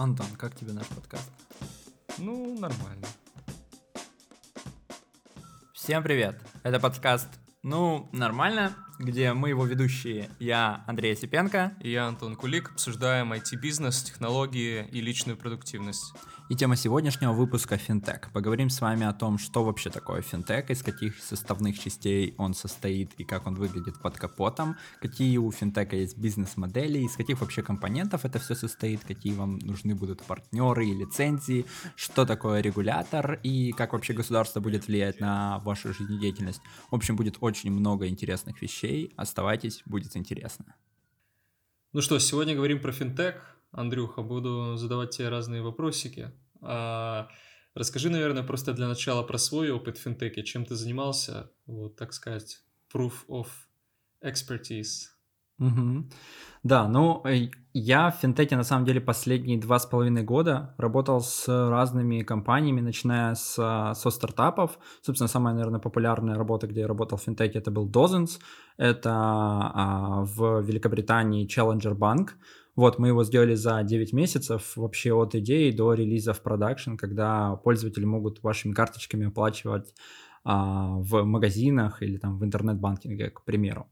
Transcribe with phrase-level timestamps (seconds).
[0.00, 1.30] Антон, как тебе наш подкаст?
[2.16, 3.06] Ну, нормально.
[5.74, 6.40] Всем привет!
[6.62, 7.28] Это подкаст
[7.62, 11.72] «Ну, нормально», где мы его ведущие, я Андрей Осипенко.
[11.80, 16.12] И я Антон Кулик, обсуждаем IT-бизнес, технологии и личную продуктивность.
[16.50, 18.32] И тема сегодняшнего выпуска— финтех.
[18.32, 23.12] Поговорим с вами о том, что вообще такое финтех, из каких составных частей он состоит
[23.18, 28.24] и как он выглядит под капотом, какие у финтека есть бизнес-модели, из каких вообще компонентов
[28.24, 33.92] это все состоит, какие вам нужны будут партнеры и лицензии, что такое регулятор и как
[33.92, 36.62] вообще государство будет влиять на вашу жизнедеятельность.
[36.90, 38.89] В общем, будет очень много интересных вещей.
[39.16, 40.74] Оставайтесь, будет интересно.
[41.92, 43.56] Ну что, сегодня говорим про финтех.
[43.72, 46.32] Андрюха, буду задавать тебе разные вопросики.
[46.60, 47.28] А,
[47.74, 50.42] расскажи, наверное, просто для начала про свой опыт в финтеке.
[50.42, 51.50] Чем ты занимался?
[51.66, 52.62] Вот, так сказать,
[52.92, 53.46] proof of
[54.22, 55.08] expertise.
[55.60, 56.04] Угу.
[56.62, 61.20] Да, ну, э, я в финтеке на самом деле последние два с половиной года работал
[61.20, 63.54] с разными компаниями, начиная с,
[63.94, 64.78] со стартапов.
[65.02, 68.40] Собственно, самая, наверное, популярная работа, где я работал в финтеке, это был Dozens.
[68.78, 72.30] Это а, в Великобритании Challenger Bank.
[72.76, 77.56] Вот, мы его сделали за 9 месяцев вообще от идеи до релиза в продакшн, когда
[77.56, 79.94] пользователи могут вашими карточками оплачивать
[80.44, 83.86] а, в магазинах или там в интернет-банкинге, к примеру.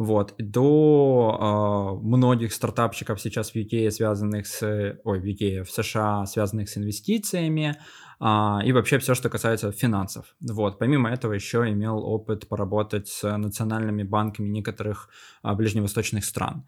[0.00, 4.62] Вот, до э, многих стартапчиков сейчас в UK связанных с,
[5.04, 7.76] ой, в UK, в США связанных с инвестициями
[8.18, 8.24] э,
[8.64, 10.34] и вообще все, что касается финансов.
[10.40, 15.10] Вот, помимо этого еще имел опыт поработать с национальными банками некоторых
[15.44, 16.64] э, ближневосточных стран.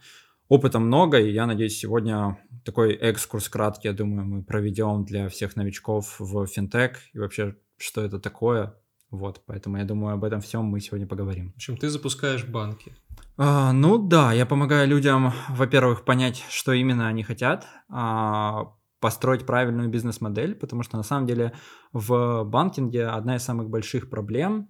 [0.49, 5.57] Опыта много, и я надеюсь, сегодня такой экскурс краткий, я думаю, мы проведем для всех
[5.57, 8.75] новичков в финтех и вообще, что это такое.
[9.13, 11.53] Вот, поэтому я думаю, об этом всем мы сегодня поговорим.
[11.53, 12.95] В общем, ты запускаешь банки.
[13.37, 19.91] А, ну да, я помогаю людям, во-первых, понять, что именно они хотят, а, построить правильную
[19.91, 21.53] бизнес-модель, потому что на самом деле
[21.93, 24.69] в банкинге одна из самых больших проблем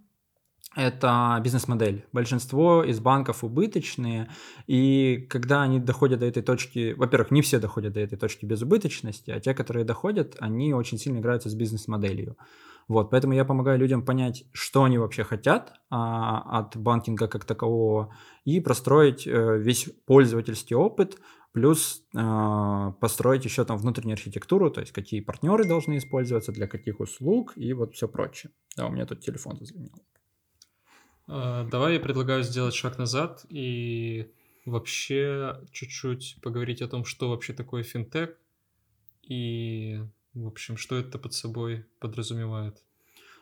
[0.74, 2.06] это бизнес-модель.
[2.12, 4.30] Большинство из банков убыточные,
[4.66, 9.30] и когда они доходят до этой точки, во-первых, не все доходят до этой точки безубыточности,
[9.30, 12.36] а те, которые доходят, они очень сильно играются с бизнес-моделью.
[12.88, 18.14] Вот, поэтому я помогаю людям понять, что они вообще хотят а, от банкинга как такового,
[18.44, 21.18] и простроить а, весь пользовательский опыт,
[21.52, 27.00] плюс а, построить еще там внутреннюю архитектуру, то есть какие партнеры должны использоваться, для каких
[27.00, 28.52] услуг и вот все прочее.
[28.76, 29.92] Да, у меня тут телефон зазвонил.
[31.28, 34.32] А, давай я предлагаю сделать шаг назад и
[34.64, 38.30] вообще чуть-чуть поговорить о том, что вообще такое финтех
[39.22, 40.00] и,
[40.34, 42.82] в общем, что это под собой подразумевает.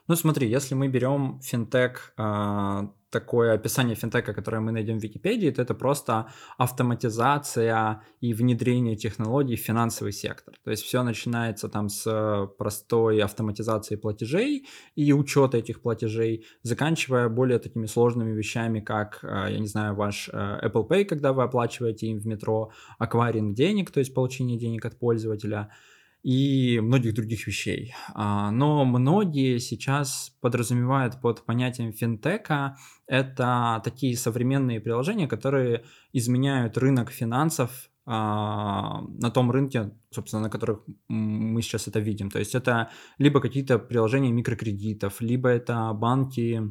[0.08, 5.50] Ну смотри, если мы берем финтех а, такое описание финтека, которое мы найдем в Википедии,
[5.50, 10.54] то это просто автоматизация и внедрение технологий в финансовый сектор.
[10.64, 17.58] То есть все начинается там с простой автоматизации платежей и учета этих платежей, заканчивая более
[17.58, 22.06] такими сложными вещами, как, э, я не знаю, ваш э, Apple Pay, когда вы оплачиваете
[22.06, 25.70] им в метро, акваринг денег, то есть получение денег от пользователя–
[26.22, 27.94] и многих других вещей.
[28.14, 32.76] А, но многие сейчас подразумевают под понятием финтека
[33.06, 40.80] это такие современные приложения, которые изменяют рынок финансов а, на том рынке, собственно, на которых
[41.08, 42.30] мы сейчас это видим.
[42.30, 46.62] То есть это либо какие-то приложения микрокредитов, либо это банки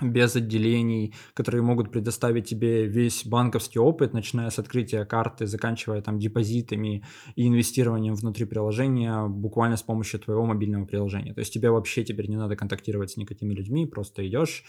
[0.00, 6.18] без отделений, которые могут предоставить тебе весь банковский опыт, начиная с открытия карты, заканчивая там
[6.18, 7.04] депозитами
[7.36, 11.32] и инвестированием внутри приложения буквально с помощью твоего мобильного приложения.
[11.32, 14.64] То есть тебе вообще теперь не надо контактировать с никакими людьми, просто идешь,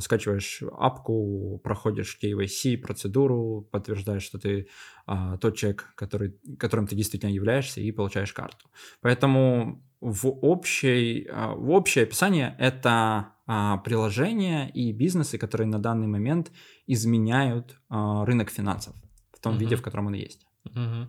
[0.00, 4.68] скачиваешь апку, проходишь KYC процедуру, подтверждаешь, что ты
[5.06, 8.68] uh, тот человек, который, которым ты действительно являешься, и получаешь карту.
[9.00, 16.06] Поэтому в, общей, uh, в общее описание это а, приложения и бизнесы, которые на данный
[16.06, 16.52] момент
[16.86, 18.94] изменяют а, рынок финансов
[19.32, 19.58] в том uh-huh.
[19.58, 20.46] виде, в котором он есть.
[20.68, 21.08] Uh-huh.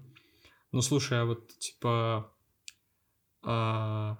[0.72, 2.34] Ну слушай, а вот типа
[3.44, 4.18] а,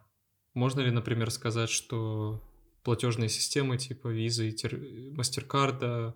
[0.54, 2.44] можно ли, например, сказать, что
[2.84, 4.76] платежные системы типа Visa и тер...
[4.76, 6.14] MasterCard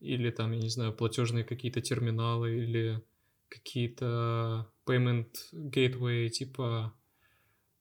[0.00, 3.02] или там, я не знаю, платежные какие-то терминалы или
[3.48, 6.94] какие-то payment gateway типа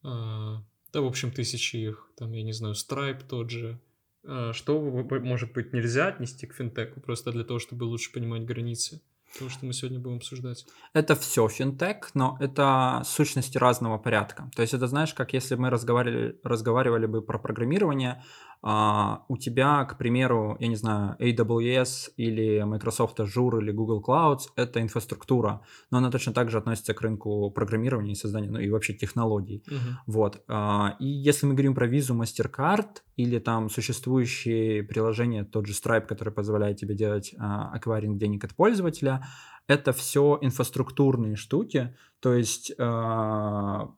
[0.03, 3.79] а, да, в общем, тысячи их, там, я не знаю, Stripe тот же.
[4.23, 9.01] А, что, может быть, нельзя отнести к финтеку, просто для того, чтобы лучше понимать границы?
[9.39, 10.65] То, что мы сегодня будем обсуждать.
[10.93, 14.51] Это все финтек, но это сущности разного порядка.
[14.55, 18.23] То есть это, знаешь, как если мы разговаривали, разговаривали бы про программирование,
[18.65, 24.43] а, у тебя, к примеру, я не знаю, AWS или Microsoft Azure или Google Clouds—
[24.55, 25.61] это инфраструктура,
[25.91, 29.63] но она точно так же относится к рынку программирования и создания, ну и вообще технологий.
[29.67, 29.99] Мгм.
[30.07, 30.43] Вот.
[30.47, 36.07] а, И если мы говорим про визу MasterCard или там существующие приложения, тот же Stripe,
[36.07, 39.25] который позволяет тебе делать а, акваринг денег от пользователя,
[39.67, 43.89] это все инфраструктурные штуки, то есть а,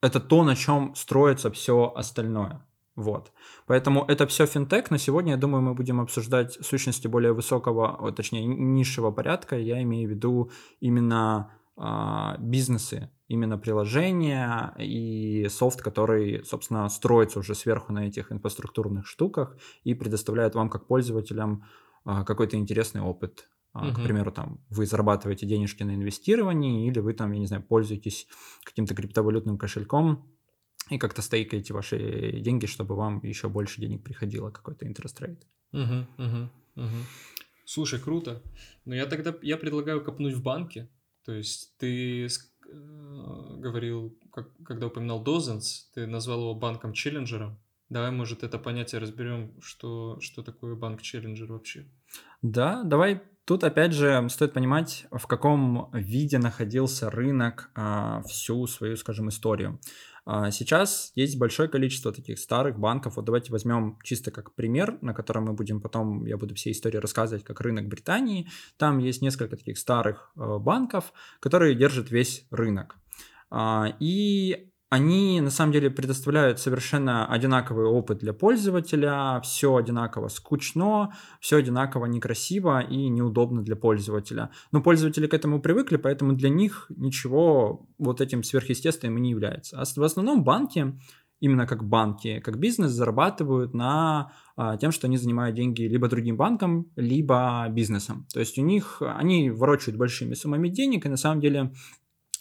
[0.00, 2.60] это то, на чем строится все остальное.
[2.96, 3.32] Вот.
[3.66, 8.12] Поэтому это все финтех, но сегодня, я думаю, мы будем обсуждать сущности более высокого, о,
[8.12, 9.58] точнее, низшего порядка.
[9.58, 17.56] Я имею в виду именно а, бизнесы, именно приложения и софт, который, собственно, строится уже
[17.56, 21.64] сверху на этих инфраструктурных штуках и предоставляет вам как пользователям
[22.04, 23.48] а, какой-то интересный опыт.
[23.72, 27.64] А, К примеру, там вы зарабатываете денежки на инвестировании, или вы там, я не знаю,
[27.64, 28.28] пользуетесь
[28.62, 30.28] каким-то криптовалютным кошельком
[30.90, 35.42] и как-то стейкаете ваши деньги, чтобы вам еще больше денег приходило, какой-то interest rate.
[35.72, 37.06] Мгм, мгм, мгм.
[37.64, 38.42] Слушай, круто.
[38.84, 40.88] Но я тогда я предлагаю копнуть в банке.
[41.24, 42.28] То есть ты э,
[43.58, 47.58] говорил, как- когда упоминал Дозенс, ты назвал его банком-челленджером.
[47.88, 51.86] Давай, может, это понятие разберем, что, что такое банк-челленджер вообще.
[52.42, 58.96] Да, давай тут опять же стоит понимать, в каком виде находился рынок а, всю свою,
[58.96, 59.80] скажем, историю.
[60.26, 63.16] А, Сейчас есть большое количество таких старых банков.
[63.16, 66.98] Вот давайте возьмем чисто как пример, на котором мы будем потом, я буду все истории
[66.98, 68.48] рассказывать, как рынок Британии.
[68.76, 72.96] Там есть несколько таких старых э, банков, которые держат весь рынок.
[73.50, 81.12] А, И они на самом деле предоставляют совершенно одинаковый опыт для пользователя, все одинаково скучно,
[81.40, 84.50] все одинаково некрасиво и неудобно для пользователя.
[84.70, 89.80] Но пользователи к этому привыкли, поэтому для них ничего вот этим сверхъестественным и не является.
[89.80, 90.96] А в основном банки,
[91.40, 96.36] именно как банки, как бизнес, зарабатывают на а, тем, что они занимают деньги либо другим
[96.36, 98.28] банкам, либо бизнесом.
[98.32, 101.72] То есть у них они ворочают большими суммами денег, и на самом деле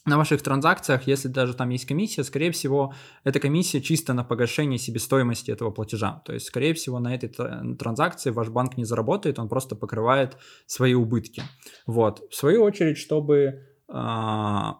[0.05, 4.77] на ваших транзакциях, если даже там есть комиссия, скорее всего, эта комиссия чисто на погашение
[4.77, 6.21] себестоимости этого платежа.
[6.25, 10.37] То есть, скорее всего, на этой тра- транзакции ваш банк не заработает, он просто покрывает
[10.65, 11.43] свои убытки.
[11.85, 12.21] Вот.
[12.29, 14.77] В свою очередь, чтобы а,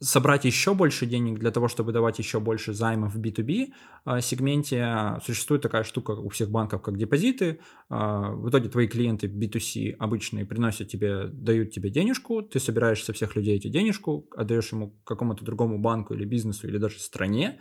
[0.00, 3.72] собрать еще больше денег для того, чтобы давать еще больше займов в B2B
[4.04, 7.60] а, сегменте, существует такая штука у всех банков, как депозиты.
[7.88, 13.12] А, В итоге твои клиенты B2C обычные приносят тебе, дают тебе денежку, ты собираешь со
[13.12, 17.58] всех людей эти денежку, отдаешь ему какому-то другому банку или бизнесу, или даже стране,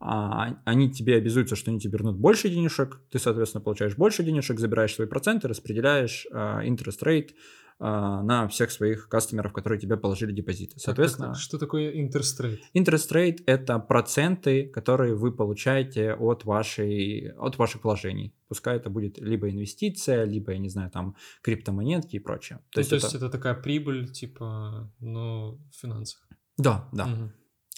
[0.00, 4.60] а, они тебе обязуются, что они тебе вернут больше денежек, ты, соответственно, получаешь больше денежек,
[4.60, 7.34] забираешь свои проценты, распределяешь а, interest rate а,
[7.80, 10.78] на всех своих кастомеров, которые тебе положили депозиты.
[10.80, 12.60] Соответственно, Что такое интерстрейт?
[12.74, 18.34] interest rate– это проценты, которые вы получаете от, вашей, от ваших вложений.
[18.48, 22.58] Пускай это будет либо инвестиция, либо, я не знаю, там, криптомонетки и прочее.
[22.70, 23.30] То есть, это...
[23.30, 26.20] такая прибыль, типа, но в финансах.
[26.56, 27.06] Да, да.
[27.06, 27.32] Мгм.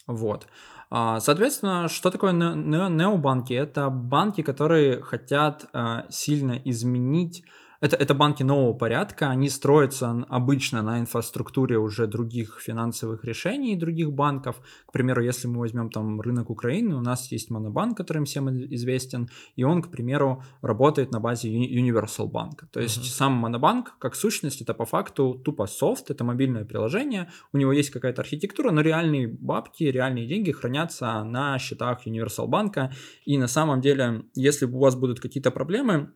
[0.06, 0.46] Вот.
[0.90, 3.52] А, Соответственно, что такое не- не- необанки?
[3.52, 7.44] Это банки, которые хотят а, сильно изменить
[7.80, 14.12] это, это банки нового порядка, они строятся обычно на инфраструктуре уже других финансовых решений, других
[14.12, 14.60] банков.
[14.86, 19.28] К примеру, если мы возьмем там рынок Украины, у нас есть Монобанк, которым всем известен,
[19.56, 22.66] и он, к примеру, работает на базе Uni- Universal Bank.
[22.70, 23.06] То есть Мгм.
[23.06, 27.90] сам Монобанк, как сущность, это по факту тупо софт, это мобильное приложение, у него есть
[27.90, 32.92] какая-то архитектура, но реальные бабки, реальные деньги хранятся на счетах Universal банка.
[33.24, 36.12] И на самом деле, если у вас будут какие-то проблемы,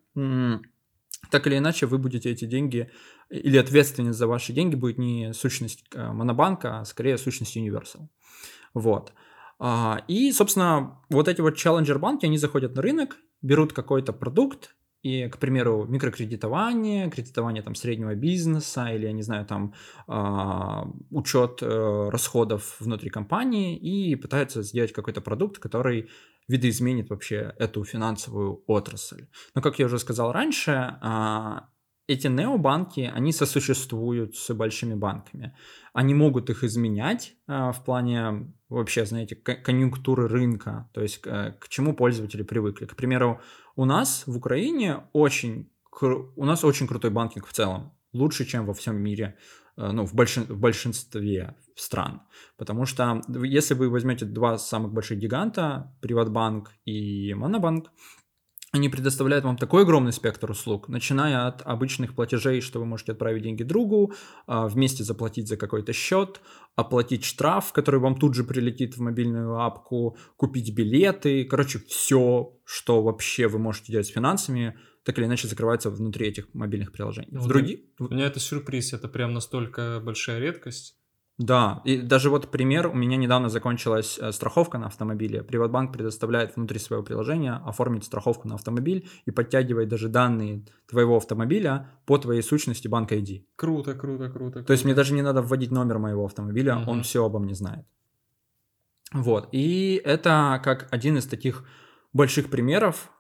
[1.31, 2.91] так или иначе вы будете эти деньги,
[3.31, 8.09] или ответственность за ваши деньги будет не сущность э, Монобанка, а скорее сущность Universal.
[8.75, 9.13] Вот.
[9.59, 14.75] А, И, собственно, вот эти вот челленджер банки, они заходят на рынок, берут какой-то продукт,
[15.05, 19.75] и, к примеру, микрокредитование, кредитование там среднего бизнеса или, я не знаю, там
[20.07, 26.09] а, учет э, расходов внутри компании и пытаются сделать какой-то продукт, который
[26.49, 29.27] видоизменит вообще эту финансовую отрасль.
[29.55, 31.69] Но, как я уже сказал раньше, а,
[32.07, 35.57] эти необанки, они сосуществуют с большими банками.
[35.95, 41.69] Они могут их изменять а, в плане вообще, знаете, конъюнктуры рынка, то есть к, к
[41.69, 42.87] чему пользователи привыкли.
[42.87, 43.41] К примеру,
[43.77, 45.71] у нас в Украине очень,
[46.01, 50.15] у нас очень крутой банкинг в целом, лучше, чем во всем мире, э, ну, в,
[50.15, 52.23] большин- в большинстве стран.
[52.57, 57.91] Потому что если вы возьмете два самых больших гиганта, Приватбанк и Монобанк,
[58.75, 63.45] они предоставляют вам такой огромный спектр услуг, начиная от обычных платежей, что вы можете отправить
[63.45, 64.15] деньги другу,
[64.49, 66.41] а, вместе заплатить за какой-то счет,
[66.75, 73.01] оплатить штраф, который вам тут же прилетит в мобильную апку, купить билеты, короче, все, что
[73.01, 77.29] вообще вы можете делать с финансами, так или иначе закрывается внутри этих мобильных приложений.
[77.33, 77.85] Вот в други...
[77.99, 80.97] У меня это сюрприз, это прям настолько большая редкость.
[81.37, 85.43] Да, и даже вот пример, у меня недавно закончилась э, страховка на автомобиле.
[85.43, 91.91] Приватбанк предоставляет внутри своего приложения оформить страховку на автомобиль и подтягивает даже данные твоего автомобиля
[92.07, 93.47] по твоей сущности банк ID.
[93.57, 94.53] Круто, круто, круто.
[94.53, 94.63] круто.
[94.63, 96.93] То есть мне даже не надо вводить номер моего автомобиля, угу.
[96.93, 97.85] он все обо мне знает.
[99.13, 101.65] Вот, и это как один из таких
[102.13, 103.11] больших примеров,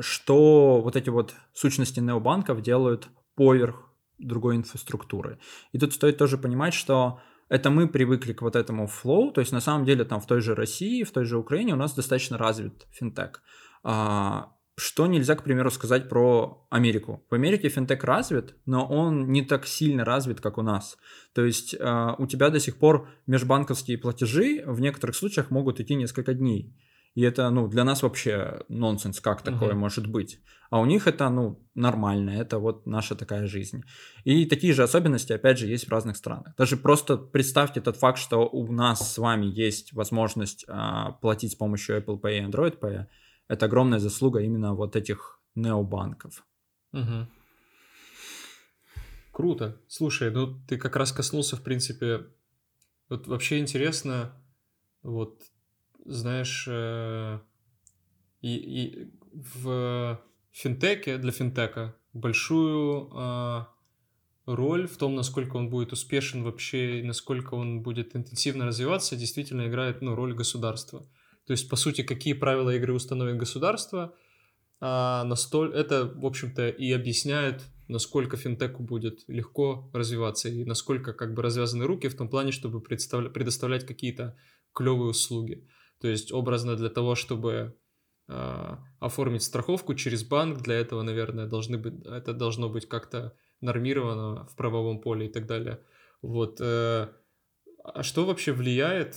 [0.00, 5.38] что вот эти вот сущности необанков делают поверх другой инфраструктуры.
[5.72, 9.52] И тут стоит тоже понимать, что это мы привыкли к вот этому флоу, то есть
[9.52, 12.38] на самом деле там в той же России, в той же Украине у нас достаточно
[12.38, 13.42] развит финтех.
[13.82, 17.22] А, что нельзя, к примеру, сказать про Америку?
[17.28, 20.96] В Америке финтех развит, но он не так сильно развит, как у нас.
[21.34, 25.94] То есть а, у тебя до сих пор межбанковские платежи в некоторых случаях могут идти
[25.94, 26.74] несколько дней.
[27.14, 29.78] И это, ну, для нас вообще нонсенс, как такое угу.
[29.78, 30.40] может быть.
[30.70, 33.82] А у них это, ну, нормально, это вот наша такая жизнь.
[34.24, 36.54] И такие же особенности, опять же, есть в разных странах.
[36.56, 41.56] Даже просто представьте тот факт, что у нас с вами есть возможность а, платить с
[41.56, 43.06] помощью Apple Pay и Android Pay.
[43.48, 46.42] Это огромная заслуга именно вот этих необанков.
[46.94, 47.26] Угу.
[49.32, 49.76] Круто.
[49.88, 52.26] Слушай, ну ты как раз коснулся, в принципе,
[53.10, 54.32] вот вообще интересно,
[55.02, 55.42] вот
[56.04, 57.38] знаешь, э,
[58.40, 63.64] и, и в финтеке, для финтека большую э,
[64.46, 70.02] роль в том, насколько он будет успешен вообще, насколько он будет интенсивно развиваться, действительно играет
[70.02, 71.06] ну, роль государства.
[71.46, 74.14] То есть, по сути, какие правила игры установит государство,
[74.80, 75.72] а настоль...
[75.74, 81.86] это, в общем-то, и объясняет, насколько финтеку будет легко развиваться и насколько как бы развязаны
[81.86, 84.36] руки в том плане, чтобы предоставлять какие-то
[84.72, 85.68] клевые услуги.
[86.02, 87.76] То есть образно для того, чтобы
[88.28, 94.48] э, оформить страховку через банк, для этого, наверное, должны быть, это должно быть как-то нормировано
[94.48, 95.78] в правовом поле и так далее.
[96.20, 96.60] Вот.
[96.60, 97.06] Э,
[97.84, 99.14] а что вообще влияет,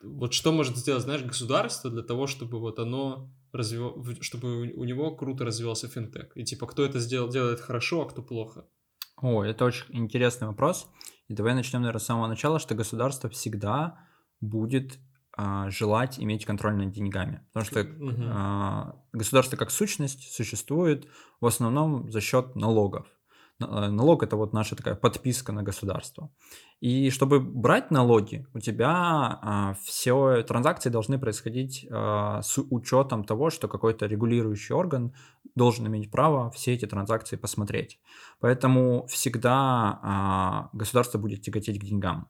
[0.00, 4.18] вот что может сделать, знаешь, государство для того, чтобы вот оно развив...
[4.20, 6.30] чтобы у него круто развивался финтех?
[6.36, 8.68] И типа, кто это сделал, делает хорошо, а кто плохо?
[9.16, 10.86] О, это очень интересный вопрос.
[11.26, 13.98] И давай начнем, наверное, с самого начала, что государство всегда
[14.40, 15.00] будет
[15.68, 17.42] желать иметь контроль над деньгами.
[17.52, 18.22] Потому что угу.
[18.26, 21.06] а, государство как сущность существует
[21.40, 23.06] в основном за счет налогов.
[23.60, 26.30] Э, налог это вот наша такая подписка на государство.
[26.80, 33.50] И чтобы брать налоги, у тебя а, все транзакции должны происходить а, с учетом того,
[33.50, 35.12] что какой-то регулирующий орган
[35.56, 37.98] должен иметь право все эти транзакции посмотреть.
[38.40, 42.28] Поэтому всегда а, государство будет тяготеть к деньгам.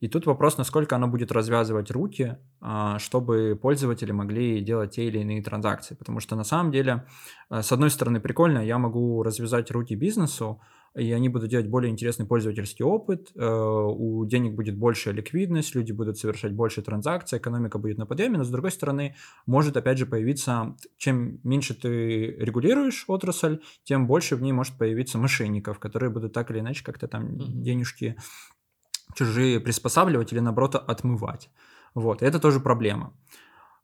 [0.00, 5.18] И тут вопрос, насколько оно будет развязывать руки, а, чтобы пользователи могли делать те или
[5.18, 5.94] иные транзакции.
[5.94, 7.06] Потому что на самом деле,
[7.50, 10.60] э, с одной стороны, прикольно, я могу развязать руки бизнесу,
[10.94, 15.92] и они будут делать более интересный пользовательский опыт, э, у денег будет большая ликвидность, люди
[15.92, 19.14] будут совершать больше транзакций, экономика будет на подъеме, но с другой стороны,
[19.46, 25.18] может опять же появиться, чем меньше ты регулируешь отрасль, тем больше в ней может появиться
[25.18, 28.16] мошенников, которые будут так или иначе как-то там денежки
[29.14, 31.50] чужие приспосабливать или наоборот отмывать.
[31.94, 33.12] Вот, это тоже проблема.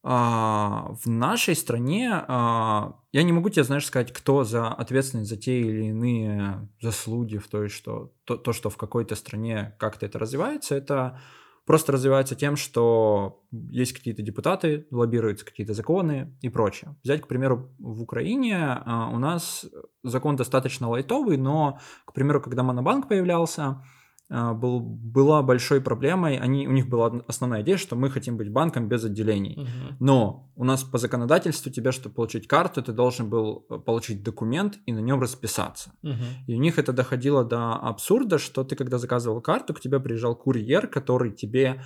[0.09, 5.37] А, в нашей стране а, я не могу тебе, знаешь, сказать, кто за ответственность за
[5.37, 10.21] те или иные заслуги в той, что то, то что в какой-то стране как-то это
[10.21, 11.21] развивается, это
[11.64, 16.95] просто развивается тем, что есть какие-то депутаты, лоббируются какие-то законы и прочее.
[17.02, 19.66] Взять, к примеру, в Украине а, у нас
[20.04, 23.83] закон достаточно лайтовый, но, к примеру, когда Монобанк появлялся,
[24.28, 26.37] был, была большой проблемой.
[26.38, 29.54] Они, у них была основная идея, что мы хотим быть банком без отделений.
[29.56, 29.97] Угу.
[30.00, 34.78] Но у нас по законодательству тебя, чтобы получить карту, ты должен был э, получить документ
[34.87, 35.92] и на нем расписаться.
[36.02, 36.25] Угу.
[36.49, 40.35] И у них это доходило до абсурда, что ты, когда заказывал карту, к тебе приезжал
[40.35, 41.83] курьер, который тебе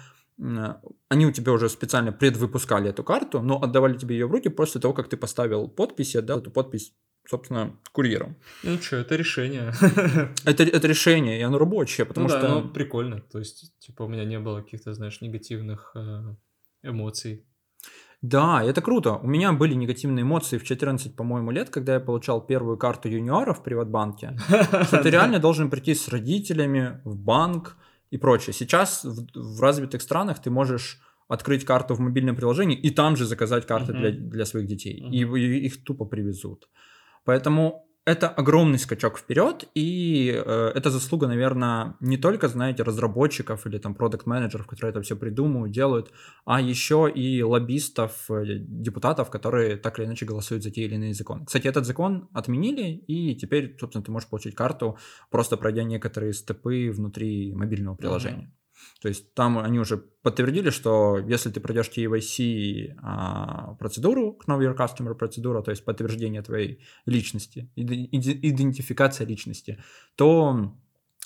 [1.09, 4.81] они у тебя уже специально предвыпускали эту карту, но отдавали тебе ее в руки после
[4.81, 6.95] того, как ты поставил подпись и отдал эту подпись
[7.29, 8.37] собственно, курьером.
[8.63, 9.73] Ну что, это решение.
[10.45, 12.43] это, это решение, и оно рабочее, потому ну, что...
[12.43, 13.21] Да, ну, прикольно.
[13.21, 16.35] То есть, типа, у меня не было каких-то, знаешь, негативных э,
[16.83, 17.45] эмоций.
[18.23, 19.15] Да, это круто.
[19.15, 23.55] У меня были негативные эмоции в 14, по-моему, лет, когда я получал первую карту юниора
[23.55, 24.37] в Приватбанке.
[24.85, 27.77] Что ты реально должен прийти с родителями в банк
[28.11, 28.53] и прочее.
[28.53, 33.67] Сейчас в, развитых странах ты можешь открыть карту в мобильном приложении и там же заказать
[33.67, 35.01] карты для, для своих детей.
[35.13, 35.25] И
[35.67, 36.69] их тупо привезут.
[37.31, 43.79] Поэтому это огромный скачок вперед, и э, это заслуга, наверное, не только, знаете, разработчиков или
[43.79, 46.11] там продукт-менеджеров, которые это все придумывают, делают,
[46.45, 51.15] а еще и лоббистов, э, депутатов, которые так или иначе голосуют за те или иные
[51.15, 51.45] законы.
[51.45, 54.99] Кстати, этот закон отменили, и теперь, собственно, ты можешь получить карту,
[55.31, 58.53] просто пройдя некоторые степы внутри мобильного приложения.
[59.01, 64.77] То есть там они уже подтвердили, что если ты пройдешь KYC а, процедуру, Know Your
[64.77, 69.83] Customer процедура, то есть подтверждение твоей личности, иде- иде- идентификация личности,
[70.17, 70.75] то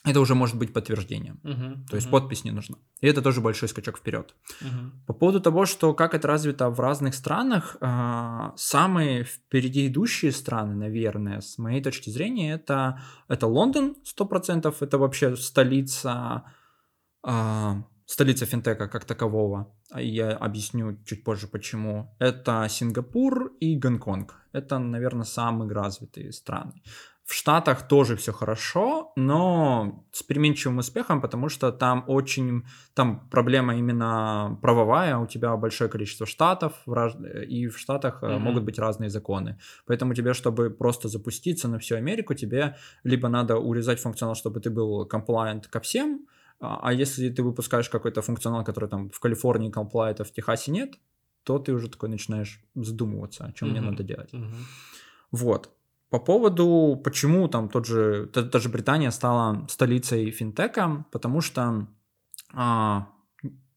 [0.04, 1.40] это уже может быть подтверждением.
[1.42, 2.76] Мгм, То есть мгм, подпись не нужна.
[3.00, 4.34] И это тоже большой скачок вперед.
[4.60, 4.92] мгм.
[5.06, 10.74] По поводу того, что как это развито в разных странах, а, самые впереди идущие страны,
[10.74, 16.44] наверное, с моей точки зрения, это, это Лондон 100%, это вообще столица,
[18.06, 19.72] столица финтека как такового.
[19.90, 22.14] А Я объясню чуть позже почему.
[22.18, 24.34] Это Сингапур и Гонконг.
[24.52, 26.82] Это, наверное, самые развитые страны.
[27.24, 33.76] В Штатах тоже все хорошо, но с переменчивым успехом, потому что там очень там проблема
[33.76, 36.72] именно правовая, у тебя большое количество штатов,
[37.48, 38.42] и в штатах Мгм.
[38.42, 39.58] могут быть разные законы.
[39.86, 44.68] Поэтому тебе, чтобы просто запуститься на всю Америку, тебе либо надо урезать функционал, чтобы ты
[44.68, 46.26] был compliant ко всем,
[46.64, 50.72] а а если ты выпускаешь какой-то функционал, который там в Калифорнии compliant, а в Техасе
[50.72, 50.94] нет,
[51.44, 53.90] то ты уже такой начинаешь задумываться, о чем мне Мгм.
[53.90, 54.32] надо делать.
[54.32, 54.54] Мгм.
[55.30, 55.70] Вот.
[56.10, 61.86] По поводу, почему там тот же, та, та же Британия стала столицей финтека, потому что,
[62.52, 63.08] а,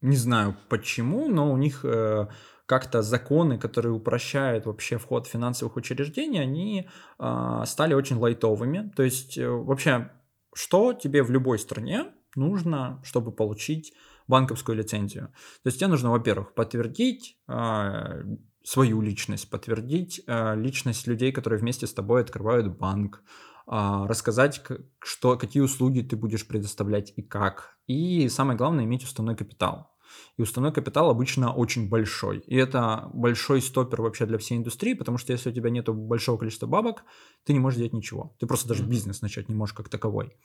[0.00, 2.28] не знаю почему, но у них э,
[2.66, 8.92] как-то законы, которые упрощают вообще вход в финансовых учреждений, они а, стали очень лайтовыми.
[8.94, 10.10] То есть э, вообще,
[10.54, 13.92] что тебе в любой стране нужно, чтобы получить
[14.26, 15.32] банковскую лицензию?
[15.62, 18.22] То есть тебе нужно, во-первых, подтвердить а,
[18.64, 23.22] свою личность, подтвердить а, личность людей, которые вместе с тобой открывают банк,
[23.66, 24.62] а, рассказать,
[24.98, 27.76] что, какие услуги ты будешь предоставлять и как.
[27.86, 29.90] И самое главное, иметь уставной капитал.
[30.38, 32.38] И уставной капитал обычно очень большой.
[32.46, 36.38] И это большой стопер вообще для всей индустрии, потому что если у тебя нет большого
[36.38, 37.04] количества бабок,
[37.44, 38.34] ты не можешь делать ничего.
[38.38, 40.36] Ты просто даже бизнес начать не можешь как таковой.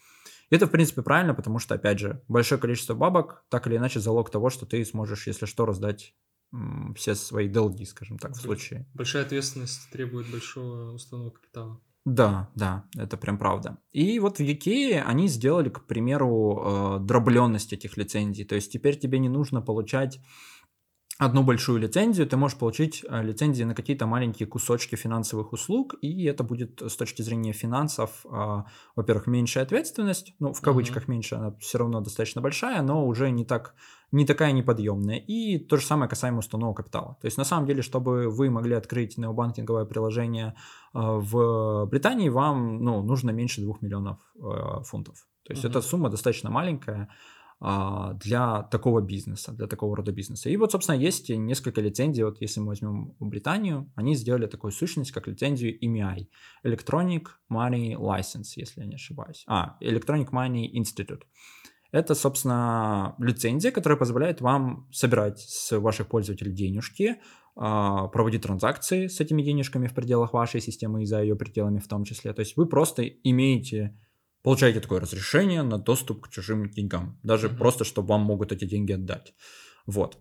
[0.49, 3.99] И это, в принципе, правильно, потому что, опять же, большое количество бабок, так или иначе,
[3.99, 6.15] залог того, что ты сможешь, если что, раздать
[6.53, 8.87] м, все свои долги, скажем так, в случае.
[8.93, 11.81] Большая ответственность требует большого уставного капитала.
[12.05, 13.77] Да, да, это прям правда.
[13.93, 18.43] И вот в UK они сделали, к примеру, э, дробленность этих лицензий.
[18.43, 20.19] То есть теперь тебе не нужно получать
[21.19, 26.25] одну большую лицензию, ты можешь получить э, лицензии на какие-то маленькие кусочки финансовых услуг, и
[26.25, 28.63] это будет с точки зрения финансов, э,
[28.95, 33.45] во-первых, меньшая ответственность, ну, в кавычках меньше, она все равно достаточно большая, но уже не
[33.45, 33.75] так
[34.13, 35.17] не такая неподъемная.
[35.17, 37.17] И то же самое касаемо уставного капитала.
[37.19, 40.53] То есть, на самом деле, чтобы вы могли открыть необанкинговое приложение
[40.93, 45.15] э, в Британии, вам ну, нужно меньше 2 миллионов э, фунтов.
[45.43, 45.71] То есть, Мгм.
[45.71, 47.07] эта сумма достаточно маленькая а,
[47.63, 50.49] для такого бизнеса, для такого рода бизнеса.
[50.49, 52.23] И вот, собственно, есть несколько лицензий.
[52.23, 56.27] Вот если мы возьмем Британию, они сделали такую сущность, как лицензию EMI,
[56.65, 59.43] Electronic Money License, если я не ошибаюсь.
[59.47, 61.21] А, Electronic Money Institute.
[61.93, 67.21] Это, собственно, лицензия, которая позволяет вам собирать с ваших пользователей денежки,
[67.55, 71.87] а, проводить транзакции с этими денежками в пределах вашей системы и за ее пределами в
[71.87, 72.33] том числе.
[72.33, 73.95] То есть вы просто имеете,
[74.43, 77.57] получаете такое разрешение на доступ к чужим деньгам, даже Мгм.
[77.57, 79.33] просто, чтобы вам могут эти деньги отдать.
[79.85, 80.17] Вот.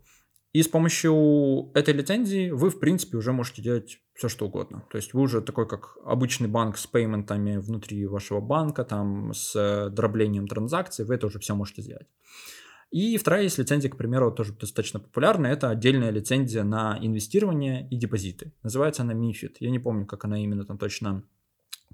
[0.52, 4.84] И с помощью этой лицензии вы, в принципе, уже можете делать все, что угодно.
[4.90, 9.56] То есть вы уже такой, как обычный банк с пейментами внутри вашего банка, там, с
[9.56, 12.06] э, дроблением транзакций, вы это уже все можете сделать.
[12.90, 15.52] И вторая есть лицензия, к примеру, тоже достаточно популярная.
[15.52, 18.52] Это отдельная лицензия на инвестирование и депозиты.
[18.62, 19.56] Называется она MIFID.
[19.60, 21.24] Я не помню, как она именно там точно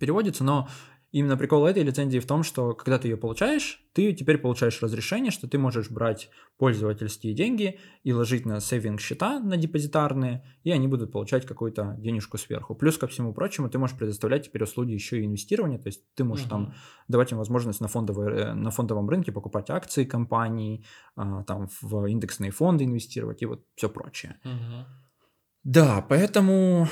[0.00, 0.68] переводится, но
[1.10, 5.30] именно прикол этой лицензии в том, что когда ты ее получаешь, ты теперь получаешь разрешение,
[5.30, 10.86] что ты можешь брать пользовательские деньги и ложить на сейвинг счета, на депозитарные, и они
[10.86, 12.74] будут получать какую-то денежку сверху.
[12.74, 16.24] Плюс ко всему прочему, ты можешь предоставлять теперь услуги еще и инвестирования, то есть ты
[16.24, 16.74] можешь там Мгм.
[17.08, 20.84] давать им возможность на, фондовой, э, на фондовом рынке покупать акции компаний,
[21.16, 24.38] а, там в индексные фонды инвестировать и вот все прочее.
[24.44, 24.84] Мгм.
[25.64, 26.88] Да, поэтому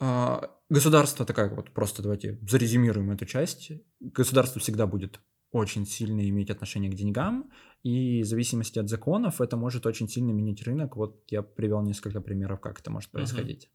[0.00, 3.72] а, государство такая вот, просто давайте зарезюмируем эту часть.
[4.00, 7.50] Государство всегда будет очень сильно иметь отношение к деньгам,
[7.82, 10.96] и в зависимости от законов это может очень сильно менять рынок.
[10.96, 13.70] Вот я привел несколько примеров, как это может происходить.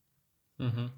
[0.57, 0.91] Мгм.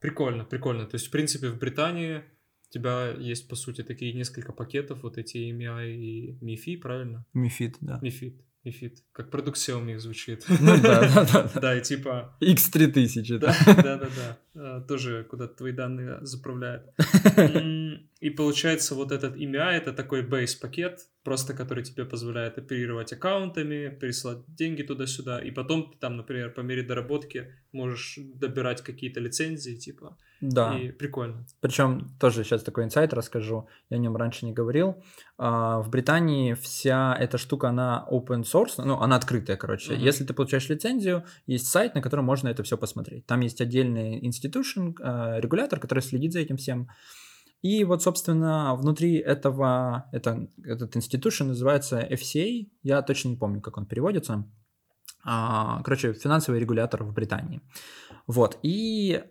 [0.00, 0.86] Прикольно, прикольно.
[0.86, 2.22] То есть, в принципе, в Британии
[2.68, 7.24] у тебя есть, по сути, такие несколько пакетов, вот эти EMI и MIFI, правильно?
[7.32, 7.98] Мифид, да.
[8.02, 8.42] MIFID.
[8.66, 8.98] Мифит.
[9.12, 10.44] Как продукт Xiaomi звучит.
[10.48, 11.50] Ну да, да, да.
[11.60, 12.36] Да, и типа...
[12.42, 13.54] X3000, да.
[13.64, 14.08] Да, да,
[14.54, 14.80] да.
[14.80, 16.82] Тоже куда-то твои данные заправляют.
[18.20, 24.38] И получается вот этот имя, это такой бейс-пакет, просто который тебе позволяет оперировать аккаунтами, пересылать
[24.48, 30.16] деньги туда-сюда, и потом ты там, например, по мере доработки можешь добирать какие-то лицензии, типа.
[30.40, 30.78] Да.
[30.78, 31.46] И прикольно.
[31.60, 35.02] Причем тоже сейчас такой инсайт расскажу, я о нем раньше не говорил.
[35.38, 39.94] А, в Британии вся эта штука, она open source, ну, она открытая, короче.
[39.94, 39.98] Uh-huh.
[39.98, 43.26] Если ты получаешь лицензию, есть сайт, на котором можно это все посмотреть.
[43.26, 46.88] Там есть отдельный institution, а, регулятор, который следит за этим всем.
[47.66, 53.76] И вот, собственно, внутри этого, это, этот институт называется FCA, я точно не помню, как
[53.76, 54.44] он переводится.
[55.24, 57.60] А, короче, финансовый регулятор в Британии.
[58.28, 59.24] Вот, и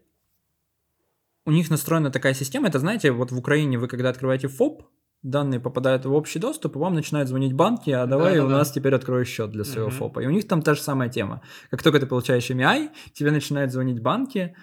[1.45, 4.83] у них настроена такая система, это, знаете, вот в Украине вы когда открываете ФОП,
[5.23, 8.57] данные попадают в общий доступ, и вам начинают звонить банки, а давай да, у да.
[8.57, 9.95] нас теперь откроешь счет для своего угу.
[9.95, 10.19] ФОПа.
[10.19, 11.41] И у них там та же самая тема.
[11.71, 14.55] Как только ты получаешь MI, тебе начинают звонить банки,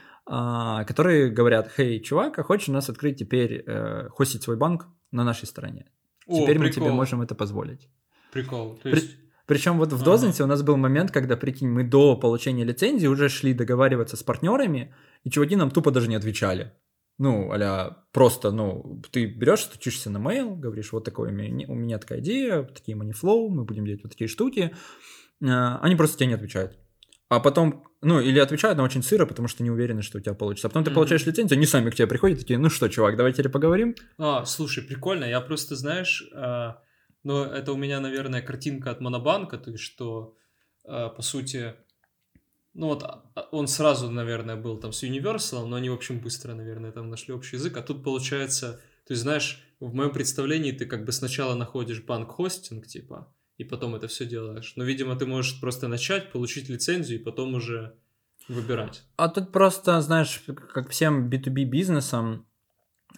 [0.86, 5.24] которые говорят, хей, чувак, а хочешь у нас открыть теперь, э, хостить свой банк на
[5.24, 5.90] нашей стороне?
[6.26, 6.62] О, теперь прикол.
[6.62, 7.88] мы тебе можем это позволить.
[8.32, 8.78] Прикол.
[8.82, 9.16] То есть...
[9.16, 9.22] При...
[9.46, 10.44] Причем вот в Дозенсе ага.
[10.44, 14.94] у нас был момент, когда, прикинь, мы до получения лицензии уже шли договариваться с партнерами,
[15.24, 16.72] и чуваки нам тупо даже не отвечали.
[17.18, 21.74] Ну, аля, просто, ну, ты берешь, стучишься на mail, говоришь, вот такое у меня, у
[21.74, 24.74] меня такая идея, такие moneyflow, мы будем делать вот такие штуки.
[25.44, 26.78] А, они просто тебе не отвечают.
[27.28, 30.34] А потом, ну, или отвечают, но очень сыро, потому что не уверены, что у тебя
[30.34, 30.66] получится.
[30.66, 30.94] А потом ты mm-hmm.
[30.94, 33.94] получаешь лицензию, они сами к тебе приходят, такие, ну что, чувак, давай теперь поговорим.
[34.18, 36.72] А, слушай, прикольно, я просто, знаешь, э,
[37.22, 40.36] ну, это у меня, наверное, картинка от Монобанка, то есть, что,
[40.84, 41.74] э, по сути,
[42.74, 46.54] ну вот а, он сразу, наверное, был там с Universal, но они, в общем, быстро,
[46.54, 47.76] наверное, там нашли общий язык.
[47.76, 52.86] А тут получается, то есть, знаешь, в моем представлении ты как бы сначала находишь банк-хостинг,
[52.86, 54.74] типа, и потом это все делаешь.
[54.76, 57.94] Но, видимо, ты можешь просто начать, получить лицензию и потом уже
[58.48, 59.04] выбирать.
[59.16, 60.42] А тут просто, знаешь,
[60.74, 62.46] как всем B2B бизнесам,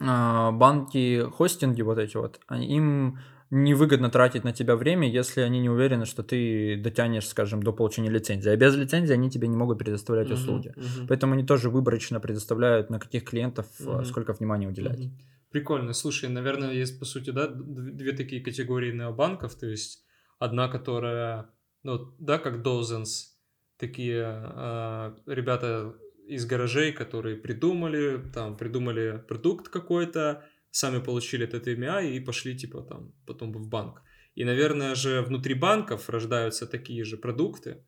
[0.01, 3.19] а, банки, хостинги вот эти вот, им
[3.51, 8.11] невыгодно тратить на тебя время, если они не уверены, что ты дотянешь, скажем, до получения
[8.11, 8.51] лицензии.
[8.51, 10.75] А без лицензии они тебе не могут предоставлять uh-huh, услуги.
[10.77, 11.07] Uh-huh.
[11.09, 14.05] Поэтому они тоже выборочно предоставляют, на каких клиентов uh-huh.
[14.05, 15.01] сколько внимания уделять.
[15.01, 15.11] Uh-huh.
[15.53, 15.93] Прикольно.
[15.93, 19.55] Слушай, наверное, есть, по сути, да, две такие категории необанков.
[19.55, 20.05] То есть
[20.39, 21.51] Одна, которая,
[21.83, 23.35] ну, да, как Dozens,
[23.77, 25.95] такие э, ребята
[26.27, 32.83] из гаражей, которые придумали, там, придумали продукт какой-то, сами получили этот имя и пошли, типа,
[32.83, 34.03] там, потом в банк.
[34.35, 37.85] И, наверное же, внутри банков рождаются такие же продукты,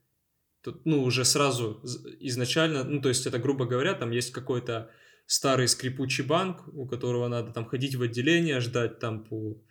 [0.67, 1.81] Тут, ну, уже сразу
[2.19, 4.91] изначально, ну, то есть это, грубо говоря, там есть какой-то
[5.25, 9.63] старый скрипучий банк, у которого надо там ходить в отделение, ждать там по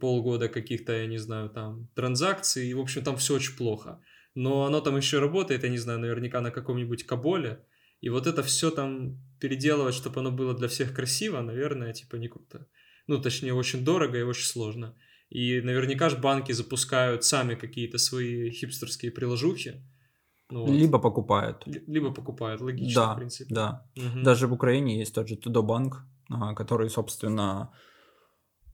[0.00, 4.00] полгода каких-то, я не знаю, там, транзакций, и, в общем, там все очень плохо.
[4.34, 7.64] Но оно там еще работает, я не знаю, наверняка на каком-нибудь каболе,
[8.00, 12.28] и вот это все там переделывать, чтобы оно было для всех красиво, наверное, типа не
[12.28, 12.66] круто.
[13.06, 14.94] Ну, точнее, очень дорого и очень сложно.
[15.30, 19.82] И наверняка же банки запускают сами какие-то свои хипстерские приложухи.
[20.50, 20.70] Ну, вот.
[20.70, 21.64] Либо покупают.
[21.66, 23.54] Либо покупают, логично, да, в принципе.
[23.54, 24.22] Да, угу.
[24.22, 26.06] Даже в Украине есть тот же Тудобанк,
[26.56, 27.70] который, собственно,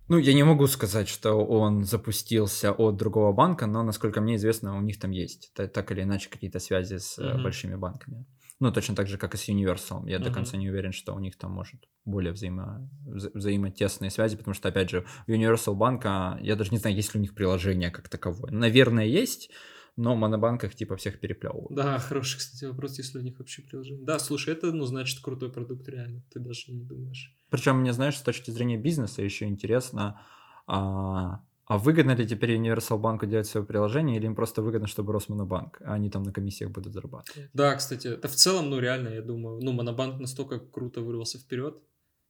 [0.08, 4.76] ну, я не могу сказать, что он запустился от другого банка, но, насколько мне известно,
[4.76, 7.42] у них там есть так или иначе какие-то связи с uh-huh.
[7.42, 8.26] большими банками.
[8.60, 10.08] Ну, точно так же, как и с Universal.
[10.08, 10.24] Я uh-huh.
[10.24, 12.88] до конца не уверен, что у них там может более взаимо...
[13.06, 17.14] вза- взаимотесные связи, потому что, опять же, у Universal банка, я даже не знаю, есть
[17.14, 18.52] ли у них приложение как таковое.
[18.52, 19.50] Наверное, есть,
[19.96, 21.74] но монобанк их типа всех переплевывают.
[21.74, 24.04] Да, хороший, кстати, вопрос, если у них вообще приложение.
[24.04, 27.34] Да, слушай, это, ну, значит, крутой продукт реально, ты даже не думаешь.
[27.54, 30.20] Причем мне, знаешь, с точки зрения бизнеса еще интересно,
[30.66, 35.12] а, а выгодно ли теперь Universal банку делать свое приложение, или им просто выгодно, чтобы
[35.12, 37.50] рос Монобанк, а они там на комиссиях будут зарабатывать?
[37.52, 41.80] Да, кстати, это в целом, ну, реально, я думаю, ну, Монобанк настолько круто вырвался вперед,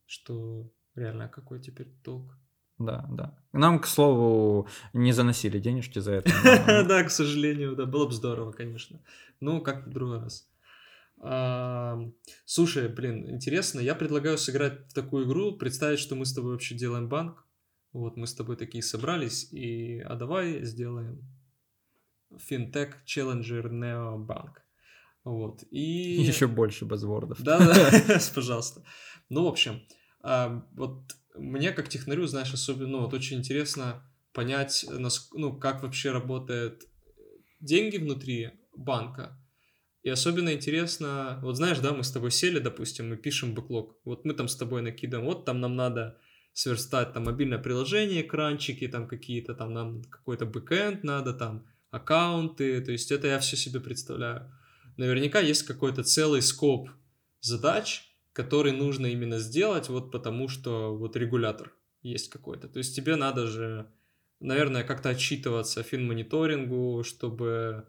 [0.05, 2.37] что реально какой теперь толк.
[2.79, 3.35] Да, да.
[3.55, 6.31] Нам, к слову, не заносили денежки за это.
[6.87, 9.01] Да, к сожалению, да, было бы здорово, конечно.
[9.41, 10.47] Ну, как в другой раз.
[12.45, 16.75] Слушай, блин, интересно, я предлагаю сыграть в такую игру, представить, что мы с тобой вообще
[16.75, 17.45] делаем банк.
[17.93, 21.23] Вот, мы с тобой такие собрались, и а давай сделаем
[22.39, 24.59] финтех Challenger Neo Bank.
[25.25, 26.21] Вот, и...
[26.23, 27.41] Еще больше базвордов.
[27.41, 27.91] Да, да,
[28.35, 28.83] пожалуйста.
[29.31, 29.83] Ну, в общем,
[30.23, 34.85] вот мне как технарю, знаешь, особенно, ну, вот очень интересно понять,
[35.33, 36.85] ну, как вообще работают
[37.61, 39.39] деньги внутри банка.
[40.05, 43.97] И особенно интересно, вот знаешь, да, мы с тобой сели, допустим, мы пишем бэклог.
[44.05, 46.19] Вот мы там с тобой накидываем, вот там нам надо
[46.53, 52.93] сверстать там мобильное приложение, экранчики там какие-то, там нам какой-то бэкэнд надо, там аккаунты, то
[52.93, 54.53] есть это я все себе представляю.
[54.99, 56.90] Наверняка есть какой-то целый скоп
[57.40, 58.03] задач,
[58.35, 62.69] который нужно именно сделать, вот потому что вот регулятор есть какой-то.
[62.69, 63.90] То есть тебе надо же,
[64.38, 67.87] наверное, как-то отчитываться финмониторингу, чтобы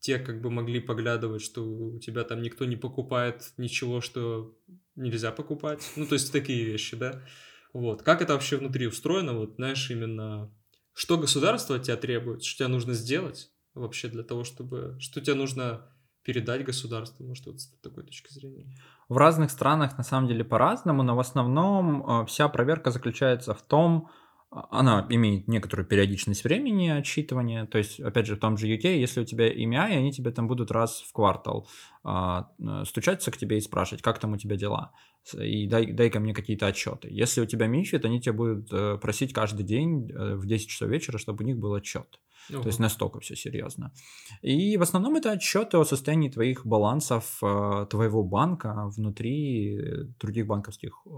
[0.00, 4.56] те как бы могли поглядывать, что у тебя там никто не покупает ничего, что
[4.96, 5.90] нельзя покупать.
[5.96, 7.22] Ну, то есть такие вещи, да.
[7.72, 8.02] Вот.
[8.02, 9.34] Как это вообще внутри устроено?
[9.34, 10.52] Вот, знаешь, именно
[10.98, 14.96] что государство от тебя требует, что тебе нужно сделать вообще для того, чтобы...
[14.98, 15.82] Что тебе нужно
[16.24, 18.66] передать государству, может, вот с такой точки зрения?
[19.08, 23.62] В разных странах на самом деле по-разному, но в основном э, вся проверка заключается в
[23.62, 24.10] том,
[24.50, 27.66] она имеет некоторую периодичность времени отсчитывания.
[27.66, 30.30] То есть, опять же, в том же UK, если у тебя имя, и они тебе
[30.30, 31.68] там будут раз в квартал
[32.02, 34.92] а, э, стучаться к тебе и спрашивать, как там у тебя дела,
[35.34, 37.08] и дай, дай ко мне какие-то отчеты.
[37.10, 41.18] Если у тебя мифит, они тебя будут э, просить каждый день в 10 часов вечера,
[41.18, 42.18] чтобы у них был отчет.
[42.50, 42.62] Угу.
[42.62, 43.92] То есть настолько все серьезно.
[44.40, 51.02] И в основном это отчеты о состоянии твоих балансов э, твоего банка внутри других банковских
[51.06, 51.10] э,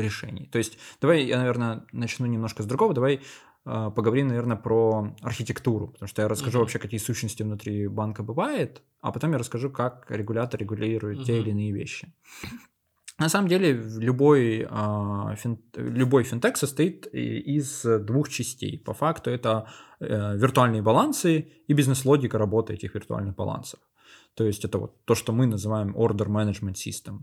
[0.00, 0.48] решений.
[0.50, 2.94] То есть давай я, наверное, начну немножко с другого.
[2.94, 3.20] Давай
[3.66, 6.64] э, поговорим, наверное, про архитектуру, потому что я расскажу угу.
[6.64, 11.26] вообще, какие сущности внутри банка бывает, а потом я расскажу, как регулятор регулирует угу.
[11.26, 12.12] те или иные вещи.
[13.18, 18.78] На самом деле любой, э, фин, любой финтех состоит из двух частей.
[18.78, 19.66] По факту это
[20.00, 23.80] э, виртуальные балансы и бизнес-логика работы этих виртуальных балансов.
[24.34, 27.22] То есть это вот то, что мы называем Order Management System.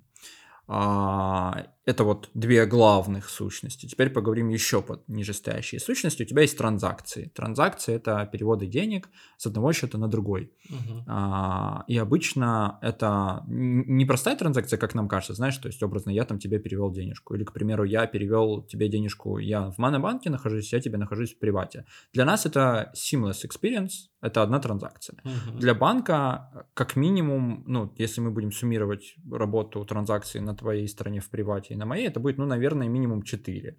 [0.67, 3.85] А, это вот две главных сущности.
[3.85, 6.23] Теперь поговорим еще под нижестоящие сущности.
[6.23, 7.31] У тебя есть транзакции.
[7.35, 10.51] Транзакции это переводы денег с одного счета на другой.
[10.69, 11.03] Uh-huh.
[11.07, 16.25] А, и обычно это не простая транзакция, как нам кажется, знаешь, то есть образно я
[16.25, 17.35] там тебе перевел денежку.
[17.35, 21.39] Или, к примеру, я перевел тебе денежку, я в Монобанке нахожусь, я тебе нахожусь в
[21.39, 21.85] привате.
[22.13, 25.19] Для нас это seamless experience, это одна транзакция.
[25.23, 25.59] Uh-huh.
[25.59, 31.29] Для банка, как минимум, ну, если мы будем суммировать работу транзакции на твоей стороне в
[31.29, 33.77] привате и на моей, это будет, ну, наверное, минимум 4.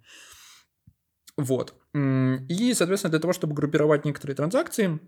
[1.37, 1.75] Вот.
[1.93, 4.99] И, соответственно, для того, чтобы группировать некоторые транзакции,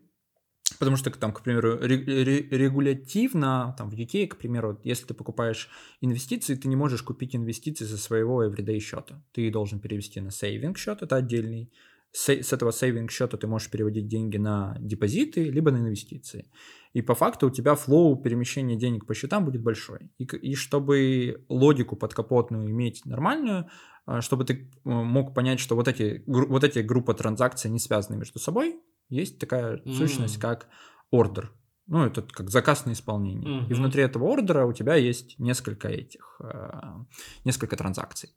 [0.77, 6.55] Потому что, там, к примеру, регулятивно, там, в UK, к примеру, если ты покупаешь инвестиции,
[6.55, 9.21] ты не можешь купить инвестиции со своего everyday счета.
[9.33, 11.71] Ты должен перевести на сейвинг счет, это отдельный
[12.11, 16.51] с, этого сейвинг счета ты можешь переводить деньги на депозиты, либо на инвестиции.
[16.93, 20.11] И по факту у тебя флоу перемещения денег по счетам будет большой.
[20.17, 23.69] И, и чтобы логику подкапотную иметь нормальную,
[24.05, 28.17] а, чтобы ты э, мог понять, что вот эти, вот эти группы транзакций не связаны
[28.17, 29.93] между собой, есть такая mm.
[29.93, 30.67] сущность, как
[31.11, 31.51] ордер.
[31.85, 33.61] Ну, это как заказ на исполнение.
[33.61, 33.69] Mm-hmm.
[33.69, 36.71] И внутри этого ордера у тебя есть несколько этих, э,
[37.45, 38.29] несколько транзакций.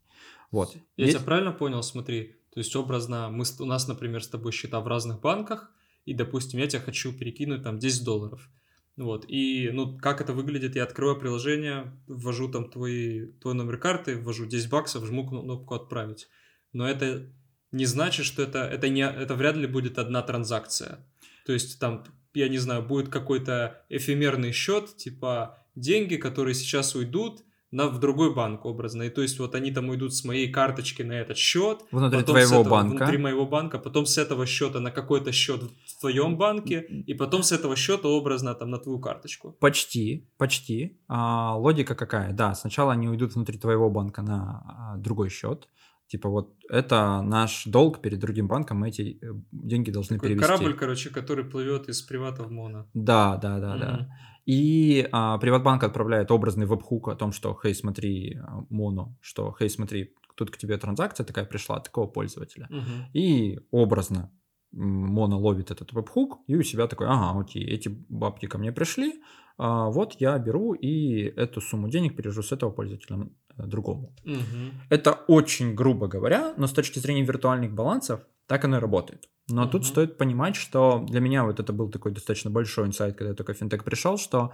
[0.51, 0.75] Вот.
[0.97, 1.17] Я есть...
[1.17, 1.83] тебя правильно понял?
[1.83, 5.71] Смотри, то есть образно, мы, у нас, например, с тобой счета в разных банках,
[6.05, 8.47] и, допустим, я тебя хочу перекинуть там 10 долларов.
[8.95, 14.17] Вот, и, ну, как это выглядит, я открываю приложение, ввожу там твой, твой номер карты,
[14.17, 16.27] ввожу 10 баксов, жму кнопку «Отправить».
[16.73, 17.27] Но это
[17.71, 20.99] не значит, что это, это, не, это вряд ли будет одна транзакция.
[21.47, 22.03] То есть там,
[22.35, 27.41] я не знаю, будет какой-то эфемерный счет, типа деньги, которые сейчас уйдут,
[27.73, 29.03] на, в другой банк образно.
[29.03, 31.79] И то есть вот они там уйдут с моей карточки на этот счет.
[31.91, 32.97] Внутри твоего этого, банка.
[32.97, 37.41] Внутри моего банка, потом с этого счета на какой-то счет в твоем банке, и потом
[37.41, 39.57] с этого счета образно там на твою карточку.
[39.59, 40.99] Почти, почти.
[41.07, 42.31] А, логика какая?
[42.31, 45.67] Да, сначала они уйдут внутри твоего банка на а, другой счет.
[46.07, 50.47] Типа вот это наш долг перед другим банком, мы эти э, деньги должны Такой перевести.
[50.47, 52.87] корабль, короче, который плывет из привата в моно.
[52.93, 53.79] Да, да, да, mm-hmm.
[53.79, 54.09] да.
[54.45, 59.69] И а, Приватбанк отправляет образный веб-хук о том, что, хей, смотри, а, моно, что, хей,
[59.69, 62.67] смотри, тут к тебе транзакция такая пришла от такого пользователя.
[62.69, 63.11] Угу.
[63.13, 64.31] И образно
[64.71, 69.21] моно ловит этот веб-хук и у себя такой, ага, окей, эти бабки ко мне пришли,
[69.57, 74.15] а, вот я беру и эту сумму денег перевожу с этого пользователя другому.
[74.25, 74.87] Угу.
[74.89, 79.29] Это очень грубо говоря, но с точки зрения виртуальных балансов так оно и работает.
[79.49, 79.69] Но uh-huh.
[79.69, 83.35] тут стоит понимать, что для меня вот это был такой достаточно большой инсайт, когда я
[83.35, 84.53] только в финтех пришел, что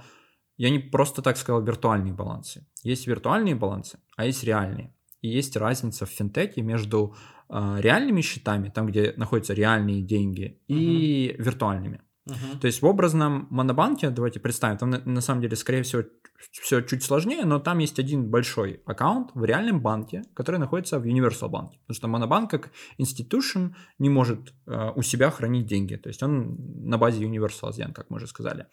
[0.58, 2.68] я не просто так сказал виртуальные балансы.
[2.84, 4.96] Есть виртуальные балансы, а есть реальные.
[5.22, 7.16] И есть разница в финтеке между
[7.50, 10.76] э, реальными счетами, там, где находятся реальные деньги, uh-huh.
[10.76, 12.02] и виртуальными.
[12.30, 12.60] Uh-huh.
[12.60, 16.04] То есть в образном монобанке, давайте представим, там на, на самом деле, скорее всего,
[16.52, 21.06] все чуть сложнее, но там есть один большой аккаунт в реальном банке, который находится в
[21.06, 21.80] Universal банке.
[21.80, 25.96] Потому что монобанк как institution не может э, у себя хранить деньги.
[25.96, 28.68] То есть он на базе Universal Zen, как мы уже сказали.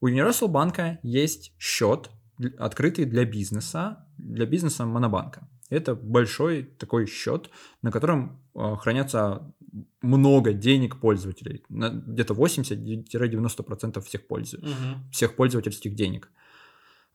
[0.00, 2.10] У Universal банка есть счет,
[2.58, 5.48] открытый для бизнеса, для бизнеса монобанка.
[5.70, 7.50] Это большой такой счет,
[7.82, 9.54] на котором э, хранятся
[10.02, 14.58] много денег пользователей, где-то 80-90% всех, пользу...
[14.58, 15.10] угу.
[15.12, 16.30] всех пользовательских денег.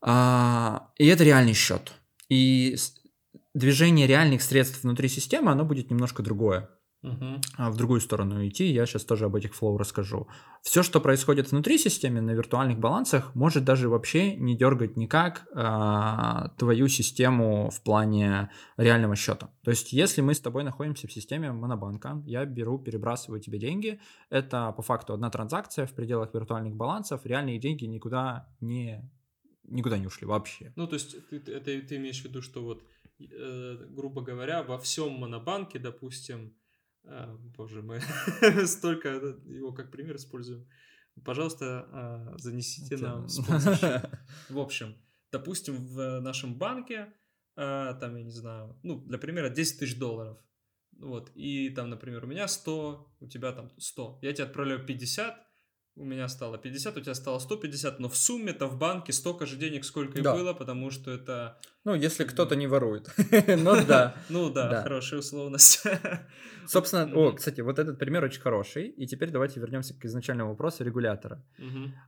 [0.00, 1.92] А, и это реальный счет.
[2.28, 2.76] И
[3.54, 6.70] движение реальных средств внутри системы, оно будет немножко другое.
[7.04, 7.40] Uh-huh.
[7.56, 10.26] в другую сторону идти, я сейчас тоже об этих флоу расскажу.
[10.62, 16.48] Все, что происходит внутри системы на виртуальных балансах, может даже вообще не дергать никак а,
[16.58, 19.48] твою систему в плане реального счета.
[19.62, 24.00] То есть, если мы с тобой находимся в системе монобанка, я беру, перебрасываю тебе деньги,
[24.28, 29.08] это по факту одна транзакция в пределах виртуальных балансов, реальные деньги никуда не
[29.70, 30.72] никуда не ушли вообще.
[30.74, 32.82] Ну, то есть ты, это ты имеешь в виду, что вот,
[33.20, 36.54] э, грубо говоря, во всем монобанке, допустим,
[37.04, 38.00] а, боже мой,
[38.66, 40.66] столько его как пример используем.
[41.24, 43.26] Пожалуйста, а, занесите нам
[44.48, 44.96] В общем,
[45.32, 47.12] допустим, в нашем банке,
[47.56, 50.38] а, там, я не знаю, ну, для примера, 10 тысяч долларов.
[50.98, 54.18] Вот, и там, например, у меня 100, у тебя там 100.
[54.22, 55.47] Я тебе отправляю 50,
[55.98, 59.56] у меня стало 50, у тебя стало 150, но в сумме-то в банке столько же
[59.56, 60.34] денег, сколько и да.
[60.34, 61.58] было, потому что это...
[61.84, 63.08] Ну, если кто-то не ворует.
[63.46, 64.14] Ну да.
[64.28, 65.82] Ну да, хорошая условность.
[66.66, 68.88] Собственно, о, кстати, вот этот пример очень хороший.
[68.88, 71.42] И теперь давайте вернемся к изначальному вопросу регулятора.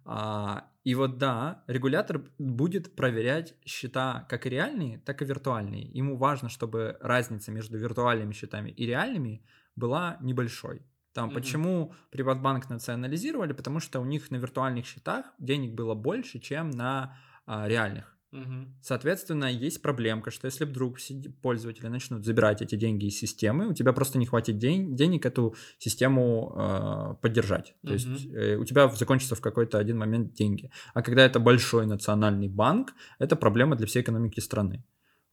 [0.05, 5.90] А, и вот да, регулятор будет проверять счета как и реальные, так и виртуальные.
[5.98, 9.42] Ему важно, чтобы разница между виртуальными счетами и реальными
[9.76, 10.83] была небольшой.
[11.12, 11.35] Там, mm-hmm.
[11.35, 13.53] почему Приватбанк национализировали?
[13.53, 18.16] Потому что у них на виртуальных счетах денег было больше, чем на а, реальных.
[18.33, 18.66] Mm-hmm.
[18.81, 20.99] Соответственно, есть проблемка, что если вдруг
[21.42, 25.57] пользователи начнут забирать эти деньги из системы, у тебя просто не хватит день, денег эту
[25.79, 27.75] систему э, поддержать.
[27.85, 30.70] То есть э, у тебя закончится в какой-то один момент деньги.
[30.94, 34.85] А когда это большой национальный банк, это проблема для всей экономики страны.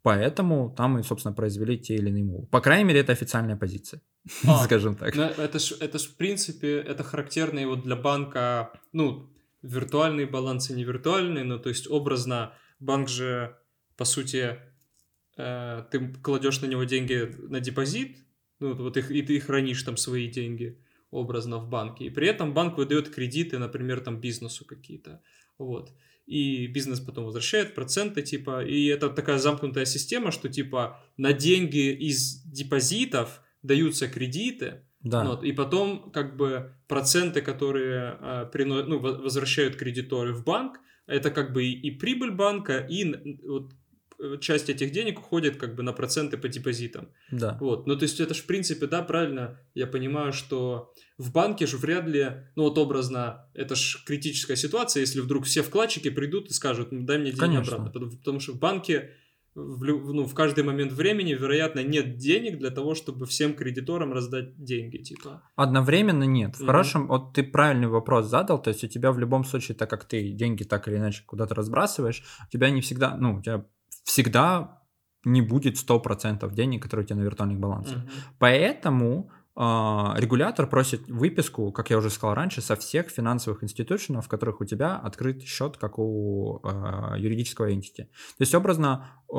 [0.07, 2.47] Поэтому там и, собственно, произвели те или иные мувы.
[2.47, 4.01] По крайней мере, это официальная позиция,
[4.47, 5.13] а, скажем так.
[5.15, 9.29] Ну, это ж, это ж, в принципе, это характерно и вот для банка, ну,
[9.61, 13.57] виртуальные балансы, не виртуальные, ну, то есть образно банк же,
[13.97, 14.57] по сути,
[15.35, 18.17] э, ты кладешь на него деньги на депозит,
[18.61, 22.53] ну, вот их, и ты хранишь там свои деньги образно в банке, и при этом
[22.53, 25.21] банк выдает кредиты, например, там бизнесу какие-то,
[25.57, 25.91] вот
[26.27, 31.91] и бизнес потом возвращает проценты, типа, и это такая замкнутая система, что, типа, на деньги
[31.91, 35.23] из депозитов даются кредиты, да.
[35.23, 38.83] Вот, и потом, как бы, проценты, которые э, прино...
[38.83, 43.05] ну, возвращают кредиторы в банк, это как бы и, и прибыль банка, и
[43.45, 43.71] вот,
[44.39, 47.09] часть этих денег уходит как бы на проценты по депозитам.
[47.31, 47.57] Да.
[47.59, 47.87] Вот.
[47.87, 51.77] Ну, то есть это же, в принципе, да, правильно, я понимаю, что в банке же
[51.77, 56.53] вряд ли, ну, вот образно, это же критическая ситуация, если вдруг все вкладчики придут и
[56.53, 57.75] скажут, ну, дай мне деньги Конечно.
[57.75, 57.91] обратно.
[57.91, 59.11] Потому, потому что в банке
[59.57, 64.63] в, ну, в каждый момент времени, вероятно, нет денег для того, чтобы всем кредиторам раздать
[64.63, 65.41] деньги, типа.
[65.55, 66.55] Одновременно нет.
[66.55, 66.65] В mm-hmm.
[66.67, 70.05] хорошем, вот ты правильный вопрос задал, то есть у тебя в любом случае, так как
[70.05, 73.65] ты деньги так или иначе куда-то разбрасываешь, у тебя не всегда, ну, у тебя
[74.07, 74.81] всегда
[75.25, 77.97] не будет 100% денег, которые у тебя на виртуальных балансах.
[77.97, 78.11] Угу.
[78.39, 79.61] Поэтому э,
[80.15, 84.65] регулятор просит выписку, как я уже сказал раньше, со всех финансовых институтов, в которых у
[84.65, 88.05] тебя открыт счет, как у э, юридического entity.
[88.05, 89.33] То есть образно э,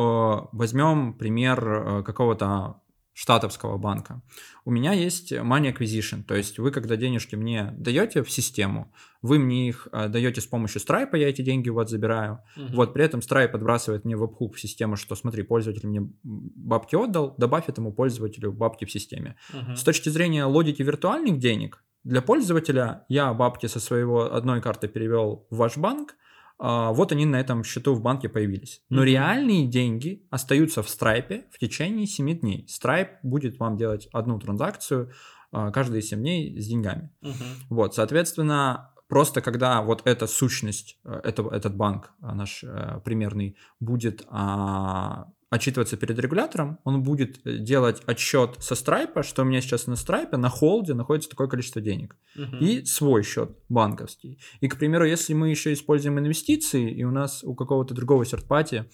[0.52, 2.83] возьмем пример э, какого-то
[3.18, 4.22] штатовского банка.
[4.64, 9.40] У меня есть money acquisition, то есть вы, когда денежки мне даете в систему, вы
[9.40, 12.38] мне их э, даете с помощью Stripe, я эти деньги у вас забираю.
[12.57, 12.76] Uh-huh.
[12.76, 17.35] Вот при этом Stripe подбрасывает мне веб-хук в систему, что смотри, пользователь мне бабки отдал,
[17.37, 19.35] добавь этому пользователю бабки в системе.
[19.52, 19.74] Uh-huh.
[19.74, 25.48] С точки зрения логики виртуальных денег, для пользователя я бабки со своего одной карты перевел
[25.50, 26.14] в ваш банк,
[26.59, 28.83] вот они на этом счету в банке появились.
[28.88, 29.07] Но mm-hmm.
[29.07, 32.66] реальные деньги остаются в страйпе в течение 7 дней.
[32.68, 35.12] Страйп будет вам делать одну транзакцию
[35.51, 37.11] а, каждые 7 дней с деньгами.
[37.23, 37.33] Mm-hmm.
[37.71, 43.57] Вот, соответственно, просто когда вот эта сущность, э, это, этот банк э, наш э, примерный,
[43.81, 49.61] будет а, отчитываться перед регулятором, он будет э, делать отчет со страйпа, что у меня
[49.61, 52.17] сейчас на страйпе, на холде находится такое количество денег.
[52.37, 52.59] Uh-huh.
[52.59, 54.39] И свой счет банковский.
[54.61, 58.91] И, к примеру, если мы еще используем инвестиции, и у нас у какого-то другого сердпати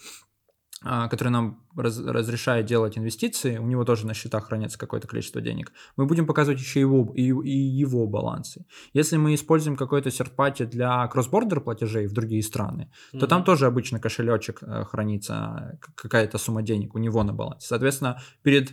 [0.84, 5.72] который нам раз, разрешает делать инвестиции, у него тоже на счетах хранится какое-то количество денег,
[5.96, 8.66] мы будем показывать еще его, и, и его балансы.
[8.92, 13.18] Если мы используем какой-то серпати для кросс-бордер платежей в другие страны, mm-hmm.
[13.18, 17.66] то там тоже обычно кошелечек э, хранится, какая-то сумма денег у него на балансе.
[17.66, 18.72] Соответственно, перед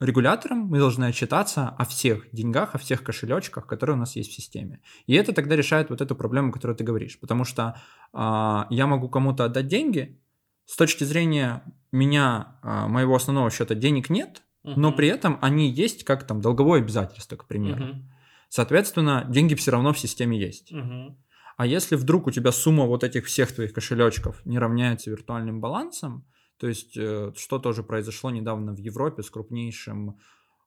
[0.00, 4.34] регулятором мы должны отчитаться о всех деньгах, о всех кошелечках, которые у нас есть в
[4.34, 4.80] системе.
[5.06, 7.18] И это тогда решает вот эту проблему, которую ты говоришь.
[7.18, 7.80] Потому что
[8.12, 10.20] э, я могу кому-то отдать деньги,
[10.66, 11.62] с точки зрения
[11.92, 16.80] меня, а, моего основного счета денег нет, но при этом они есть как там долговое
[16.80, 17.84] обязательство, к примеру.
[17.84, 18.12] Мгм.
[18.48, 20.72] Соответственно, деньги все равно в системе есть.
[20.72, 21.16] Мгм.
[21.56, 26.26] А если вдруг у тебя сумма вот этих всех твоих кошелечков не равняется виртуальным балансом,
[26.58, 30.18] то есть э, что тоже произошло недавно в Европе с крупнейшим,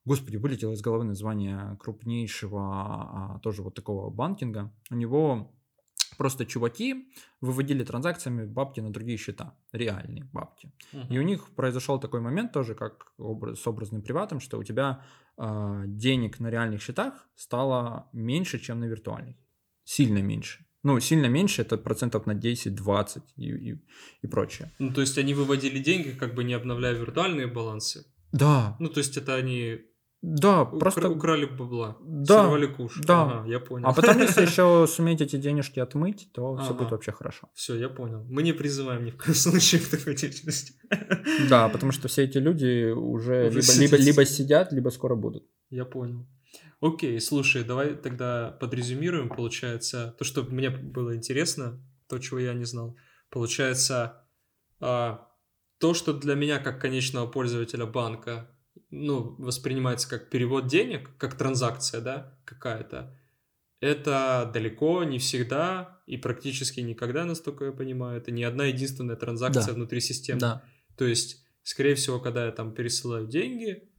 [0.06, 5.52] господи, вылетело из головы название крупнейшего а, тоже вот такого банкинга, у него
[6.20, 7.06] просто чуваки
[7.42, 10.72] выводили транзакциями бабки на другие счета, реальные бабки.
[10.94, 11.14] Мгм.
[11.14, 15.02] И у них произошел такой момент тоже, как обра- с образным приватом, что у тебя
[15.38, 19.36] а, денег на реальных счетах стало меньше, чем на виртуальных.
[19.86, 20.66] Сильно меньше.
[20.84, 23.86] Ну, сильно меньше, это процентов на 10-20 и, и,
[24.24, 24.72] и прочее.
[24.80, 28.06] Ну, то есть они выводили деньги, как бы не обновляя виртуальные балансы.
[28.34, 29.80] Да, Ну, то есть это они
[30.22, 31.10] да, укра- просто...
[31.10, 33.00] украли бабла, Да, сорвали куш.
[33.06, 33.22] да.
[33.24, 33.88] Ага, я понял.
[33.88, 36.74] А потом, если еще суметь эти денежки отмыть, то все Ага.
[36.80, 37.48] будет вообще хорошо.
[37.54, 38.26] Все, я понял.
[38.30, 40.74] Мы не призываем ни в коем случае к такой деятельности.
[41.50, 43.80] Да, потому что все эти люди уже, Уже либо, сидят.
[43.92, 45.44] либо, либо сидят, либо скоро будут.
[45.70, 46.28] Я понял.
[46.82, 52.66] Окей, слушай, давай тогда подрезюмируем, получается, то, что мне было интересно, то, чего я не
[52.66, 52.96] знал.
[53.30, 54.26] Получается,
[54.80, 55.28] а,
[55.80, 58.50] то, что для меня, как конечного пользователя банка,
[58.92, 63.16] ну, воспринимается как перевод денег, как транзакция, да, какая-то,
[63.82, 69.68] это далеко не всегда и практически никогда, насколько я понимаю, это не одна единственная транзакция
[69.68, 69.74] Да.
[69.74, 70.40] внутри системы.
[70.40, 70.64] Да.
[70.98, 73.90] То есть, скорее всего, когда я там пересылаю деньги,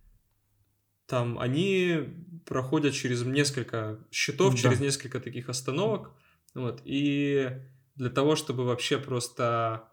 [1.07, 1.99] там они
[2.47, 4.61] проходят через несколько счетов, Да.
[4.61, 6.13] через несколько таких остановок.
[6.55, 6.83] Вот.
[6.85, 7.49] И
[7.97, 9.89] для того, чтобы вообще просто...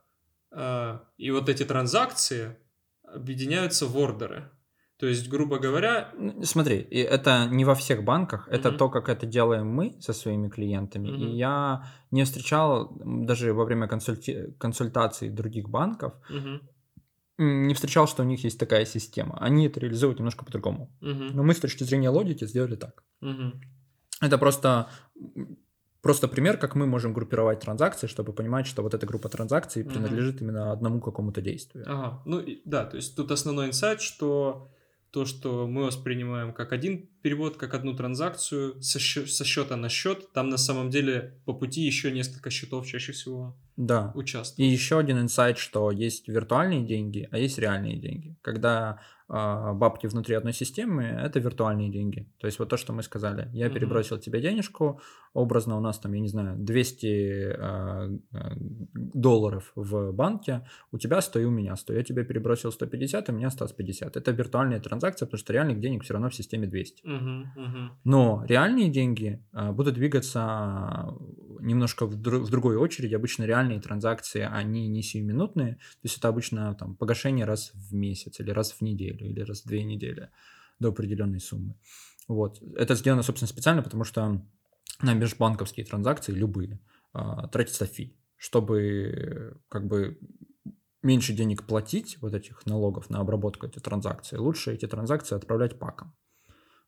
[0.51, 2.57] э, и вот эти транзакции
[3.03, 4.49] объединяются в ордеры.
[4.99, 6.11] То есть, грубо говоря,
[6.43, 8.77] Смотри, это не во всех банках, это Мгм.
[8.77, 11.09] то, как это делаем мы со своими клиентами.
[11.09, 11.23] Мгм.
[11.23, 16.13] И я не встречал даже во время консульти- консультаций других банков,
[17.39, 19.37] м, не встречал, что у них есть такая система.
[19.39, 20.89] Они это реализуют немножко по-другому.
[21.01, 23.03] мгм, Но мы с точки зрения логики сделали так.
[23.21, 23.61] мгм.
[24.19, 24.89] Это просто,
[26.01, 30.41] просто пример, как мы можем группировать транзакции, чтобы понимать, что вот эта группа транзакций принадлежит
[30.41, 31.83] именно одному какому-то действию.
[31.87, 34.71] Ага, ну да, то есть тут основной инсайт, что
[35.11, 39.89] то, что мы воспринимаем как один перевод, как одну транзакцию со, счё- со счета на
[39.89, 44.11] счет, там на самом деле по пути еще несколько счетов чаще всего Да.
[44.15, 44.71] И участвуют.
[44.71, 48.35] еще один инсайт, что есть виртуальные деньги, а есть реальные деньги.
[48.41, 48.99] Когда
[49.29, 52.25] а, бабки внутри одной системы, это виртуальные деньги.
[52.39, 53.49] То есть вот то, что мы сказали.
[53.53, 53.73] Я Мгм.
[53.75, 55.01] перебросил тебе денежку,
[55.33, 58.51] образно у нас там, я не знаю, 200 а, а,
[58.95, 60.61] долларов в банке,
[60.93, 61.93] у тебя 100 и у меня 100.
[61.93, 64.15] Я тебе перебросил 150, и у меня осталось 50.
[64.15, 67.01] Это виртуальная транзакция, потому что реальных денег все равно в системе 200.
[68.03, 71.13] Но реальные деньги а, будут двигаться
[71.59, 73.15] немножко в, дру- в другой очереди.
[73.15, 75.75] Обычно реальные транзакции, они не сиюминутные.
[75.75, 79.61] То есть это обычно там, погашение раз в месяц или раз в неделю или раз
[79.61, 80.29] в две недели
[80.79, 81.75] до определенной суммы.
[82.27, 82.61] Вот.
[82.75, 84.41] Это сделано, собственно, специально, потому что
[85.01, 86.79] на межбанковские транзакции, любые,
[87.13, 90.19] а, тратится фи, чтобы как бы
[91.03, 96.13] меньше денег платить, вот этих налогов на обработку этих транзакций, лучше эти транзакции отправлять паком.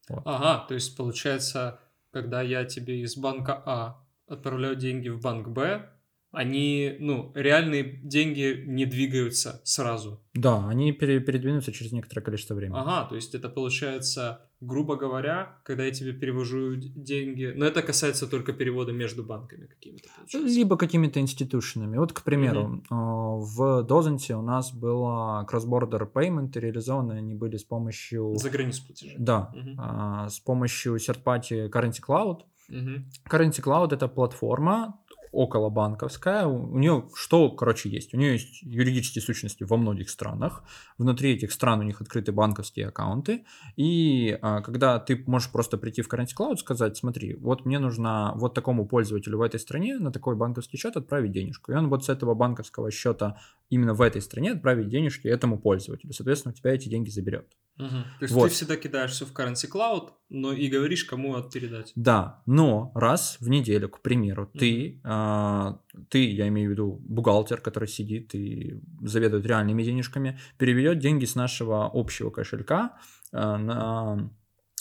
[0.07, 0.21] Вот.
[0.25, 1.79] Ага, то есть получается,
[2.11, 5.89] когда я тебе из банка А отправляю деньги в банк Б,
[6.31, 10.23] они, ну, реальные деньги не двигаются сразу.
[10.35, 12.77] Да, они пере- передвинутся через некоторое количество времени.
[12.79, 18.27] Ага, то есть это получается, грубо говоря, когда я тебе перевожу деньги, но это касается
[18.27, 20.53] только перевода между банками какими-то, получается.
[20.53, 21.97] Либо какими-то институционами.
[21.97, 22.95] Вот, к примеру, а,
[23.35, 28.35] в Дозенте у нас было cross-border payment, реализованы они были с помощью...
[28.35, 29.15] За границу платежи.
[29.17, 32.41] Да, а, с помощью third-party Currency Cloud.
[32.67, 33.09] Мгм.
[33.29, 34.99] Currency Cloud это платформа
[35.31, 36.45] около банковская.
[36.45, 38.13] У, нее что, короче, есть?
[38.13, 40.63] У нее есть юридические сущности во многих странах.
[40.97, 43.45] Внутри этих стран у них открыты банковские аккаунты.
[43.75, 48.33] И а, когда ты можешь просто прийти в Currency Cloud, сказать, смотри, вот мне нужно
[48.35, 51.71] вот такому пользователю в этой стране на такой банковский счет отправить денежку.
[51.71, 53.39] И он вот с этого банковского счета
[53.69, 56.13] именно в этой стране отправить денежки этому пользователю.
[56.13, 57.47] Соответственно, у тебя эти деньги заберет.
[57.77, 58.03] Мгм.
[58.19, 58.49] То есть Вот.
[58.49, 61.93] ты всегда кидаешь все в currency cloud, но и говоришь, кому от передать.
[61.95, 67.61] Да, но раз в неделю, к примеру, ты, а, ты, я имею в виду бухгалтер,
[67.61, 72.97] который сидит и заведует реальными денежками, переведет деньги с нашего общего кошелька
[73.31, 74.29] а, на,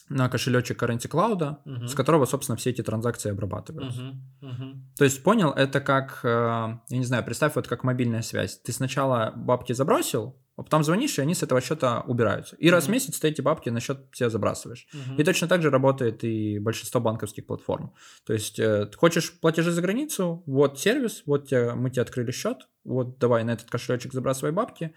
[0.09, 1.89] на кошелечек Currency Cloud, Мгм.
[1.89, 4.03] с которого, собственно, все эти транзакции обрабатываются.
[4.03, 4.23] Мгм.
[4.41, 4.89] Мгм.
[4.97, 8.59] То есть, понял, это как, э, я не знаю, представь, вот как мобильная связь.
[8.61, 12.57] Ты сначала бабки забросил, а потом звонишь, и они с этого счета убираются.
[12.57, 14.89] И раз в месяц ты эти бабки на счет себе забрасываешь.
[14.93, 15.17] Мгм.
[15.17, 17.93] И точно так же работает и большинство банковских платформ.
[18.27, 22.33] То есть, э, ты хочешь платежи за границу, вот сервис, вот тебе- мы тебе открыли
[22.33, 24.95] счет, вот давай на этот кошелечек забрасывай бабки,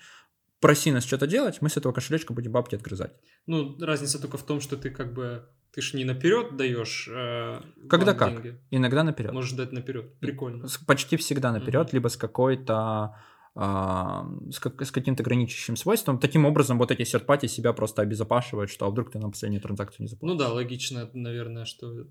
[0.61, 3.11] проси нас что-то делать, мы с этого кошелечка будем бабки отгрызать.
[3.47, 7.09] Ну, разница только в том, что ты как бы ты ж не наперед даешь.
[7.11, 8.31] Э, Когда как?
[8.33, 8.59] Деньги.
[8.71, 9.33] Иногда наперед.
[9.33, 10.19] Можешь дать наперед.
[10.19, 10.67] Прикольно.
[10.85, 11.93] Почти всегда наперед, mm-hmm.
[11.93, 13.15] либо с какой-то
[13.53, 16.19] а, с, как, с каким-то ограничивающим свойством.
[16.19, 20.03] Таким образом, вот эти серпати себя просто обезопашивают, что а вдруг ты на последнюю транзакцию
[20.03, 20.33] не заплатишь.
[20.33, 22.07] Ну да, логично, наверное, что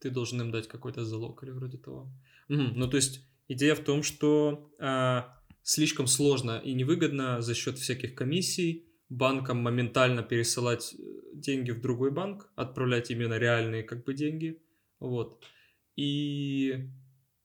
[0.00, 2.12] ты должен им дать какой-то залог или вроде того.
[2.48, 2.62] Угу.
[2.74, 8.14] Ну то есть идея в том, что а, слишком сложно и невыгодно за счет всяких
[8.14, 11.02] комиссий банкам моментально пересылать э,
[11.34, 14.62] деньги в другой банк, отправлять именно реальные как бы деньги,
[15.00, 15.42] вот.
[15.96, 16.88] И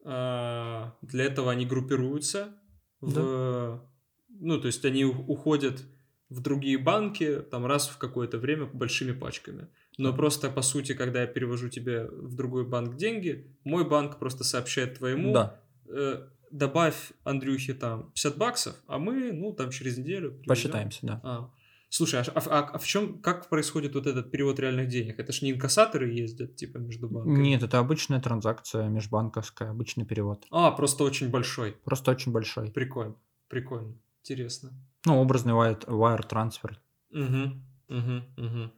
[0.03, 2.55] а, для этого они группируются
[3.01, 3.81] в, да.
[4.29, 5.83] ну то есть они уходят
[6.29, 9.67] в другие банки там раз в какое-то время большими пачками.
[9.97, 10.17] Но да.
[10.17, 14.97] просто по сути, когда я перевожу тебе в другой банк деньги, мой банк просто сообщает
[14.97, 15.61] твоему, да.
[15.87, 16.27] э,
[16.57, 20.29] добавь Андрюхе там 50 баксов, а мы, ну, там через неделю...
[20.31, 20.47] Приведем.
[20.47, 21.21] Посчитаемся, да.
[21.23, 21.49] А.
[21.89, 25.19] Слушай, а, а, а в чем, как происходит вот этот перевод реальных денег?
[25.19, 27.41] Это ж не инкассаторы ездят, типа, между банками?
[27.41, 30.45] Нет, это обычная транзакция межбанковская, обычный перевод.
[30.51, 31.77] А, просто очень большой.
[31.83, 32.71] Просто очень большой.
[32.71, 33.15] Прикольно,
[33.47, 34.71] прикольно, интересно.
[35.05, 36.75] Ну, образный wire, wire transfer.
[37.11, 38.71] Угу, угу, угу.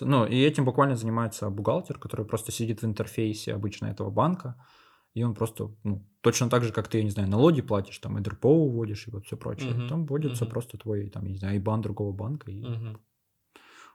[0.00, 4.56] Ну, и этим буквально занимается бухгалтер, который просто сидит в интерфейсе обычно этого банка,
[5.14, 8.18] и он просто, ну, точно так же, как ты, я не знаю, налоги платишь, там,
[8.18, 9.72] и ДРПО уводишь, и вот все прочее.
[9.72, 9.88] Uh-huh.
[9.88, 10.50] Там вводится uh-huh.
[10.50, 12.98] просто твой, там, я не знаю, IBAN другого банка, и uh-huh.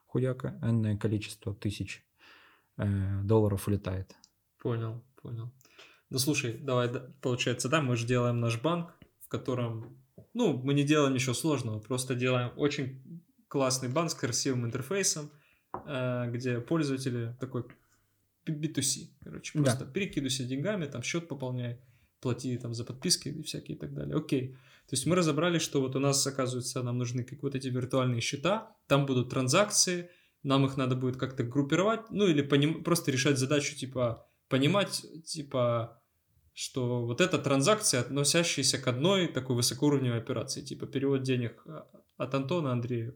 [0.06, 2.06] хуяка, энное количество тысяч
[2.78, 4.16] э, долларов улетает.
[4.62, 5.52] Понял, понял.
[6.10, 6.90] Ну, слушай, давай,
[7.22, 9.98] получается, да, мы же делаем наш банк, в котором,
[10.34, 13.02] ну, мы не делаем ничего сложного, просто делаем очень
[13.48, 15.32] классный банк с красивым интерфейсом,
[15.86, 17.66] э, где пользователи такой
[18.52, 19.92] B2C, короче, просто да.
[19.92, 21.80] перекидывайся деньгами, там счет пополняй,
[22.20, 24.16] плати там за подписки и всякие и так далее.
[24.16, 24.54] Окей.
[24.88, 28.22] То есть мы разобрали, что вот у нас, оказывается, нам нужны как вот эти виртуальные
[28.22, 30.10] счета, там будут транзакции,
[30.44, 32.84] нам их надо будет как-то группировать, ну или поним...
[32.84, 36.02] просто решать задачу, типа, понимать, типа,
[36.54, 41.88] что вот эта транзакция, относящаяся к одной такой высокоуровневой операции, типа перевод денег а,
[42.18, 43.16] от Антона Андрею.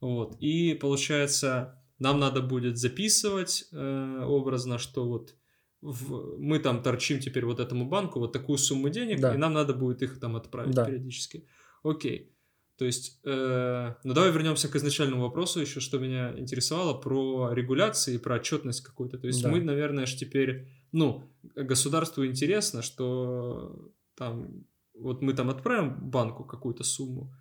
[0.00, 0.36] Вот.
[0.40, 5.34] И получается, нам надо будет записывать э, образно, что вот
[5.80, 9.34] в, мы там торчим теперь вот этому банку вот такую сумму денег, да.
[9.34, 10.84] и нам надо будет их там отправить да.
[10.84, 11.46] периодически.
[11.82, 12.28] Окей.
[12.76, 18.18] То есть, э, ну давай вернемся к изначальному вопросу еще, что меня интересовало про регуляции
[18.18, 19.18] про отчетность какую-то.
[19.18, 19.50] То есть да.
[19.50, 21.22] мы, наверное, же теперь, ну,
[21.54, 27.32] государству интересно, что там вот мы там отправим банку какую-то сумму,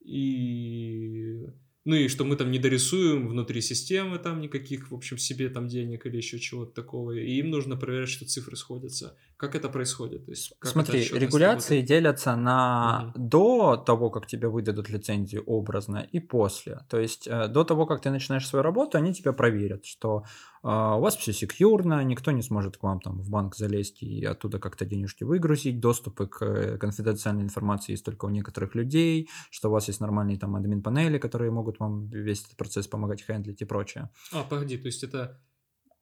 [0.00, 1.46] и
[1.86, 5.68] ну и что мы там не дорисуем внутри системы там никаких, в общем, себе там
[5.68, 7.12] денег или еще чего-то такого.
[7.12, 9.16] И им нужно проверять, что цифры сходятся.
[9.36, 10.24] Как это происходит?
[10.24, 11.88] То есть, как Смотри, регуляции работает?
[11.88, 13.28] делятся на угу.
[13.28, 16.80] до того, как тебе выдадут лицензию образно, и после.
[16.88, 20.24] То есть э, до того, как ты начинаешь свою работу, они тебя проверят, что
[20.62, 24.24] э, у вас все секьюрно, никто не сможет к вам там в банк залезть и
[24.24, 29.68] оттуда как-то денежки выгрузить, доступы к э, конфиденциальной информации есть только у некоторых людей, что
[29.68, 33.66] у вас есть нормальные там админ-панели, которые могут вам весь этот процесс помогать хендлить и
[33.66, 34.08] прочее.
[34.32, 35.38] А, погоди, то есть это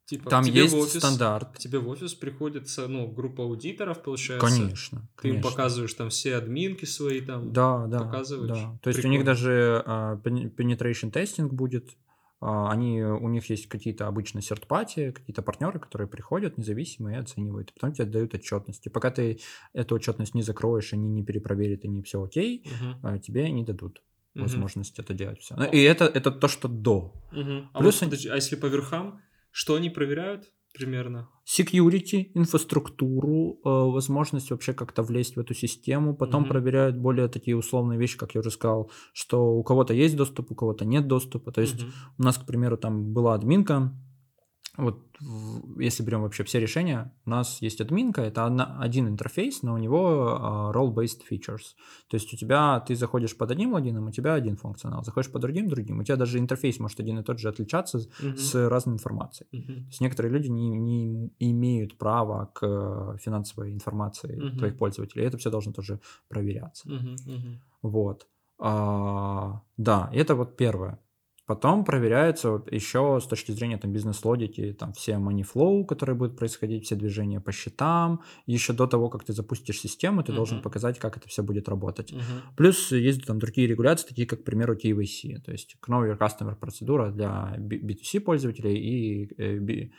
[0.07, 1.57] Типа, Там есть офис, стандарт.
[1.57, 4.47] К тебе в офис приходится, ну, группа аудиторов, получается.
[4.47, 5.01] Конечно.
[5.17, 5.37] Ты конечно.
[5.39, 8.51] им показываешь там все админки свои, там, да, да, показываешь.
[8.51, 8.79] Да.
[8.83, 9.09] То есть Прикольно.
[9.09, 11.97] у них даже uh, penetration testing будет.
[12.43, 17.73] Uh, они, у них есть какие-то обычно серт-пати, какие-то партнеры, которые приходят независимые и оценивают.
[17.73, 18.87] потом тебе дают отчетность.
[18.87, 19.41] И пока ты
[19.73, 23.15] эту отчетность не закроешь, они не перепроверят, и не все окей, uh-huh.
[23.15, 24.03] uh, тебе не дадут
[24.35, 25.03] возможность uh-huh.
[25.03, 25.55] это делать все.
[25.73, 27.15] И это, это то, что до.
[27.33, 27.67] Uh-huh.
[27.73, 29.23] А, Плюс вот, подожди, а если по верхам?
[29.57, 31.29] Что они проверяют примерно?
[31.47, 36.17] Security, инфраструктуру, э, возможность вообще как-то влезть в эту систему.
[36.17, 36.49] Потом угу.
[36.49, 40.57] проверяют более такие условные вещи, как я уже сказал, что у кого-то есть доступ, у
[40.57, 41.53] кого-то нет доступа.
[41.53, 41.93] То есть угу.
[42.19, 43.97] у нас, к примеру, там была админка,
[44.77, 44.99] вот
[45.79, 49.79] если берем вообще все решения, у нас есть админка, это одна, один интерфейс, но у
[49.79, 51.75] него uh, role-based features.
[52.09, 55.43] То есть у тебя, ты заходишь под одним логином, у тебя один функционал, заходишь под
[55.43, 56.01] другим, другим.
[56.01, 58.37] У тебя даже интерфейс может один и тот же отличаться uh-huh.
[58.37, 59.49] с разной информацией.
[59.53, 59.67] Uh-huh.
[59.67, 64.59] То есть некоторые люди не, не имеют права к финансовой информации uh-huh.
[64.59, 65.25] твоих пользователей.
[65.25, 66.89] Это все должно тоже проверяться.
[66.89, 67.17] Uh-huh.
[67.27, 67.59] Uh-huh.
[67.83, 68.27] Вот.
[68.59, 70.99] А, да, это вот первое.
[71.47, 76.39] Потом проверяется вот еще с точки зрения там, бизнес-логики, там все money flow, которые будут
[76.39, 78.23] происходить, все движения по счетам.
[78.47, 80.37] Еще до того, как ты запустишь систему, ты uh-huh.
[80.37, 82.13] должен показать, как это все будет работать.
[82.13, 82.57] Uh-huh.
[82.57, 86.57] Плюс есть там другие регуляции, такие как, к примеру, KYC, то есть Know Your Customer
[86.57, 89.91] процедура для B2C пользователей и э, B,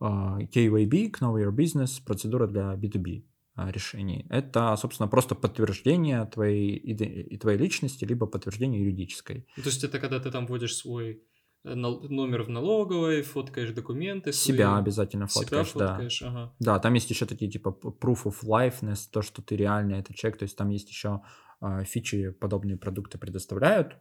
[0.00, 4.26] uh, KYB, Know Your Business процедура для B2B а, решений.
[4.30, 9.46] Это, собственно, просто подтверждение твоей, и твоей личности, либо подтверждение юридической.
[9.56, 11.22] Ну, то есть это когда ты там вводишь свой
[11.64, 14.32] э, номер в налоговой, фоткаешь документы.
[14.32, 14.80] Себя свои...
[14.80, 16.28] обязательно фоткаешь, себя фоткаешь, да.
[16.28, 16.54] Ага.
[16.60, 20.38] Да, там есть еще такие типа proof of lifeness, то, что ты реально это человек,
[20.38, 21.20] то есть там есть еще
[21.60, 23.96] э, фичи, подобные продукты предоставляют,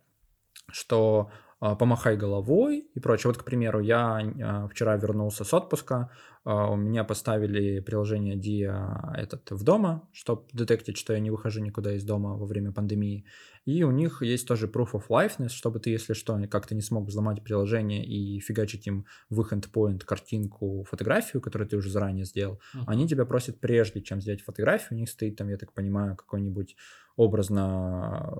[0.71, 3.31] что а, помахай головой и прочее.
[3.31, 6.11] Вот, к примеру, я а, вчера вернулся с отпуска,
[6.43, 11.61] а, у меня поставили приложение Dia этот в дома, чтобы детектить, что я не выхожу
[11.61, 13.25] никуда из дома во время пандемии.
[13.65, 17.07] И у них есть тоже proof of lifeness, чтобы ты, если что, как-то не смог
[17.07, 22.61] взломать приложение и фигачить им в их endpoint картинку, фотографию, которую ты уже заранее сделал.
[22.75, 22.83] Uh-huh.
[22.87, 26.77] Они тебя просят, прежде чем сделать фотографию, у них стоит там, я так понимаю, какой-нибудь
[27.17, 28.37] образно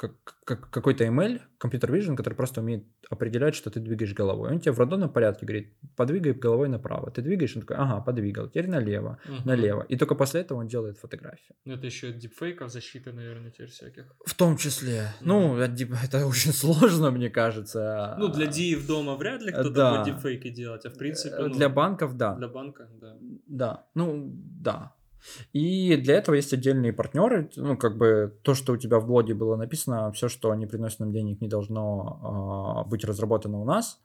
[0.00, 4.50] как, какой-то ML, компьютер vision, который просто умеет определять, что ты двигаешь головой.
[4.50, 7.10] Он тебе в рандомном порядке говорит, подвигай головой направо.
[7.10, 9.36] Ты двигаешь, он такой, ага, подвигал, теперь налево, угу.
[9.44, 9.84] налево.
[9.90, 11.54] И только после этого он делает фотографию.
[11.66, 14.04] Ну, это еще от дипфейков защита, наверное, теперь всяких.
[14.24, 15.12] В том числе.
[15.20, 15.22] Mm.
[15.22, 18.16] Ну, это очень сложно, мне кажется.
[18.18, 20.02] Ну, для диев дома вряд ли кто-то да.
[20.02, 21.36] будет дипфейки делать, а в принципе...
[21.38, 22.34] Ну, для банков, да.
[22.36, 23.16] Для банка, да.
[23.46, 24.94] Да, ну, да.
[25.52, 27.50] И для этого есть отдельные партнеры.
[27.56, 31.00] Ну, как бы то, что у тебя в блоге было написано, все, что они приносят
[31.00, 34.00] нам денег, не должно э, быть разработано у нас.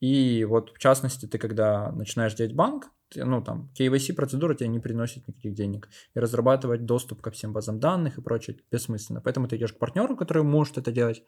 [0.00, 4.68] И вот в частности, ты когда начинаешь делать банк, ты, ну там KYC процедура тебе
[4.68, 5.88] не приносит никаких денег.
[6.14, 9.20] И разрабатывать доступ ко всем базам данных и прочее бессмысленно.
[9.20, 11.22] Поэтому ты идешь к партнеру, который может это делать,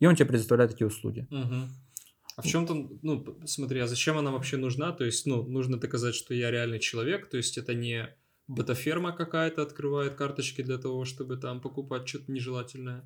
[0.00, 1.26] и он тебе предоставляет эти услуги.
[2.36, 4.92] А в чем то ну, смотри, а зачем она вообще нужна?
[4.92, 8.14] То есть, ну, нужно доказать, что я реальный человек, то есть это не
[8.48, 13.04] бета-ферма какая-то открывает карточки для того, чтобы там покупать что-то нежелательное.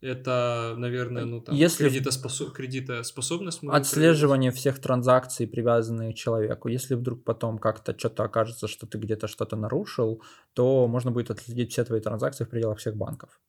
[0.00, 2.52] Это, наверное, ну там Если кредитоспособ...
[2.52, 3.60] кредитоспособность.
[3.62, 6.68] Отслеживание всех транзакций, привязанные к человеку.
[6.68, 10.22] Если вдруг потом как-то что-то окажется, что ты где-то что-то нарушил,
[10.52, 13.40] то можно будет отследить все твои транзакции в пределах всех банков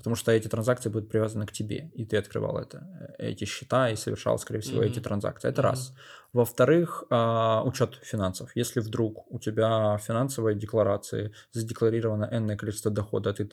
[0.00, 3.90] потому что эти транзакции будут привязаны к тебе, и ты открывал это, э, эти счета
[3.90, 4.86] и совершал, скорее всего, mm-hmm.
[4.86, 5.48] эти транзакции.
[5.48, 5.64] Это mm-hmm.
[5.64, 5.94] раз.
[6.32, 8.50] Во-вторых, э, учет финансов.
[8.54, 13.48] Если вдруг у тебя финансовые декларации задекларировано энное количество дохода, а ты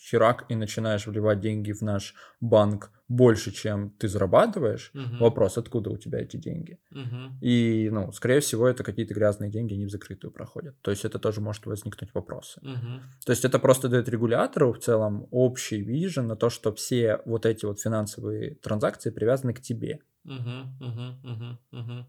[0.00, 5.24] херак и начинаешь вливать деньги в наш банк больше, чем ты зарабатываешь, угу.
[5.24, 6.78] вопрос, откуда у тебя эти деньги.
[6.92, 7.38] Угу.
[7.40, 10.80] И, ну, скорее всего, это какие-то грязные деньги, они в закрытую проходят.
[10.82, 12.60] То есть это тоже может возникнуть вопросы.
[12.60, 13.00] Угу.
[13.26, 17.46] То есть это просто дает регулятору в целом общий вижен на то, что все вот
[17.46, 19.98] эти вот финансовые транзакции привязаны к тебе.
[20.24, 22.06] Угу, угу, угу, угу.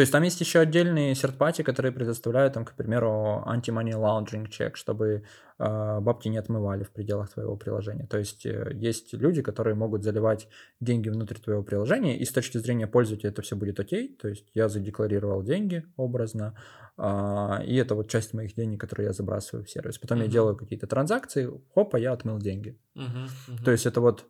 [0.00, 4.70] То есть там есть еще отдельные серт которые предоставляют, там, к примеру, anti-money laundering check,
[4.72, 5.24] чтобы
[5.58, 8.06] э, бабки не отмывали в пределах твоего приложения.
[8.06, 10.48] То есть э, есть люди, которые могут заливать
[10.80, 14.16] деньги внутрь твоего приложения, и с точки зрения пользователя это все будет окей.
[14.18, 16.54] То есть я задекларировал деньги образно,
[16.96, 19.98] э, и это вот часть моих денег, которые я забрасываю в сервис.
[19.98, 20.24] Потом uh-huh.
[20.24, 22.78] я делаю какие-то транзакции, хопа, я отмыл деньги.
[22.96, 23.04] Uh-huh,
[23.48, 23.64] uh-huh.
[23.66, 24.24] То есть это вот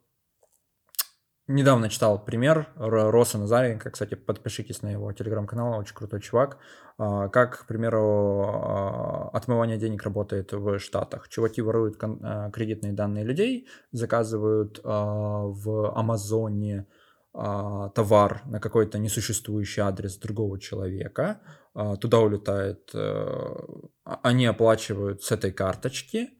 [1.50, 6.58] недавно читал пример Роса Назаренко, кстати, подпишитесь на его телеграм-канал, очень крутой чувак,
[6.98, 11.28] а, как, к примеру, а, отмывание денег работает в Штатах.
[11.28, 16.86] Чуваки воруют а, кредитные данные людей, заказывают в Амазоне
[17.32, 21.40] товар на какой-то несуществующий адрес другого человека,
[22.00, 23.56] туда улетает, э,
[24.04, 26.30] они оплачивают с этой карточки,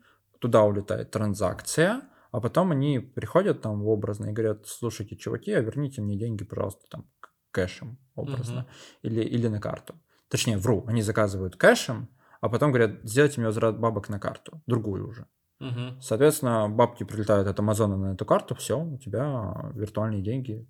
[0.41, 5.61] туда улетает транзакция, а потом они приходят там в образно и говорят, слушайте, чуваки, а
[5.61, 7.11] верните мне деньги, пожалуйста, там
[7.51, 8.99] кэшем образно, uh-huh.
[9.03, 9.95] или, или на карту.
[10.29, 12.09] Точнее, вру, они заказывают кэшем,
[12.41, 15.27] а потом говорят, сделайте мне возврат бабок на карту, другую уже.
[15.61, 16.01] Uh-huh.
[16.01, 20.69] Соответственно, бабки прилетают от Амазона на эту карту, все, у тебя виртуальные деньги,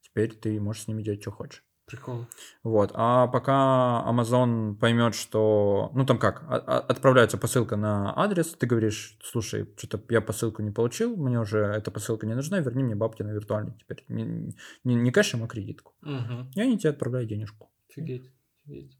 [0.00, 1.64] теперь ты можешь с ними делать, что хочешь.
[1.86, 2.26] Прикол.
[2.62, 2.92] Вот.
[2.94, 5.90] А пока Amazon поймет, что...
[5.94, 6.44] Ну, там как?
[6.48, 11.90] Отправляется посылка на адрес, ты говоришь, слушай, что-то я посылку не получил, мне уже эта
[11.90, 14.04] посылка не нужна, верни мне бабки на виртуальный теперь.
[14.08, 14.54] Не,
[14.84, 15.94] не, не кэшем, а кредитку.
[16.02, 16.52] Угу.
[16.54, 17.70] И они тебе отправляют денежку.
[17.90, 18.32] Офигеть,
[18.64, 18.98] офигеть.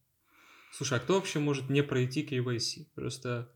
[0.72, 2.94] Слушай, а кто вообще может не пройти KYC?
[2.94, 3.52] Просто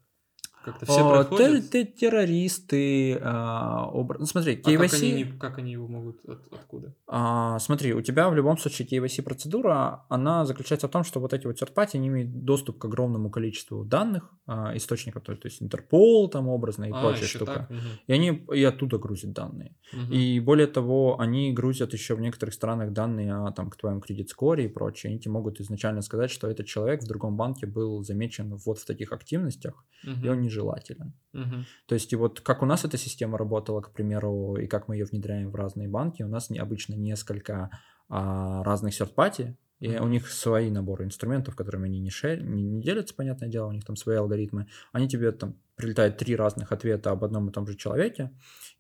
[0.67, 1.71] как-то все О, проходят.
[1.71, 3.19] Ты, ты террористы.
[3.23, 3.89] А.
[3.93, 4.75] Ну, смотри, KYC...
[4.75, 6.17] А как они, как они его могут...
[6.29, 6.93] От, откуда?
[7.07, 11.33] А, смотри, у тебя в любом случае KYC процедура, она заключается в том, что вот
[11.33, 15.62] эти вот third не имеют доступ к огромному количеству данных, а, источников, то, то есть
[15.62, 17.53] Интерпол там образно и а, прочая штука.
[17.55, 17.71] Так?
[17.71, 17.79] Угу.
[18.09, 19.77] И они и оттуда грузят данные.
[19.93, 20.12] Угу.
[20.12, 24.64] И более того, они грузят еще в некоторых странах данные о там, к твоему кредит-скоре
[24.64, 25.11] и прочее.
[25.11, 28.85] Они тебе могут изначально сказать, что этот человек в другом банке был замечен вот в
[28.85, 30.27] таких активностях, угу.
[30.27, 31.12] и он не желателен.
[31.34, 31.64] Угу.
[31.86, 34.96] То есть, и вот как у нас эта система работала, к примеру, и как мы
[34.96, 37.70] ее внедряем в разные банки, у нас необычно несколько
[38.09, 39.12] а, разных серт
[39.80, 42.42] И у них свои наборы инструментов, которыми они не, шер...
[42.42, 44.66] не, не делятся, понятное дело, у них там свои алгоритмы.
[44.92, 48.30] Они тебе там прилетают три разных ответа об одном и том же человеке.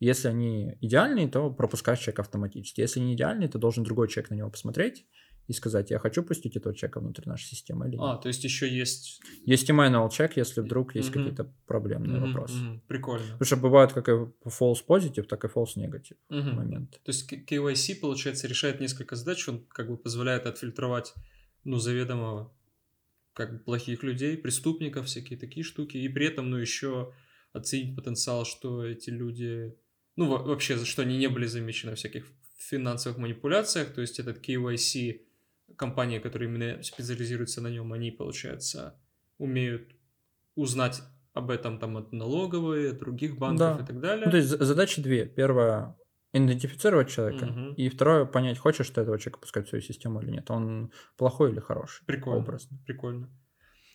[0.00, 2.80] Если они идеальные, то пропускаешь чек автоматически.
[2.80, 5.06] Если не идеальный, то должен другой человек на него посмотреть
[5.46, 8.04] и сказать, я хочу пустить этого человека внутрь нашей системы или нет.
[8.04, 9.20] А, то есть еще есть...
[9.44, 11.12] Есть и manual чек, если вдруг есть mm-hmm.
[11.12, 12.56] какие-то проблемные mm-hmm, вопросы.
[12.56, 12.80] Mm-hmm.
[12.88, 13.26] Прикольно.
[13.32, 14.12] Потому что бывают как и
[14.44, 16.52] false positive, так и false negative mm-hmm.
[16.52, 16.98] моменты.
[17.04, 21.14] То есть KYC, получается, решает несколько задач, он как бы позволяет отфильтровать,
[21.64, 22.52] ну, заведомо
[23.32, 27.12] как бы плохих людей, преступников, всякие такие штуки, и при этом, ну, еще
[27.52, 29.76] оценить потенциал, что эти люди,
[30.16, 32.26] ну, вообще, что они не были замечены в всяких
[32.58, 35.20] финансовых манипуляциях, то есть этот KYC
[35.76, 38.98] компании, которые именно специализируются на нем, они, получается,
[39.38, 39.92] умеют
[40.54, 41.02] узнать
[41.32, 43.82] об этом там от налоговой, от других банков да.
[43.82, 44.24] и так далее.
[44.24, 45.26] Ну, то есть задачи две.
[45.26, 45.96] Первая
[46.32, 47.74] идентифицировать человека, угу.
[47.76, 50.50] и второе понять, хочешь ты этого человека пускать в свою систему или нет.
[50.50, 52.04] Он плохой или хороший.
[52.04, 52.40] Прикольно.
[52.40, 52.78] Образно.
[52.86, 53.30] Прикольно.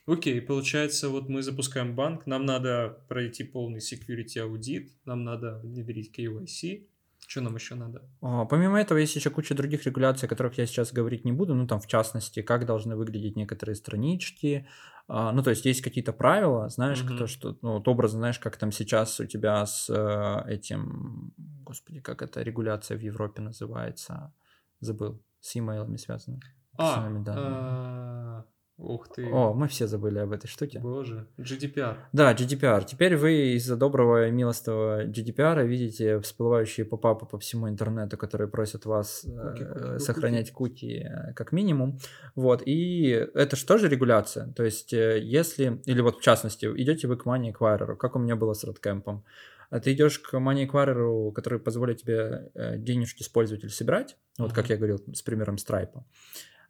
[0.07, 6.17] Окей, получается, вот мы запускаем банк, нам надо пройти полный security аудит, нам надо внедрить
[6.17, 6.88] KYC,
[7.32, 8.01] что нам еще надо?
[8.21, 11.55] А, помимо этого, есть еще куча других регуляций, о которых я сейчас говорить не буду.
[11.55, 14.67] Ну, там, в частности, как должны выглядеть некоторые странички.
[15.07, 17.15] А, ну, то есть, есть какие-то правила, знаешь, mm-hmm.
[17.15, 17.57] кто что...
[17.61, 21.34] Ну, вот образно, знаешь, как там сейчас у тебя с э, этим...
[21.38, 24.34] Господи, как эта регуляция в Европе называется?
[24.82, 25.23] Забыл.
[25.39, 26.39] С имейлами связано.
[26.77, 28.51] А, с
[28.82, 29.29] Ух ты.
[29.32, 30.79] О, мы все забыли об этой штуке.
[30.79, 31.97] Боже, GDPR.
[32.13, 32.84] Да, GDPR.
[32.86, 38.86] Теперь вы из-за доброго и милостого GDPR видите всплывающие попапы по всему интернету, которые просят
[38.86, 40.99] вас куки, куки, э, сохранять куки.
[41.03, 41.99] куки как минимум.
[42.36, 44.51] Вот, и это же тоже регуляция.
[44.53, 48.19] То есть, э, если, или вот в частности, идете вы к Money Acquirer, как у
[48.19, 49.21] меня было с Redcamp,
[49.69, 54.53] а ты идешь к Money Acquirer, который позволит тебе э, денежки с пользователя собирать, вот
[54.53, 56.03] как я говорил с примером Stripe,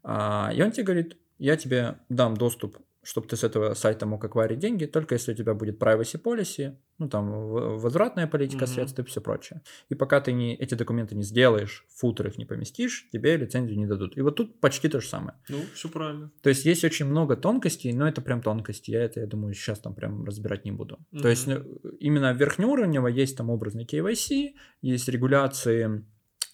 [0.03, 4.24] а, и он тебе говорит, я тебе дам доступ, чтобы ты с этого сайта мог
[4.24, 7.32] акварить деньги, только если у тебя будет privacy policy, ну там
[7.80, 8.68] возвратная политика mm-hmm.
[8.68, 9.62] средств и все прочее.
[9.89, 13.88] И пока ты не, эти документы не сделаешь, футер их не поместишь, тебе лицензию не
[13.88, 14.18] дадут.
[14.18, 15.36] И вот тут почти то же самое.
[15.50, 16.32] Ну, все правильно.
[16.44, 18.92] То есть есть очень много тонкостей, но это прям тонкости.
[18.92, 21.00] Я это, я думаю, сейчас там прям разбирать не буду.
[21.12, 21.22] Mm-hmm.
[21.22, 21.56] То есть ну,
[22.00, 26.06] именно верхнеуровнево есть там образный KYC, есть регуляции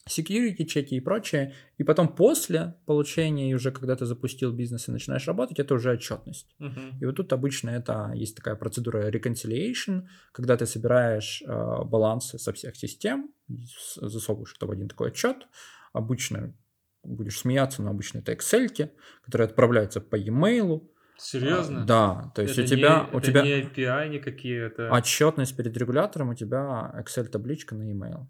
[0.08, 1.54] security чеки и прочее.
[1.78, 5.92] И потом после получения, и уже когда ты запустил бизнес и начинаешь работать, это уже
[5.92, 6.56] отчетность.
[6.60, 7.00] Uh-huh.
[7.00, 12.54] И вот тут обычно это есть такая процедура reconciliation, когда ты собираешь э, балансы со
[12.54, 15.48] всех систем, засовываешь это в один такой отчет.
[15.94, 16.54] Обычно
[17.04, 18.92] будешь смеяться, но обычно это Excel,
[19.24, 20.88] которые отправляются по e-mail.
[21.18, 21.82] Серьезно?
[21.82, 23.10] А, да, то есть это у тебя...
[23.12, 24.92] Не, у тебя не API никакие, это...
[24.92, 28.28] Отчетность перед регулятором, у тебя Excel-табличка на e-mail.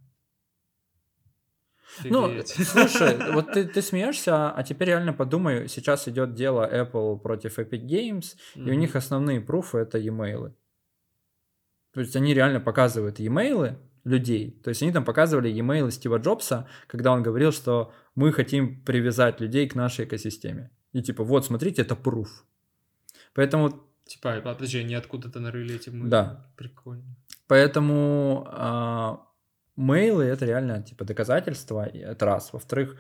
[2.04, 7.60] Ну, слушай, вот ты, ты смеешься, а теперь реально подумай, сейчас идет дело Apple против
[7.60, 8.68] Epic Games, mm-hmm.
[8.68, 10.54] и у них основные пруфы это e-mail.
[11.93, 14.52] То есть они реально показывают e-mail людей.
[14.64, 19.41] То есть они там показывали e-mail Стива Джобса, когда он говорил, что мы хотим привязать
[19.41, 20.72] людей к нашей экосистеме.
[20.93, 22.45] И типа, вот, смотрите, это пруф.
[23.34, 23.84] Поэтому...
[24.06, 26.08] Типа, а, подожди, они откуда-то нарыли эти мы.
[26.08, 26.45] Да.
[26.56, 27.16] Прикольно.
[27.48, 29.26] Поэтому а,
[29.78, 32.51] мейлы это реально типа доказательство, это раз.
[32.51, 32.97] Во-вторых,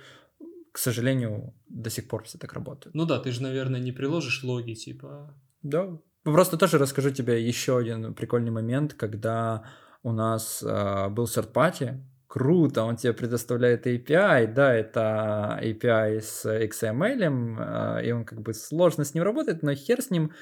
[0.71, 2.95] к сожалению, до сих пор все так работают.
[2.95, 5.35] Ну да, ты же, наверное, не приложишь логи, типа.
[5.63, 5.97] Да.
[6.23, 9.65] Просто тоже расскажу тебе еще один прикольный момент, когда
[10.03, 18.01] у нас э, был серт-пати, круто, он тебе предоставляет API, да, это API с XML,
[18.01, 20.33] э, и он как бы сложно с ним работает, но хер с ним, а,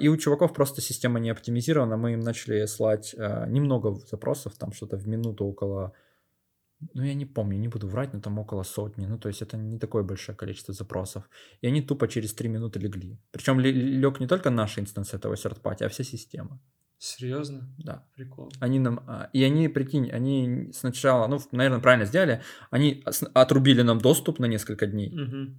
[0.00, 1.96] и у чуваков просто система не оптимизирована.
[1.96, 5.92] Мы им начали слать а, немного запросов, там что-то в минуту около...
[6.94, 9.06] Ну, я не помню, не буду врать, но там около сотни.
[9.06, 11.28] Ну, то есть это не такое большое количество запросов.
[11.60, 13.18] И они тупо через три минуты легли.
[13.30, 16.60] Причем лег не только наша инстанс этого серт-пати, а вся система.
[16.98, 17.68] Серьезно?
[17.78, 18.06] Да.
[18.14, 18.50] Прикол.
[18.60, 19.00] Они нам...
[19.06, 23.04] А, и они, прикинь, они сначала, ну, наверное, правильно сделали, они
[23.34, 25.12] отрубили нам доступ на несколько дней.
[25.12, 25.54] Угу.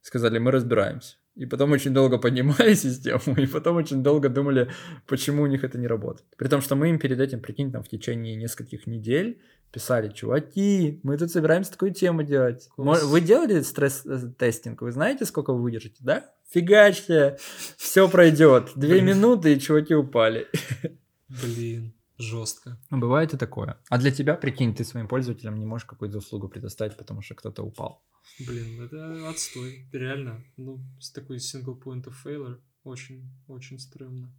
[0.00, 1.16] Сказали, мы разбираемся.
[1.34, 4.70] И потом очень долго поднимали систему, и потом очень долго думали,
[5.06, 6.26] почему у них это не работает.
[6.36, 9.40] При том, что мы им перед этим, прикинь, там в течение нескольких недель
[9.72, 12.68] писали, чуваки, мы тут собираемся такую тему делать.
[12.76, 13.04] Класс.
[13.04, 14.82] Вы делали стресс-тестинг?
[14.82, 16.30] Вы знаете, сколько вы выдержите, да?
[16.50, 17.38] Фигачьте,
[17.78, 18.72] все пройдет.
[18.76, 20.48] Две минуты, и чуваки упали.
[21.28, 21.94] Блин.
[22.18, 22.78] Жестко.
[22.90, 23.78] Бывает и такое.
[23.88, 27.62] А для тебя, прикинь, ты своим пользователям не можешь какую-то услугу предоставить, потому что кто-то
[27.62, 28.04] упал.
[28.38, 29.88] Блин, это отстой.
[29.92, 30.44] Реально.
[30.56, 34.32] Ну, с такой single point of failure очень, очень стрёмно.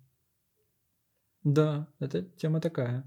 [1.44, 3.04] Да, это тема такая.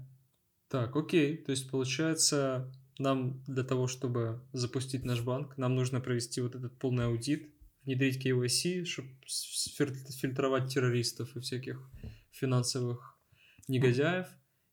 [0.69, 1.37] Так, окей.
[1.37, 6.77] То есть, получается, нам для того, чтобы запустить наш банк, нам нужно провести вот этот
[6.77, 7.53] полный аудит,
[7.83, 11.89] внедрить KYC, чтобы фильтровать террористов и всяких
[12.31, 13.17] финансовых
[13.67, 14.27] негодяев.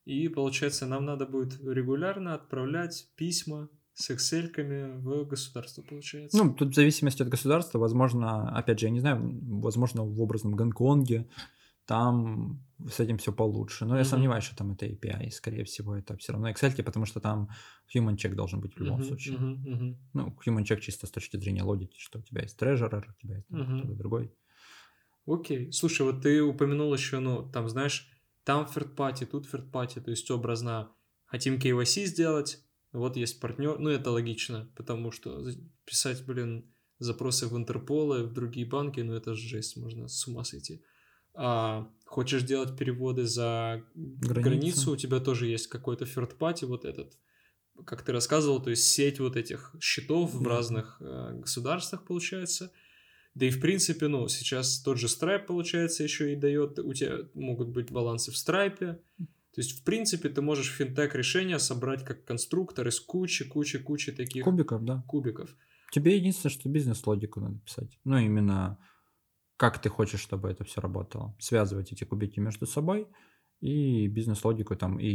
[0.05, 4.51] И получается, нам надо будет регулярно отправлять письма с excel
[4.99, 6.37] в государство, получается.
[6.37, 9.19] Ну, тут в зависимости от государства, возможно, опять же, я не знаю,
[9.61, 11.27] возможно, в образном Гонконге
[11.85, 13.85] там с этим все получше.
[13.85, 13.99] Но mm-hmm.
[13.99, 15.29] я сомневаюсь, что там это API.
[15.31, 17.49] Скорее всего, это все равно Excel, потому что там
[17.93, 19.07] human check должен быть в любом mm-hmm.
[19.07, 19.37] случае.
[19.37, 19.95] Mm-hmm.
[20.13, 23.35] Ну, human check чисто с точки зрения логики, что у тебя есть treasurer, у тебя
[23.37, 23.79] есть mm-hmm.
[23.79, 24.33] кто-то другой.
[25.27, 25.71] Окей.
[25.71, 28.11] Слушай, вот ты упомянул еще, ну, там, знаешь,
[28.45, 30.91] там party, тут party, то есть образно
[31.25, 35.45] хотим KYC сделать, вот есть партнер, ну, это логично, потому что
[35.83, 40.43] писать, блин, запросы в Интерпол и в другие банки, ну, это жесть, можно с ума
[40.43, 40.81] сойти
[41.35, 44.49] а, хочешь делать переводы за границу.
[44.49, 47.17] границу, у тебя тоже есть какой-то party, вот этот,
[47.85, 52.71] как ты рассказывал, то есть сеть вот этих счетов в разных э, государствах получается.
[53.35, 57.19] Да и в принципе, ну, сейчас тот же Stripe, получается, еще и дает, у тебя
[57.33, 58.77] могут быть балансы в Stripe.
[58.77, 64.11] То есть, в принципе, ты можешь финтех решения собрать как конструктор из кучи, кучи, кучи
[64.11, 64.43] таких...
[64.43, 65.03] Кубиков, да.
[65.07, 65.55] Кубиков.
[65.91, 67.99] Тебе единственное, что бизнес-логику надо писать.
[68.03, 68.77] Ну, именно
[69.57, 71.35] как ты хочешь, чтобы это все работало.
[71.39, 73.07] Связывать эти кубики между собой
[73.61, 75.11] и бизнес-логику там, и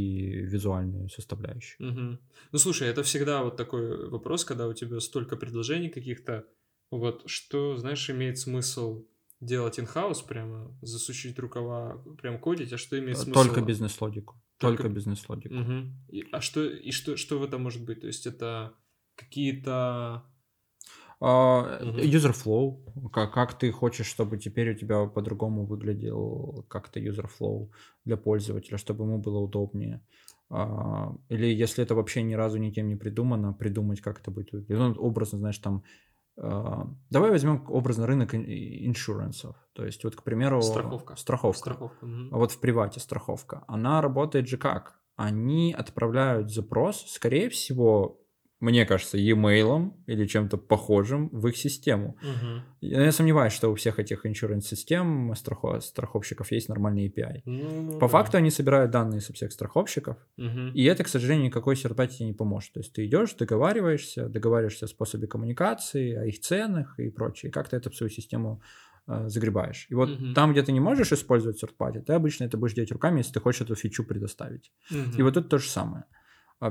[0.46, 1.90] визуальную составляющую.
[1.90, 2.18] Угу.
[2.52, 6.46] Ну, слушай, это всегда вот такой вопрос, когда у тебя столько предложений каких-то,
[6.90, 9.04] вот что, знаешь, имеет смысл
[9.40, 13.42] делать in-house прямо, засучить рукава, прям кодить, а что имеет смысл?
[13.42, 14.40] Только бизнес-логику.
[14.58, 15.54] Только, Только бизнес-логику.
[15.54, 15.74] Угу.
[16.08, 18.00] И, а что, и что, что в этом может быть?
[18.00, 18.74] То есть это
[19.14, 20.24] какие-то
[21.22, 27.68] User flow, как, как ты хочешь, чтобы теперь у тебя по-другому выглядел как-то user flow
[28.06, 30.00] для пользователя, чтобы ему было удобнее.
[30.48, 34.78] А, или если это вообще ни разу никем не придумано, придумать, как это будет выглядеть.
[34.78, 35.82] Ну, образно, знаешь, там а,
[36.36, 39.56] Давай возьмем образно рынок иншурансов.
[39.72, 41.16] То есть, вот, к примеру, страховка.
[41.16, 41.58] Страховка.
[41.58, 42.06] страховка.
[42.30, 43.64] А вот в привате страховка.
[43.66, 44.98] Она работает же как?
[45.16, 48.19] Они отправляют запрос, скорее всего,
[48.60, 52.16] мне кажется, e-mail или чем-то похожим в их систему.
[52.22, 52.62] Угу.
[52.82, 57.40] Я сомневаюсь, что у всех этих иншуренс-систем страхов, страховщиков есть нормальный API.
[57.46, 58.08] Ну, По да.
[58.08, 60.72] факту они собирают данные со всех страховщиков, угу.
[60.74, 62.74] и это, к сожалению, никакой серпати тебе не поможет.
[62.74, 67.52] То есть ты идешь, договариваешься, договариваешься о способе коммуникации, о их ценах и прочее, и
[67.52, 68.60] как ты это в свою систему
[69.08, 69.86] э, загребаешь.
[69.88, 70.34] И вот угу.
[70.34, 73.32] там, где ты не можешь использовать third party, ты обычно это будешь делать руками, если
[73.32, 74.70] ты хочешь эту фичу предоставить.
[74.90, 75.18] Угу.
[75.18, 76.04] И вот тут то же самое.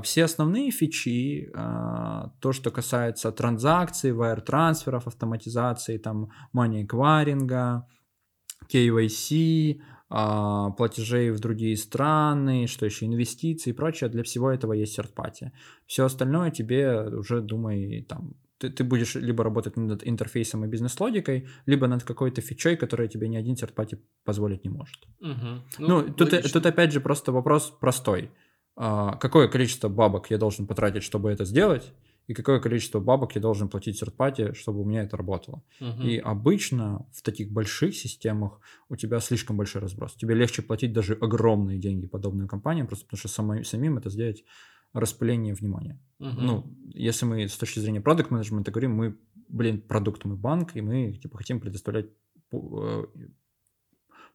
[0.02, 7.82] Все основные фичи, а, то, что касается транзакций, wire-трансферов, автоматизации, там, money acquiring,
[8.72, 14.94] KYC, а, платежей в другие страны, что еще, инвестиции и прочее, для всего этого есть
[14.94, 15.52] серт-пати.
[15.86, 21.48] Все остальное тебе уже, думай, там, ты, ты будешь либо работать над интерфейсом и бизнес-логикой,
[21.66, 24.98] либо над какой-то фичой, которая тебе ни один серт-пати позволить не может.
[25.20, 25.62] Угу.
[25.78, 28.49] Ну, ну тут, тут опять же просто вопрос простой а,
[28.80, 31.92] какое количество бабок я должен потратить, чтобы это сделать,
[32.30, 35.64] и какое количество бабок я должен платить third чтобы у меня это работало.
[35.80, 36.02] Угу.
[36.02, 40.14] И обычно в таких больших системах у тебя слишком большой разброс.
[40.14, 44.44] Тебе легче платить даже огромные деньги подобным компаниям, просто потому что самой, самим это сделать
[44.92, 46.00] распыление внимания.
[46.20, 46.40] Угу.
[46.40, 49.18] Ну, если мы с точки зрения продукт менеджмента говорим, мы,
[49.48, 52.06] блин, продукт, мы банк, и мы типа хотим предоставлять
[52.52, 53.04] э,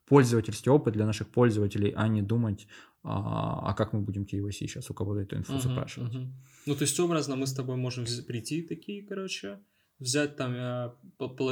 [0.06, 2.68] пользовательский опыт для наших пользователей, а не думать,
[3.06, 6.16] а, а как мы будем KYC сейчас у кого-то эту инфу uh-huh, запрашивать.
[6.16, 6.28] Uh-huh.
[6.66, 9.60] Ну, то есть образно мы с тобой можем прийти такие, короче,
[10.00, 10.92] взять там, э,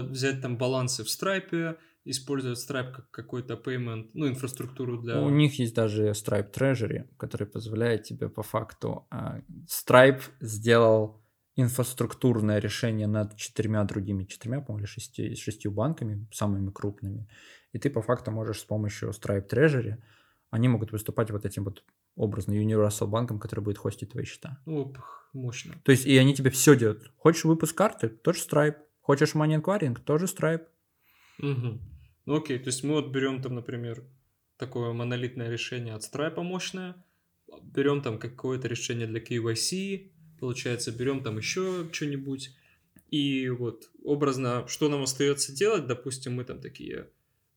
[0.10, 5.22] взять там балансы в Stripe, использовать Stripe как какой-то payment, ну, инфраструктуру для...
[5.22, 9.08] У них есть даже Stripe Treasury, который позволяет тебе по факту...
[9.12, 11.24] Э, Stripe сделал
[11.56, 17.28] инфраструктурное решение над четырьмя другими, четырьмя, по-моему, шести, шестью банками, самыми крупными.
[17.74, 19.98] И ты по факту можешь с помощью Stripe Treasury,
[20.54, 21.84] они могут выступать вот этим вот
[22.16, 24.60] образно Universal банком, который будет хостить твои счета.
[24.68, 25.00] Оп,
[25.34, 25.74] мощно.
[25.84, 27.12] То есть, и они тебе все делают.
[27.18, 28.08] Хочешь выпуск карты?
[28.08, 28.76] Тоже Stripe.
[29.02, 30.00] Хочешь money acquiring?
[30.00, 30.68] Тоже Stripe.
[31.40, 31.80] Угу.
[32.26, 34.04] Ну окей, то есть мы вот берем там, например,
[34.58, 37.04] такое монолитное решение от Stripe мощное,
[37.64, 42.56] берем там какое-то решение для KYC, получается, берем там еще что-нибудь,
[43.10, 47.10] и вот образно, что нам остается делать, допустим, мы там такие,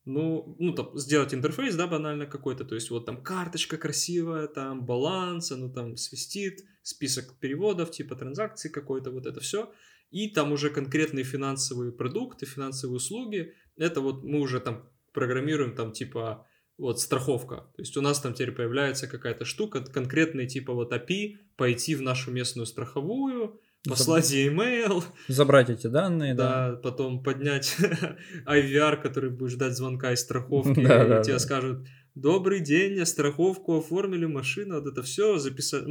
[0.06, 4.86] ну, ну там, сделать интерфейс, да, банально какой-то, то есть вот там карточка красивая, там
[4.86, 9.72] баланс, ну там свистит, список переводов, типа транзакций какой-то, вот это все,
[10.12, 15.92] и там уже конкретные финансовые продукты, финансовые услуги, это вот мы уже там программируем там
[15.92, 16.46] типа
[16.78, 17.56] вот страховка.
[17.74, 22.02] То есть у нас там теперь появляется какая-то штука, конкретный типа вот API, пойти в
[22.02, 25.02] нашу местную страховую, послать e-mail.
[25.28, 26.70] Забрать эти данные, да.
[26.70, 27.76] Да, потом поднять
[28.46, 31.38] IVR, который будет ждать звонка из страховки, Да, и да, тебе да.
[31.38, 35.84] скажут, добрый день, страховку оформили, машину, вот это все записать.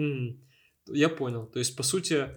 [0.88, 1.48] Я понял.
[1.48, 2.30] То есть, по сути,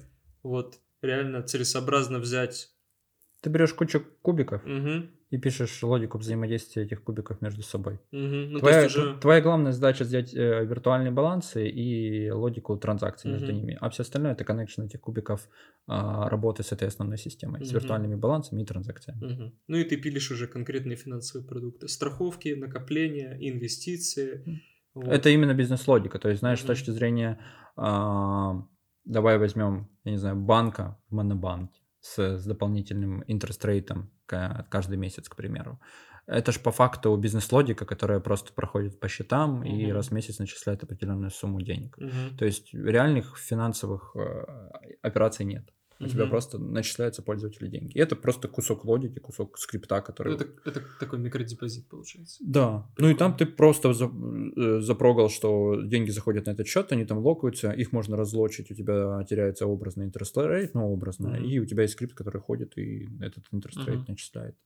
[0.42, 2.70] вот реально целесообразно взять...
[3.40, 8.00] Ты берешь кучу кубиков Мгм, и пишешь логику взаимодействия этих кубиков между собой.
[8.12, 8.52] мгм.
[8.52, 9.18] Ну, твоя, уже...
[9.20, 13.60] твоя главная задача сделать э, виртуальные балансы и логику транзакций между Мгм.
[13.60, 15.48] ними, а все остальное это коннекшн этих кубиков
[15.86, 17.78] а, работы с этой основной системой, с Мгм.
[17.78, 19.24] виртуальными балансами и транзакциями.
[19.24, 19.52] Мгм.
[19.68, 21.88] Ну и ты пилишь уже конкретные финансовые продукты.
[21.88, 24.62] Страховки, накопления, инвестиции.
[24.94, 25.12] Вот.
[25.12, 26.68] Это именно бизнес-логика, то есть, знаешь, с Мгм.
[26.68, 27.38] точки зрения,
[27.76, 28.66] а,
[29.04, 35.36] давай возьмем, я не знаю, банка в монобанке с, с дополнительным интерестрейтом каждый месяц, к
[35.36, 35.80] примеру.
[36.26, 39.92] Это же по факту бизнес-логика, которая просто проходит по счетам и Мгм.
[39.92, 41.96] раз в месяц начисляет определенную сумму денег.
[41.98, 42.36] Мгм.
[42.38, 44.44] То есть реальных финансовых э,
[45.02, 45.70] операций нет.
[46.00, 46.30] У тебя Мгм.
[46.30, 47.92] просто начисляются пользователи деньги.
[47.92, 50.34] И это просто кусок логики, кусок скрипта, Ну, который...
[50.34, 52.36] это, это такой микродепозит получается.
[52.40, 52.88] Да.
[52.98, 54.06] Ну и там ты просто за-
[54.56, 58.74] э, запрогал, что деньги заходят на этот счет, они там локаются, их можно разлочить, у
[58.74, 61.44] тебя теряется образный интерest rate, ну образно, Мгм.
[61.44, 64.04] и у тебя есть скрипт, который ходит и этот rate Мгм.
[64.08, 64.56] начисляет.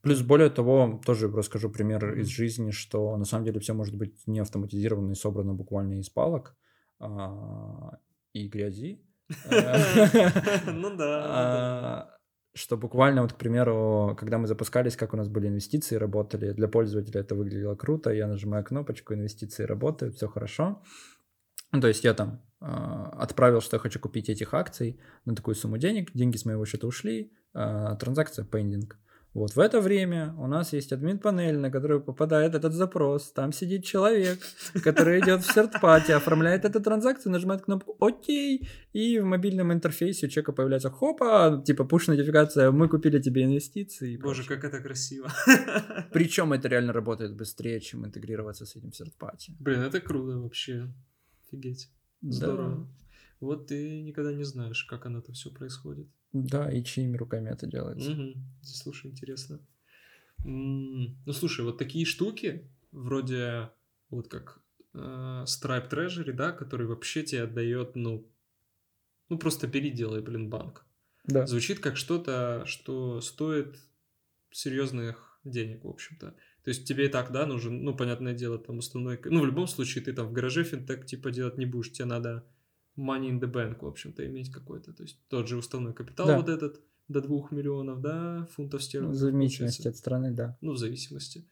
[0.00, 4.26] Плюс, более того, тоже расскажу пример из жизни, что на самом деле все может быть
[4.26, 6.56] не автоматизировано и собрано буквально из палок
[6.98, 7.98] а,
[8.32, 9.00] и грязи.
[9.44, 11.22] Ну да, ну да.
[11.24, 12.16] А,
[12.54, 16.68] Что буквально, вот, к примеру, когда мы запускались, как у нас были инвестиции, работали, для
[16.68, 20.82] пользователя это выглядело круто, я нажимаю кнопочку, инвестиции работают, все хорошо.
[21.72, 25.54] Ну, то есть я там а, отправил, что я хочу купить этих акций на такую
[25.54, 28.92] сумму денег, деньги с моего счета ушли, а, транзакция pending.
[29.34, 33.32] Вот в это время у нас есть админ-панель, на которую попадает этот запрос.
[33.32, 34.38] Там сидит человек,
[34.84, 40.28] который идет в серт-пати, оформляет эту транзакцию, нажимает кнопку «Окей», и в мобильном интерфейсе у
[40.28, 44.18] человека появляется «Хопа», типа пуш-нотификация «Мы купили тебе инвестиции».
[44.18, 44.56] Боже, прочее.
[44.56, 45.32] как это красиво.
[46.12, 49.54] Причем это реально работает быстрее, чем интегрироваться с этим серт-пати.
[49.58, 50.92] Блин, это круто вообще.
[51.46, 51.88] Офигеть.
[52.20, 52.76] Здорово.
[52.76, 52.86] Да.
[53.40, 56.06] Вот ты никогда не знаешь, как оно-то все происходит.
[56.32, 58.10] Да, и чьими руками это делается.
[58.10, 58.34] Мгм.
[58.62, 59.60] Слушай, интересно.
[60.44, 63.70] Ну, слушай, вот такие штуки, вроде
[64.10, 64.60] вот как
[64.94, 64.98] э,
[65.46, 68.26] Stripe Treasury, да, который вообще тебе отдает, ну,
[69.28, 70.84] ну просто бери, делай, блин, банк.
[71.24, 71.46] Да.
[71.46, 73.78] Звучит как что-то, что стоит
[74.50, 76.34] серьезных денег, в общем-то.
[76.64, 79.20] То есть тебе и так, да, нужен, ну, понятное дело, там основной...
[79.24, 82.44] Ну, в любом случае, ты там в гараже финтех типа делать не будешь, тебе надо
[82.96, 84.92] money in the bank, в общем-то, иметь какой-то.
[84.92, 86.36] То есть тот же уставной капитал Да.
[86.38, 89.16] вот этот до 2 миллионов, да, фунтов В стерлингов.
[89.16, 89.88] зависимости получается.
[89.88, 90.56] от страны, да.
[90.60, 91.48] Ну, в зависимости.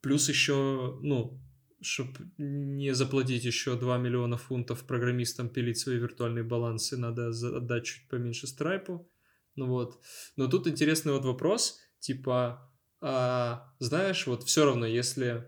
[0.00, 1.40] Плюс еще, ну,
[1.82, 8.08] чтобы не заплатить еще 2 миллиона фунтов программистам пилить свои виртуальные балансы, надо отдать чуть
[8.08, 9.08] поменьше страйпу.
[9.56, 10.00] Ну вот.
[10.36, 12.70] Но тут интересный вот вопрос, типа,
[13.00, 15.44] а, знаешь, вот все равно, если,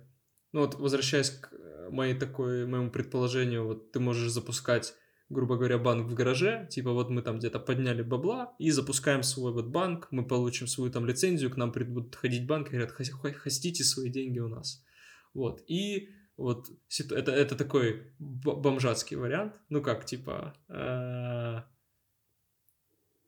[0.53, 1.53] ну вот возвращаясь к
[1.91, 4.95] моей такой, моему предположению, вот ты можешь запускать,
[5.33, 9.53] грубо говоря, банк в гараже, типа вот мы там где-то подняли бабла и запускаем свой
[9.53, 13.11] вот банк, мы получим свою там лицензию, к нам будут ходить банки и говорят, «Хос-
[13.11, 14.85] хо- хостите свои деньги у нас.
[15.35, 16.69] Вот, и вот
[17.11, 21.63] это, это такой бомжатский вариант, ну как, типа, э,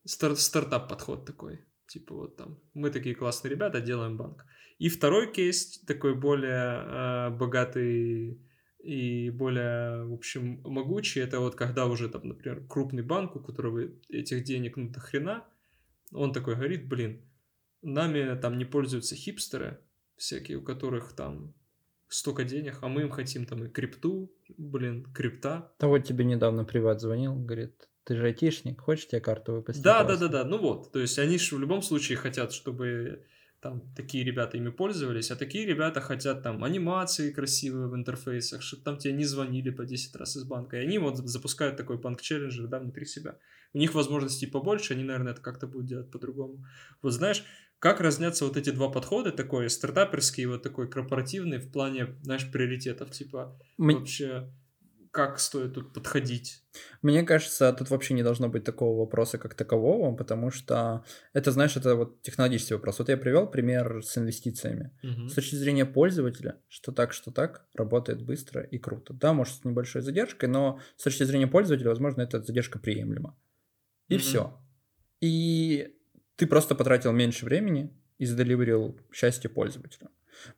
[0.05, 1.65] стар- стартап-подход такой.
[1.87, 4.45] Типа вот там, мы такие классные ребята, делаем банк.
[4.79, 8.41] И второй кейс, такой более э, богатый
[8.85, 13.89] и более, в общем, могучий, это вот когда уже там, например, крупный банк, у которого
[14.11, 15.45] этих денег ну до хрена,
[16.13, 17.23] он такой говорит, блин,
[17.83, 19.81] нами там не пользуются хипстеры
[20.17, 21.55] всякие, у которых там
[22.09, 26.65] столько денег, а мы им хотим там и крипту, блин, крипта, Да вот тебе недавно
[26.65, 29.83] приват звонил, говорит, ты же айтишник, хочешь тебе карту выпустить?
[29.83, 30.49] Да, да, классно?» да, да.
[30.49, 30.93] Ну вот.
[30.93, 33.25] То есть они же в любом случае хотят, чтобы
[33.65, 38.83] там такие ребята ими пользовались, а такие ребята хотят там анимации красивые в интерфейсах, чтобы
[38.83, 40.77] там тебе не звонили по 10 раз из банка.
[40.77, 43.39] И они вот запускают такой банк-челленджер, да, внутри себя.
[43.73, 46.67] У них возможностей побольше, они, наверное, это как-то будут делать по-другому.
[47.01, 47.43] Вот знаешь,
[47.79, 52.51] как разнятся вот эти два подхода, такой стартаперский и вот такой корпоративный в плане, знаешь,
[52.53, 54.53] приоритетов, типа М- вообще
[55.15, 56.65] как стоит тут подходить?
[57.01, 61.77] Мне кажется, тут вообще не должно быть такого вопроса как такового, потому что это, знаешь,
[61.77, 62.99] это вот технологический вопрос.
[62.99, 64.91] Вот я привел пример с инвестициями.
[65.05, 65.29] Мгм.
[65.29, 69.15] С точки зрения пользователя, что так, что так, работает быстро и круто.
[69.15, 73.39] Да, может, с небольшой задержкой, но с точки зрения пользователя, возможно, эта задержка приемлема.
[74.09, 74.21] И Мгм.
[74.21, 74.61] все.
[75.21, 75.97] И
[76.35, 80.11] ты просто потратил меньше времени и заделиверил счастье пользователю.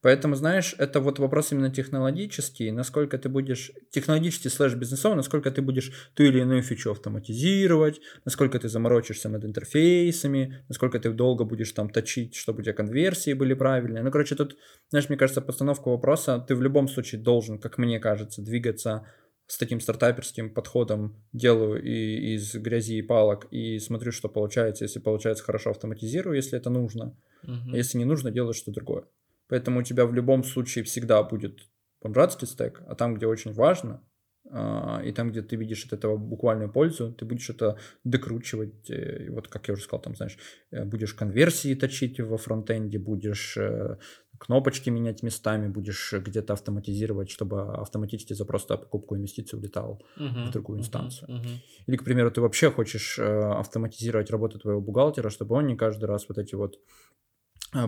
[0.03, 5.63] Поэтому, знаешь, это вот вопрос именно технологический, насколько ты будешь, технологический слэш бизнесовый, насколько ты
[5.63, 11.73] будешь ту или иную фичу автоматизировать, насколько ты заморочишься над интерфейсами, насколько ты долго будешь
[11.73, 14.03] там точить, чтобы у тебя конверсии были правильные.
[14.03, 14.57] Ну, короче, тут,
[14.91, 19.07] знаешь, мне кажется, постановка вопроса, ты в любом случае должен, как мне кажется, двигаться
[19.47, 24.85] с таким стартаперским подходом делаю и из грязи и палок и смотрю, что получается.
[24.85, 27.17] Если получается, хорошо автоматизирую, если это нужно.
[27.45, 27.77] Uh-huh.
[27.77, 29.05] если не нужно, делаю что другое.
[29.49, 31.61] Поэтому у тебя в любом случае всегда будет
[32.03, 34.03] бомжатский стек, а там, где очень важно,
[34.51, 39.25] а, и там, где ты видишь от этого буквальную пользу, ты будешь это докручивать, э,
[39.27, 40.39] и вот как я уже сказал, там, знаешь,
[40.71, 43.99] э, будешь конверсии точить во фронтенде, будешь э,
[44.39, 50.51] кнопочки менять местами, будешь где-то автоматизировать, чтобы автоматически запрос о покупку инвестиций улетал uh-huh, в
[50.53, 51.29] другую инстанцию.
[51.29, 51.85] Uh-huh, uh-huh.
[51.87, 56.29] Или, к примеру, ты вообще хочешь автоматизировать работу твоего бухгалтера, чтобы он не каждый раз
[56.29, 56.79] вот эти вот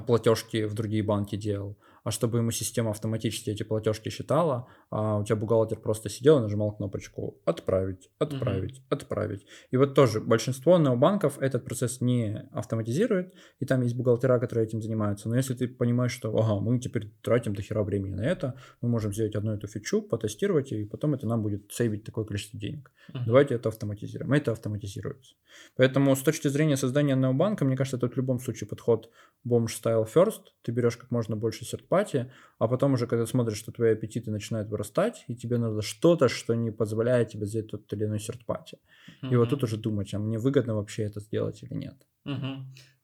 [0.06, 5.24] платежки в другие банки делал, а чтобы ему система автоматически эти платежки считала, а у
[5.24, 8.86] тебя бухгалтер просто сидел и нажимал кнопочку «Отправить», «Отправить», угу.
[8.90, 9.46] «Отправить».
[9.70, 14.82] И вот тоже большинство необанков этот процесс не автоматизирует, и там есть бухгалтера, которые этим
[14.82, 15.28] занимаются.
[15.28, 18.88] Но если ты понимаешь, что ага, мы теперь тратим до хера времени на это, мы
[18.88, 22.90] можем взять одну эту фичу, потестировать, и потом это нам будет сейвить такое количество денег.
[23.14, 23.18] Угу.
[23.26, 24.32] Давайте это автоматизируем.
[24.32, 25.34] Это автоматизируется.
[25.76, 29.10] Поэтому с точки зрения создания необанка, мне кажется, тут в любом случае подход
[29.44, 30.42] бомж style first.
[30.62, 34.68] Ты берешь как можно больше серт-пати, а потом уже, когда смотришь, что твои аппетиты начинают
[34.68, 38.78] вырастать, и тебе надо что-то, что не позволяет тебе взять тот или иной серт-пати.
[39.22, 39.32] Mm-hmm.
[39.32, 41.96] И вот тут уже думать, а мне выгодно вообще это сделать или нет.
[42.26, 42.56] Mm-hmm.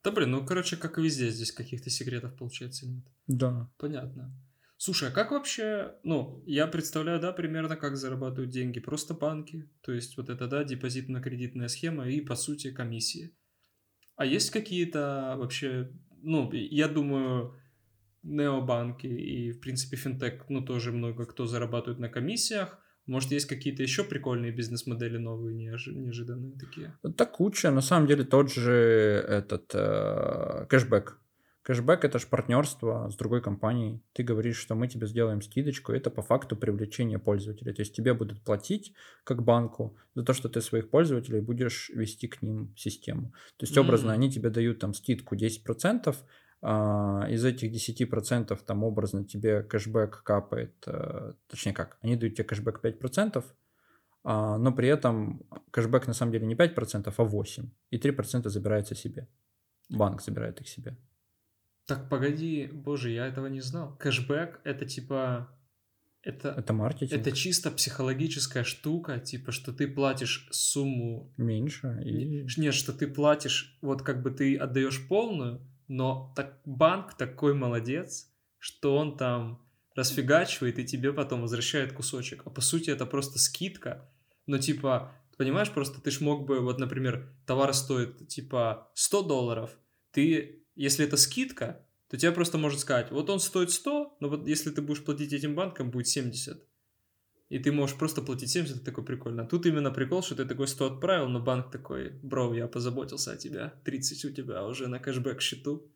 [0.04, 3.04] Да блин, ну короче, как и везде, здесь каких-то секретов получается нет.
[3.26, 3.70] Да.
[3.78, 4.32] Понятно.
[4.76, 8.80] Слушай, а как вообще, ну, я представляю, да, примерно как зарабатывают деньги.
[8.80, 13.34] Просто банки, то есть вот это, да, депозитно-кредитная схема и, по сути, комиссии.
[14.16, 15.90] А есть какие-то вообще,
[16.22, 17.54] ну, я думаю,
[18.24, 22.78] необанки и, в принципе, финтех, ну, тоже много кто зарабатывает на комиссиях.
[23.06, 26.96] Может, есть какие-то еще прикольные бизнес-модели новые, неожи- неожиданные такие?
[27.02, 27.70] Да куча.
[27.70, 31.20] На самом деле тот же этот э, кэшбэк.
[31.64, 34.02] Кэшбэк это же партнерство с другой компанией.
[34.12, 35.92] Ты говоришь, что мы тебе сделаем скидочку.
[35.92, 37.72] Это по факту привлечение пользователей.
[37.72, 38.94] То есть тебе будут платить
[39.24, 43.32] как банку за то, что ты своих пользователей будешь вести к ним систему.
[43.56, 44.14] То есть образно mm-hmm.
[44.14, 45.60] они тебе дают там скидку 10%,
[46.06, 46.12] а,
[46.64, 52.80] из этих 10% там образно тебе кэшбэк капает, э, точнее как, они дают тебе кэшбэк
[52.80, 53.44] 5%,
[54.24, 58.94] а, но при этом кэшбэк на самом деле не 5%, а 8%, и 3% забирается
[58.94, 59.28] себе.
[59.90, 60.96] Банк забирает их себе.
[61.86, 63.94] Так, погоди, боже, я этого не знал.
[63.98, 65.50] Кэшбэк это типа...
[66.22, 67.20] Это, это маркетинг.
[67.20, 71.30] Это чисто психологическая штука, типа, что ты платишь сумму...
[71.36, 72.00] Меньше.
[72.02, 72.46] И...
[72.56, 78.30] Нет, что ты платишь, вот как бы ты отдаешь полную, но так, банк такой молодец,
[78.58, 79.64] что он там
[79.94, 82.42] расфигачивает и тебе потом возвращает кусочек.
[82.44, 84.10] А по сути это просто скидка.
[84.46, 89.70] Но типа, понимаешь, просто ты ж мог бы, вот, например, товар стоит типа 100 долларов,
[90.10, 94.46] ты, если это скидка, то тебе просто может сказать, вот он стоит 100, но вот
[94.46, 96.62] если ты будешь платить этим банкам, будет 70
[97.48, 99.42] и ты можешь просто платить 70, это такой прикольно.
[99.42, 103.32] А тут именно прикол, что ты такой 100 отправил, но банк такой, бро, я позаботился
[103.32, 105.90] о тебя, 30 у тебя уже на кэшбэк счету,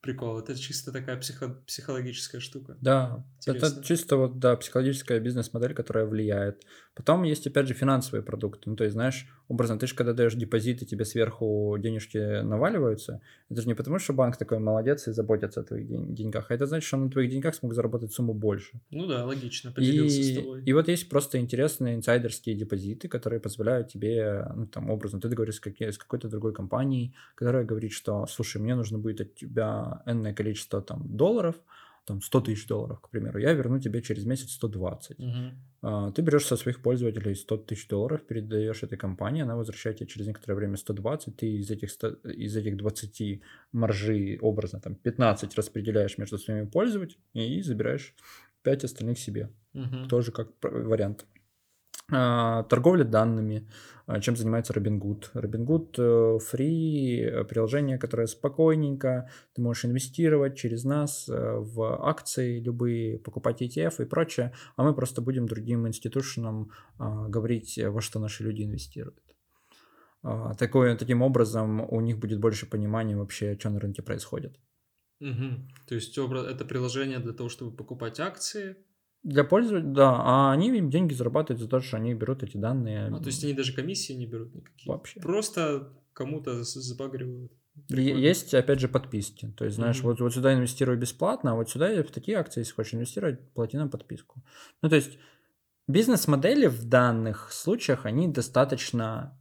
[0.00, 0.38] прикол.
[0.38, 2.76] Это чисто такая психо- психологическая штука.
[2.80, 3.66] Да, Интересно.
[3.66, 6.64] это чисто вот, да, психологическая бизнес-модель, которая влияет.
[6.94, 8.70] Потом есть, опять же, финансовые продукты.
[8.70, 13.20] Ну, то есть, знаешь, образно, ты же когда даешь депозит, и тебе сверху денежки наваливаются,
[13.50, 16.54] это же не потому, что банк такой молодец и заботится о твоих день- деньгах, а
[16.54, 18.80] это значит, что он на твоих деньгах смог заработать сумму больше.
[18.90, 20.62] Ну да, логично, поделился и, с тобой.
[20.64, 25.62] И вот есть просто интересные инсайдерские депозиты, которые позволяют тебе, ну, там, образно, ты договоришься
[25.62, 30.34] с, с какой-то другой компанией, которая говорит, что, слушай, мне нужно будет от тебя энное
[30.34, 31.56] количество там долларов,
[32.04, 35.18] там 100 тысяч долларов, к примеру, я верну тебе через месяц 120.
[35.18, 35.52] Угу.
[35.80, 40.08] А, ты берешь со своих пользователей 100 тысяч долларов, передаешь этой компании, она возвращает тебе
[40.08, 45.54] через некоторое время 120, ты из этих, 100, из этих 20 маржи образно там 15
[45.54, 48.14] распределяешь между своими пользователями и забираешь
[48.62, 49.50] 5 остальных себе.
[49.74, 50.08] Угу.
[50.08, 51.26] Тоже как вариант.
[52.10, 53.68] А, торговля данными,
[54.06, 55.30] а, чем занимается Robinhood.
[55.34, 62.60] Robinhood э, free э, приложение, которое спокойненько, ты можешь инвестировать через нас э, в акции
[62.60, 68.18] любые, покупать ETF и прочее, а мы просто будем другим институционам а, говорить, во что
[68.18, 69.22] наши люди инвестируют.
[70.58, 74.58] Такое, таким образом у них будет больше понимания вообще, что на рынке происходит.
[75.20, 75.68] Угу.
[75.86, 78.76] То есть это приложение для того, чтобы покупать акции,
[79.22, 83.06] для пользователя, да, а они им деньги зарабатывают за то, что они берут эти данные.
[83.06, 84.90] А, то есть они даже комиссии не берут никакие?
[84.92, 85.20] Вообще.
[85.20, 87.52] Просто кому-то забагривают.
[87.88, 89.52] Есть, опять же, подписки.
[89.56, 90.02] То есть, знаешь, mm-hmm.
[90.02, 93.76] вот, вот сюда инвестирую бесплатно, а вот сюда в такие акции, если хочешь инвестировать, плати
[93.76, 94.42] на подписку.
[94.82, 95.18] Ну, то есть,
[95.86, 99.38] бизнес-модели в данных случаях, они достаточно,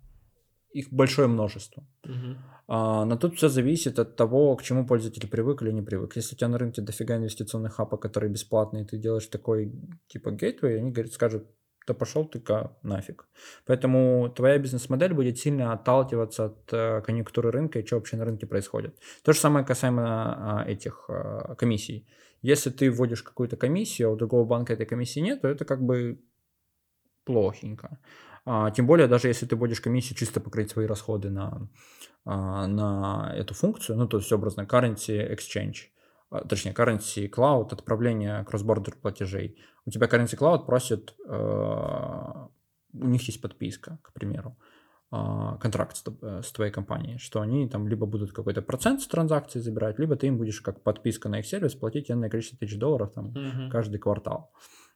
[0.72, 1.84] их большое множество.
[2.04, 2.38] Mm-hmm.
[2.68, 6.16] А, но тут все зависит от того, к чему пользователь привык или не привык.
[6.16, 9.72] Если у тебя на рынке дофига инвестиционных апов, которые бесплатные, ты делаешь такой
[10.08, 11.48] типа гейтвей, они говорят, скажут,
[11.88, 13.26] да пошел ты-ка нафиг.
[13.66, 18.46] Поэтому твоя бизнес-модель будет сильно отталкиваться от э, конъюнктуры рынка и что вообще на рынке
[18.46, 18.98] происходит.
[19.24, 22.06] То же самое касаемо э, этих э, комиссий.
[22.42, 25.82] Если ты вводишь какую-то комиссию, а у другого банка этой комиссии нет, то это как
[25.82, 26.20] бы
[27.28, 28.00] плохенько.
[28.46, 31.68] А, тем более, даже если ты вводишь комиссию чисто покрыть свои расходы на,
[32.26, 35.90] а, на эту функцию, ну, то есть образно currency exchange,
[36.30, 39.58] а, точнее, currency cloud, отправление cross-border платежей.
[39.86, 42.48] У тебя currency cloud просит, э,
[42.94, 44.58] у них есть подписка, к примеру,
[45.12, 49.08] э, контракт с, э, с твоей компанией, что они там либо будут какой-то процент с
[49.08, 52.78] транзакций забирать, либо ты им будешь как подписка на их сервис платить энное количество тысяч
[52.78, 53.70] долларов там mm-hmm.
[53.70, 54.52] каждый квартал.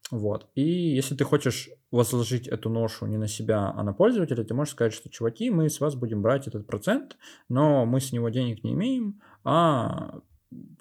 [0.09, 0.49] Вот.
[0.55, 4.73] И если ты хочешь возложить эту ношу не на себя, а на пользователя, ты можешь
[4.73, 7.17] сказать, что, чуваки, мы с вас будем брать этот процент,
[7.47, 10.19] но мы с него денег не имеем, а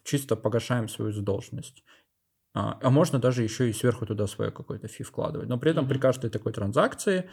[0.02, 1.84] чисто погашаем свою задолженность.
[2.54, 5.48] А, а можно даже еще и сверху туда свое какой-то фи вкладывать.
[5.48, 7.30] Но при этом при каждой такой транзакции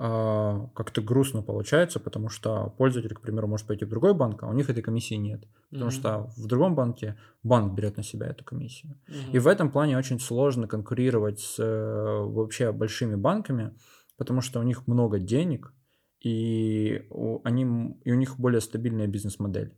[0.00, 4.54] как-то грустно получается, потому что пользователь, к примеру, может пойти в другой банк, а у
[4.54, 5.44] них этой комиссии нет.
[5.70, 5.94] Потому mm-hmm.
[5.94, 8.98] что в другом банке банк берет на себя эту комиссию.
[9.08, 9.32] Mm-hmm.
[9.32, 13.74] И в этом плане очень сложно конкурировать с э, вообще большими банками,
[14.16, 15.74] потому что у них много денег,
[16.20, 19.76] и у, они, и у них более стабильная бизнес-модель.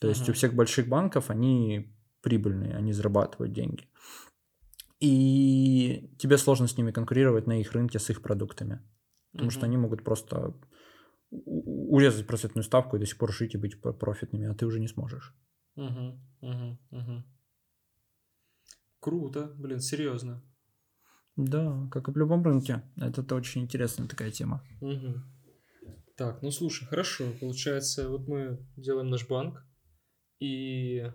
[0.00, 3.88] То есть у всех больших банков они прибыльные, они зарабатывают деньги.
[5.00, 8.80] И тебе сложно с ними конкурировать на их рынке с их продуктами.
[9.32, 10.54] Потому что они могут просто
[11.30, 14.88] урезать процентную ставку и до сих пор жить и быть профитными, а ты уже не
[14.88, 15.34] сможешь.
[15.76, 17.24] Угу, угу, угу.
[18.98, 20.42] Круто, блин, серьезно.
[21.36, 22.82] Да, как и в любом рынке.
[22.96, 24.62] Это, это очень интересная такая тема.
[24.80, 25.22] Угу.
[26.16, 27.32] Так, ну слушай, хорошо.
[27.40, 29.64] Получается, вот мы делаем наш банк,
[30.38, 31.10] и...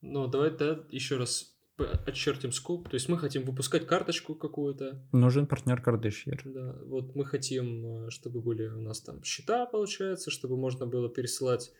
[0.00, 1.57] Ну, давай да, еще раз
[2.06, 2.88] отчертим скоп.
[2.88, 5.02] То есть мы хотим выпускать карточку какую-то.
[5.12, 6.42] Нужен партнер Кардашьер.
[6.44, 11.08] Да, вот мы хотим, э, чтобы были у нас там счета, получается, чтобы можно было
[11.08, 11.72] пересылать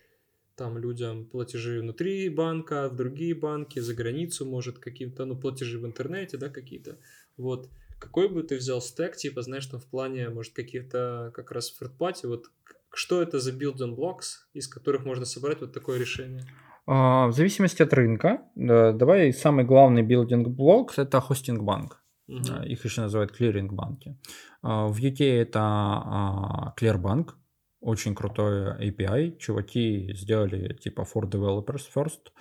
[0.57, 5.87] там людям платежи внутри банка, в другие банки, за границу, может, каким-то, ну, платежи в
[5.87, 6.99] интернете, да, какие-то.
[7.37, 7.71] Вот.
[8.01, 11.93] Какой бы ты взял стек, типа, знаешь, там в плане, может, каких-то как раз third
[12.25, 12.51] вот
[12.93, 16.45] что это за building blocks, из которых можно собрать вот такое решение?
[16.91, 22.03] А, в зависимости от рынка, давай самый главный building блок это хостинг банк.
[22.31, 22.67] Uh-huh.
[22.67, 24.17] Их еще называют клиринг банки.
[24.63, 27.35] А, в UK это Clearbank,
[27.81, 29.37] очень крутой API.
[29.37, 32.33] Чуваки сделали типа for developers first.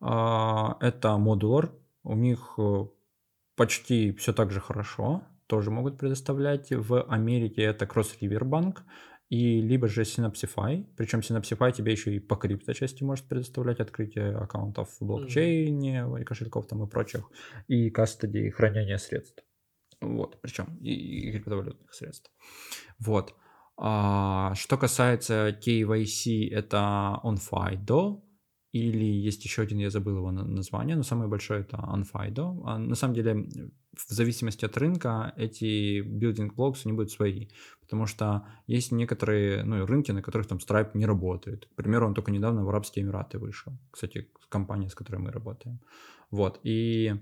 [0.00, 1.70] Это Modular.
[2.02, 2.86] У них э,
[3.54, 5.22] почти все так же хорошо.
[5.46, 6.72] Тоже могут предоставлять.
[6.72, 8.78] В Америке это Cross River Bank
[9.30, 14.90] и либо же Synapsify, причем Synapsify тебе еще и по крипточасти может предоставлять открытие аккаунтов
[14.98, 16.24] в блокчейне, mm-hmm.
[16.24, 17.30] кошельков там и прочих,
[17.68, 19.44] и кастодии хранения средств.
[20.00, 22.30] Вот, причем и, и криптовалютных средств.
[22.98, 23.34] Вот.
[23.76, 28.22] А, что касается KYC, это OnFido,
[28.72, 32.62] или есть еще один, я забыл его название, но самое большое это OnFido.
[32.64, 33.48] А на самом деле,
[33.96, 37.48] в зависимости от рынка, эти building blocks, они будут свои.
[37.90, 41.66] Потому что есть некоторые ну, рынки, на которых там Stripe не работает.
[41.66, 43.72] К примеру, он только недавно в Арабские Эмираты вышел.
[43.90, 45.80] Кстати, компания, с которой мы работаем.
[46.30, 46.60] Вот.
[46.62, 47.16] И,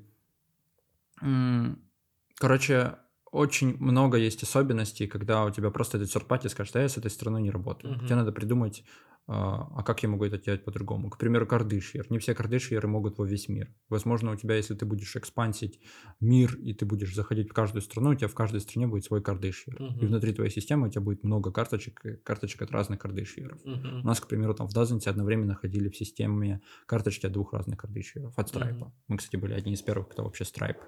[2.35, 2.97] короче,
[3.33, 7.11] очень много есть особенностей, когда у тебя просто этот third скажет, а я с этой
[7.11, 7.95] страной не работаю.
[7.95, 8.05] Uh-huh.
[8.05, 8.85] Тебе надо придумать
[9.31, 11.11] а, а как я могу это делать по-другому?
[11.11, 12.07] К примеру, кардышьер.
[12.09, 13.71] Не все кардышьеры могут во весь мир.
[13.91, 15.81] Возможно, у тебя, если ты будешь экспансить
[16.19, 19.23] мир, и ты будешь заходить в каждую страну, у тебя в каждой стране будет свой
[19.23, 19.77] кардышьер.
[19.77, 20.01] Uh-huh.
[20.01, 23.63] И внутри твоей системы у тебя будет много карточек, карточек от разных кардышьеров.
[23.67, 24.01] Uh-huh.
[24.01, 27.79] У нас, к примеру, там в Дазенте одновременно ходили в системе карточки от двух разных
[27.79, 28.79] кардышьеров, от Stripe.
[28.79, 28.91] Uh-huh.
[29.09, 30.81] Мы, кстати, были одни из первых, кто вообще Stripe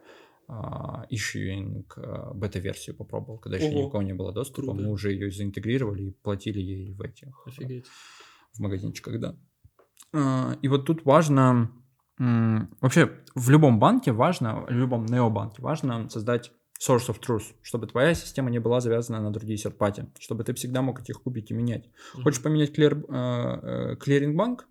[1.11, 3.87] ишьюинг uh, бета-версию попробовал, когда еще Ого.
[3.87, 4.73] никого не было доступа.
[4.73, 4.83] Круто.
[4.83, 7.47] Мы уже ее заинтегрировали и платили ей в этих.
[7.47, 7.87] Офигеть
[8.53, 9.37] в магазинчиках, да.
[10.13, 11.71] А, и вот тут важно,
[12.19, 18.15] вообще в любом банке важно, в любом необанке важно создать source of truth, чтобы твоя
[18.15, 21.87] система не была завязана на другие серпати, чтобы ты всегда мог этих купить и менять.
[21.87, 22.23] Mm-hmm.
[22.23, 23.03] Хочешь поменять клир,
[23.99, 24.67] клиринг банк,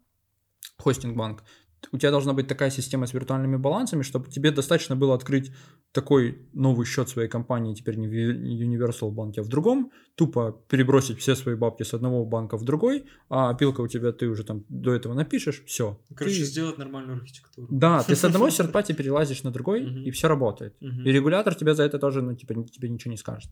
[0.77, 1.43] хостинг банк,
[1.91, 5.51] у тебя должна быть такая система с виртуальными балансами, чтобы тебе достаточно было открыть
[5.91, 11.19] такой новый счет своей компании, теперь не в Universal банке, а в другом, тупо перебросить
[11.19, 14.65] все свои бабки с одного банка в другой, а пилка у тебя ты уже там
[14.69, 15.99] до этого напишешь, все.
[16.15, 16.45] Короче, ты...
[16.45, 17.67] сделать нормальную архитектуру.
[17.71, 20.75] Да, ты с одного серпати перелазишь на другой, и все работает.
[20.79, 23.49] И регулятор тебе за это тоже, ну, типа, тебе ничего не скажет.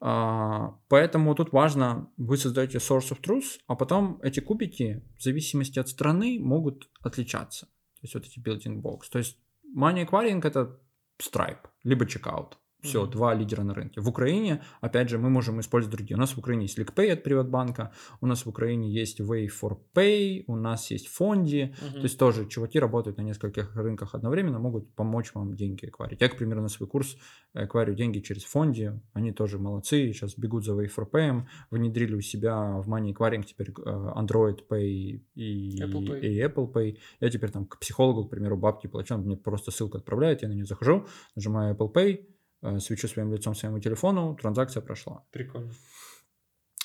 [0.00, 5.78] А, поэтому тут важно, вы создаете source of truth, а потом эти кубики в зависимости
[5.78, 7.66] от страны могут отличаться.
[7.66, 9.10] То есть вот эти building box.
[9.10, 9.38] То есть
[9.76, 10.80] money acquiring это
[11.20, 12.52] Stripe, либо Checkout.
[12.80, 13.10] Все, mm-hmm.
[13.10, 14.00] два лидера на рынке.
[14.00, 16.16] В Украине, опять же, мы можем использовать другие.
[16.16, 19.78] У нас в Украине есть LickPay от Приватбанка, у нас в Украине есть Way for
[19.94, 21.74] Pay, у нас есть Фонди.
[21.74, 21.92] Mm-hmm.
[21.92, 26.20] То есть тоже чуваки работают на нескольких рынках одновременно, могут помочь вам деньги экварить.
[26.20, 27.16] Я, к примеру, на свой курс
[27.52, 28.92] экварю деньги через Фонди.
[29.12, 33.42] Они тоже молодцы, сейчас бегут за Way for Pay, внедрили у себя в Money Acquiring
[33.42, 36.20] теперь э, Android Pay и Apple Pay.
[36.20, 36.96] и Apple Pay.
[37.18, 40.48] Я теперь там к психологу, к примеру, бабки плачу, он мне просто ссылку отправляет, я
[40.48, 42.37] на нее захожу, нажимаю Apple Pay, Э,
[42.78, 45.24] свечу своим лицом своему телефону, транзакция прошла.
[45.30, 45.72] Прикольно.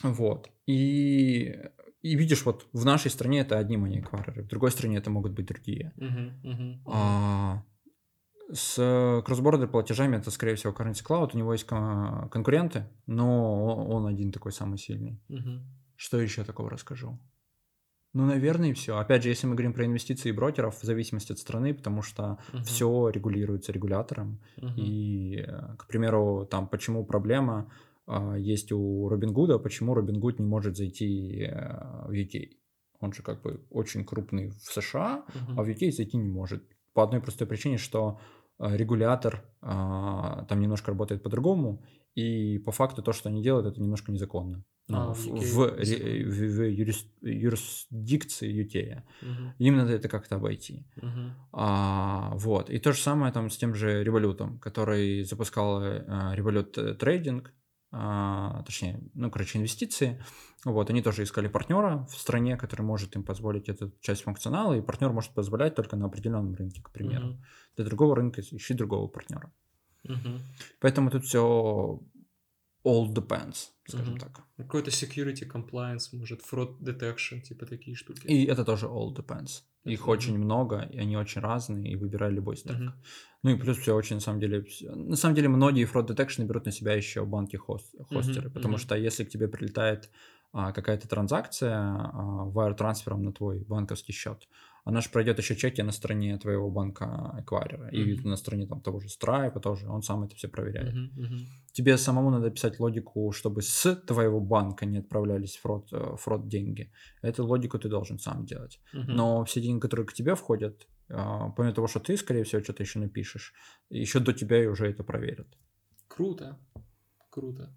[0.03, 0.49] Вот.
[0.65, 1.55] И,
[2.01, 4.03] и видишь, вот в нашей стране это одни money
[4.43, 5.93] в другой стране это могут быть другие.
[5.97, 7.63] Uh-huh, uh-huh, А,
[8.51, 11.31] с кросс-бордер платежами это, скорее всего, Currency Cloud.
[11.33, 15.21] У него есть конкуренты, но он один такой самый сильный.
[15.29, 15.61] Uh-huh.
[15.95, 17.17] Что еще такого расскажу?
[18.13, 18.97] Ну, наверное, и все.
[18.97, 22.37] Опять же, если мы говорим про инвестиции и брокеров, в зависимости от страны, потому что
[22.51, 22.63] uh-huh.
[22.63, 24.39] все регулируется регулятором.
[24.57, 24.75] Uh-huh.
[24.77, 27.71] И, э, к примеру, там почему проблема
[28.07, 32.49] э, есть у Робингуда, почему Робингуд не может зайти э, в UK.
[32.99, 35.55] Он же как бы очень крупный в США, uh-huh.
[35.57, 36.63] а в UK зайти не может.
[36.93, 38.19] По одной простой причине, что
[38.59, 41.83] регулятор э, там немножко работает по-другому,
[42.15, 44.63] и по факту то, что они делают, это немножко незаконно.
[44.89, 49.05] Ну, а, в, в, в, в юрис, юрисдикции Ютея.
[49.21, 49.53] Угу.
[49.59, 50.85] Им надо это как-то обойти.
[50.97, 51.31] Угу.
[51.53, 52.69] А, вот.
[52.69, 57.49] И то же самое там с тем же револютом, который запускал а, Revolut Trading, а,
[58.65, 60.23] точнее, ну, короче, инвестиции.
[60.65, 64.81] Вот, они тоже искали партнера в стране, который может им позволить эту часть функционала, и
[64.81, 67.27] партнер может позволять только на определенном рынке, к примеру.
[67.27, 67.37] Угу.
[67.75, 69.51] Для другого рынка ищи другого партнера.
[70.05, 70.39] Угу.
[70.79, 71.99] Поэтому тут все
[72.83, 74.19] all depends, скажем mm-hmm.
[74.19, 74.41] так.
[74.57, 78.25] Какой-то security compliance, может, fraud detection, типа такие штуки.
[78.27, 79.63] И это тоже all depends.
[79.83, 80.11] Их mm-hmm.
[80.11, 82.77] очень много, и они очень разные, и выбирай любой стек.
[82.77, 82.93] Mm-hmm.
[83.43, 84.65] Ну и плюс все очень, на самом деле,
[84.95, 88.53] на самом деле многие fraud detection берут на себя еще банки хост, хостеры, mm-hmm.
[88.53, 88.81] потому mm-hmm.
[88.81, 90.09] что если к тебе прилетает
[90.53, 94.47] а, какая-то транзакция а, wire трансфером на твой банковский счет,
[94.83, 98.23] она же пройдет еще чеки на стороне твоего банка эквайрера mm-hmm.
[98.23, 100.93] и на стороне там того же Stripe тоже, он сам это все проверяет.
[100.93, 101.17] Mm-hmm.
[101.17, 101.39] Mm-hmm.
[101.71, 106.91] Тебе самому надо писать логику, чтобы с твоего банка не отправлялись фрод, э, фрод деньги.
[107.21, 108.81] Эту логику ты должен сам делать.
[108.93, 109.05] Mm-hmm.
[109.07, 112.83] Но все деньги, которые к тебе входят, а, помимо того, что ты, скорее всего, что-то
[112.83, 113.53] еще напишешь,
[113.89, 115.47] еще до тебя и уже это проверят.
[116.07, 116.59] Круто,
[117.29, 117.73] круто.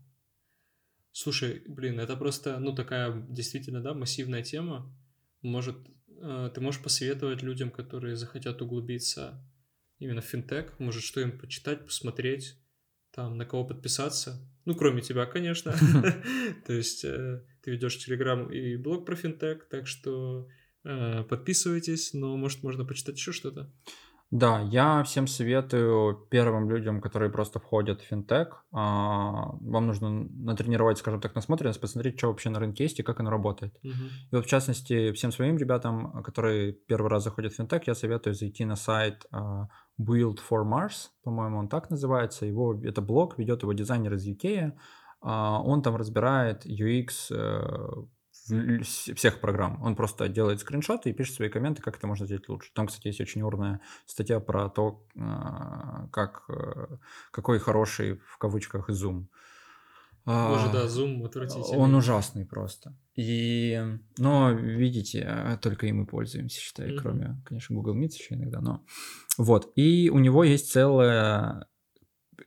[1.12, 4.92] Слушай, блин, это просто, ну, такая действительно, да, массивная тема.
[5.42, 5.92] Может, э,
[6.54, 9.42] ты можешь посоветовать людям, которые захотят углубиться
[9.98, 12.56] именно в финтех, может, что им почитать, посмотреть,
[13.12, 14.46] там, на кого подписаться?
[14.64, 15.72] Ну, кроме тебя, конечно.
[16.66, 20.48] То есть э, ты ведешь Телеграм и блог про финтех, так что
[20.84, 23.72] э, подписывайтесь, но, может, можно почитать еще что-то.
[24.32, 30.98] Да, я всем советую первым людям, которые просто входят в финтех, а, вам нужно натренировать,
[30.98, 33.76] скажем так, насмотренность, посмотреть, что вообще на рынке есть и как оно работает.
[33.84, 33.92] Угу.
[34.32, 38.34] И вот в частности, всем своим ребятам, которые первый раз заходят в финтех, я советую
[38.34, 39.68] зайти на сайт а,
[40.00, 42.46] Build for Mars, по-моему, он так называется.
[42.46, 44.72] Его, это блог, ведет его дизайнер из UK.
[45.20, 48.06] А, он там разбирает UX э,
[48.82, 49.82] всех программ.
[49.82, 52.70] Он просто делает скриншоты и пишет свои комменты, как это можно сделать лучше.
[52.74, 56.96] Там, кстати, есть очень урная статья про то, а, как, э,
[57.30, 59.28] какой хороший, в кавычках, зум.
[60.24, 61.78] Боже, да, зум отвратительный.
[61.78, 62.96] Он ужасный просто.
[63.14, 63.80] И,
[64.18, 66.98] но, видите, только им и пользуемся, считай, mm-hmm.
[67.00, 68.84] кроме, конечно, Google Meet еще иногда, но...
[69.38, 71.68] Вот, и у него есть целая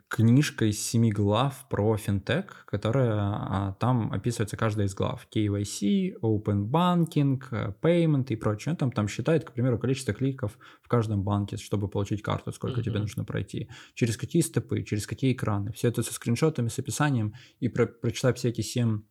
[0.08, 5.28] книжка из семи глав про финтех, которая а, там описывается каждая из глав.
[5.34, 8.76] KYC, Open Banking, Payment и прочее.
[8.76, 12.84] Там, там считает, к примеру, количество кликов в каждом банке, чтобы получить карту, сколько uh-huh.
[12.84, 15.72] тебе нужно пройти, через какие степы, через какие экраны.
[15.74, 17.34] Все это со скриншотами, с описанием.
[17.60, 19.02] И про, прочитав все эти семь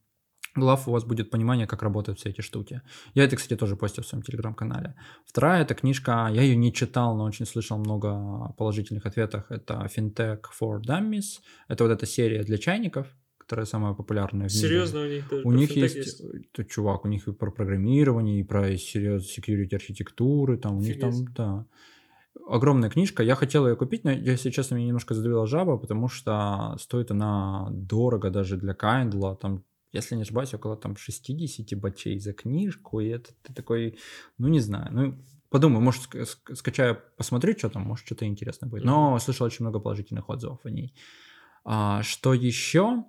[0.59, 2.82] глав у вас будет понимание, как работают все эти штуки.
[3.14, 4.94] Я это, кстати, тоже постил в своем телеграм-канале.
[5.26, 9.44] Вторая эта книжка, я ее не читал, но очень слышал много положительных ответов.
[9.51, 11.40] Это FinTech for Dummies.
[11.68, 13.06] Это вот эта серия для чайников,
[13.39, 14.68] которая самая популярная в мире.
[14.68, 18.40] Серьезно, у них даже У них есть, есть, то, чувак, у них и про программирование,
[18.40, 21.66] и про серьезно security архитектуры, там у них там, да.
[22.47, 23.22] Огромная книжка.
[23.22, 27.68] Я хотел ее купить, но, если честно, меня немножко задавила жаба, потому что стоит она
[27.70, 29.36] дорого даже для Kindle.
[29.36, 33.98] Там если не ошибаюсь, около там 60 бачей за книжку, и это ты такой,
[34.36, 36.02] ну не знаю, ну подумаю, может
[36.55, 38.85] скачаю, посмотрю, что там, может что-то интересное будет.
[38.85, 40.94] Но слышал очень много положительных отзывов о ней.
[41.65, 43.05] А, что еще?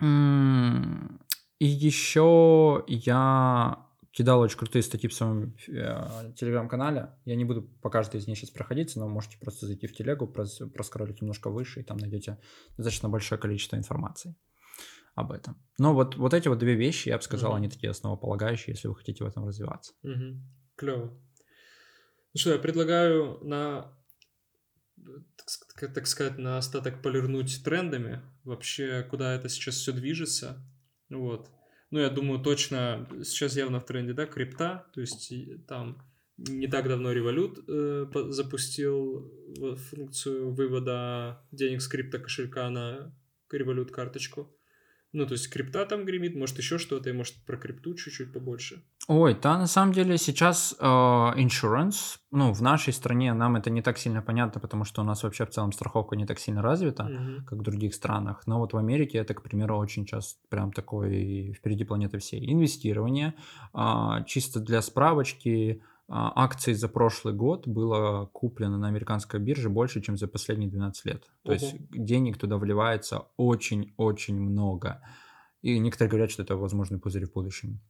[0.00, 7.10] И еще я кидал очень крутые статьи в своем э, телеграм-канале.
[7.24, 10.26] Я не буду по каждой из них сейчас проходиться, но можете просто зайти в телегу,
[10.26, 12.38] прос, проскролить немножко выше, и там найдете
[12.76, 14.34] достаточно большое количество информации
[15.16, 15.60] об этом.
[15.78, 17.56] Но вот, вот эти вот две вещи, я бы сказал, mm-hmm.
[17.56, 19.94] они такие основополагающие, если вы хотите в этом развиваться.
[20.04, 20.36] Mm-hmm.
[20.76, 21.06] Клево.
[21.06, 23.92] Ну что, я предлагаю на,
[25.74, 30.62] так, так сказать, на остаток полирнуть трендами, вообще, куда это сейчас все движется.
[31.08, 31.50] Вот.
[31.90, 35.32] Ну, я думаю, точно сейчас явно в тренде, да, крипта, то есть
[35.66, 36.02] там
[36.36, 39.32] не так давно Revolut э, запустил
[39.88, 43.16] функцию вывода денег с крипто кошелька на
[43.50, 44.55] Revolut карточку.
[45.12, 48.82] Ну, то есть крипта там гремит, может еще что-то, и может про крипту чуть-чуть побольше.
[49.08, 53.82] Ой, да, на самом деле сейчас э, insurance, ну, в нашей стране нам это не
[53.82, 57.04] так сильно понятно, потому что у нас вообще в целом страховка не так сильно развита,
[57.04, 57.44] mm-hmm.
[57.44, 58.42] как в других странах.
[58.46, 62.52] Но вот в Америке это, к примеру, очень часто прям такой впереди планеты всей.
[62.52, 63.34] Инвестирование,
[63.74, 70.16] э, чисто для справочки, акций за прошлый год было куплено на американской бирже больше, чем
[70.16, 71.24] за последние 12 лет.
[71.42, 75.02] То есть денег туда вливается очень-очень много.
[75.62, 77.80] И некоторые говорят, что это возможный пузырь в будущем.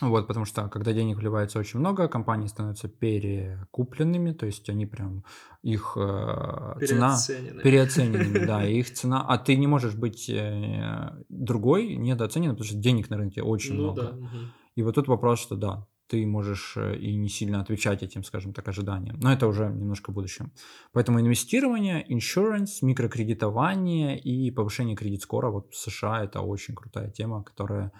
[0.00, 5.24] Вот, потому что когда денег вливается очень много, компании становятся перекупленными, то есть они прям
[5.62, 7.18] их э, цена
[7.62, 13.10] переоцененными, да, их цена, а ты не можешь быть э, другой недооцененным, потому что денег
[13.10, 14.02] на рынке очень ну, много.
[14.02, 14.36] Да, угу.
[14.76, 18.52] И вот тут вопрос, что да, ты можешь э, и не сильно отвечать этим, скажем
[18.52, 19.18] так, ожиданиям.
[19.20, 20.52] Но это уже немножко в будущем.
[20.92, 27.92] Поэтому инвестирование, insurance, микрокредитование и повышение кредит-скора вот в США это очень крутая тема, которая,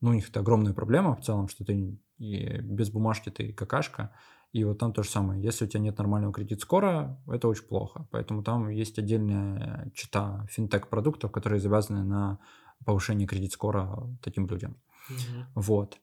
[0.00, 4.12] ну, у них это огромная проблема в целом, что ты без бумажки ты какашка.
[4.52, 5.42] И вот там то же самое.
[5.42, 8.08] Если у тебя нет нормального кредит-скора, это очень плохо.
[8.10, 12.38] Поэтому там есть отдельная чита финтех-продуктов, которые завязаны на
[12.84, 14.76] повышение кредит-скора таким людям.
[15.10, 15.44] Mm-hmm.
[15.54, 15.98] Вот.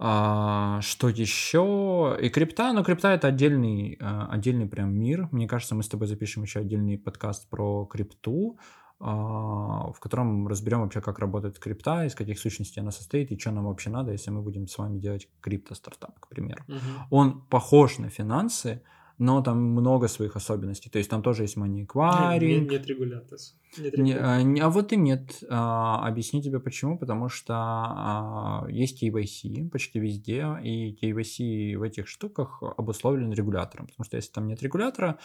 [0.00, 2.16] А, что еще?
[2.20, 5.28] И крипта, но крипта это отдельный, а, отдельный прям мир.
[5.32, 8.58] Мне кажется, мы с тобой запишем еще отдельный подкаст про крипту,
[9.00, 13.50] а, в котором разберем вообще, как работает крипта, из каких сущностей она состоит и что
[13.50, 16.62] нам вообще надо, если мы будем с вами делать крипто-стартап, к примеру.
[16.68, 16.78] Угу.
[17.10, 18.82] Он похож на финансы,
[19.18, 20.90] но там много своих особенностей.
[20.90, 22.60] То есть там тоже есть acquiring.
[22.60, 23.38] Нет, нет регулятора.
[23.76, 25.42] Не, а, не, а вот и нет.
[25.50, 26.98] А, объясню тебе почему.
[26.98, 33.86] Потому что а, есть KYC почти везде, и KYC в этих штуках обусловлен регулятором.
[33.86, 35.18] Потому что если там нет регулятора,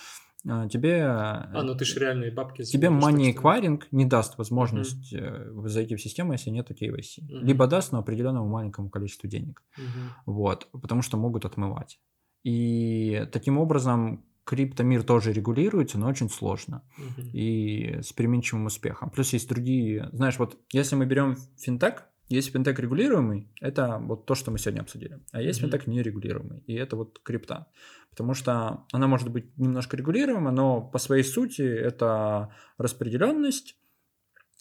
[0.48, 1.04] а, тебе...
[1.06, 2.64] А, ну ты же реальные бабки...
[2.64, 5.68] Тебе money acquiring не даст возможность mm-hmm.
[5.68, 7.22] зайти в систему, если нет KYC.
[7.22, 7.40] Mm-hmm.
[7.44, 9.62] Либо даст, но определенному маленькому количеству денег.
[9.78, 10.10] Mm-hmm.
[10.26, 10.68] Вот.
[10.72, 12.00] Потому что могут отмывать.
[12.44, 17.32] И таким образом криптомир тоже регулируется, но очень сложно uh-huh.
[17.32, 19.10] и с переменчивым успехом.
[19.10, 24.36] Плюс есть другие, знаешь, вот если мы берем финтех, есть финтех регулируемый, это вот то,
[24.36, 25.64] что мы сегодня обсудили, а есть uh-huh.
[25.64, 27.68] финтех нерегулируемый, и это вот крипта,
[28.10, 33.78] потому что она может быть немножко регулируема, но по своей сути это распределенность,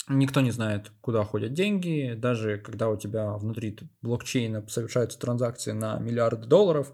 [0.09, 2.15] Никто не знает, куда ходят деньги.
[2.17, 6.93] Даже когда у тебя внутри блокчейна совершаются транзакции на миллиарды долларов,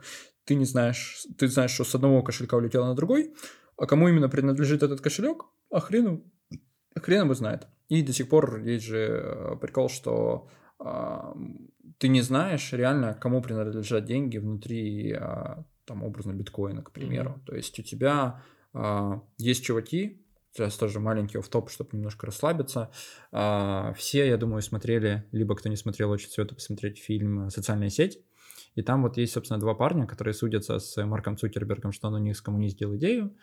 [0.48, 3.34] ты не знаешь, ты знаешь, что с одного кошелька улетело на другой,
[3.76, 6.24] а кому именно принадлежит этот кошелек, а хрену,
[6.94, 7.66] а хрен его знает.
[7.90, 10.48] И до сих пор есть же э, прикол, что
[10.78, 11.36] а,
[11.98, 17.30] ты не знаешь реально, кому принадлежат деньги внутри, а, там, образно, биткоина, к примеру.
[17.30, 17.46] Mm-hmm.
[17.46, 18.42] То есть у тебя
[18.72, 22.90] а, есть чуваки, сейчас тоже маленький офф-топ, чтобы немножко расслабиться.
[23.32, 28.22] А, все, я думаю, смотрели, либо кто не смотрел, очень советую посмотреть фильм «Социальная сеть».
[28.74, 32.18] И там вот есть, собственно, два парня, которые судятся с Марком Цукербергом, что он у
[32.18, 33.34] них скоммунистил идею.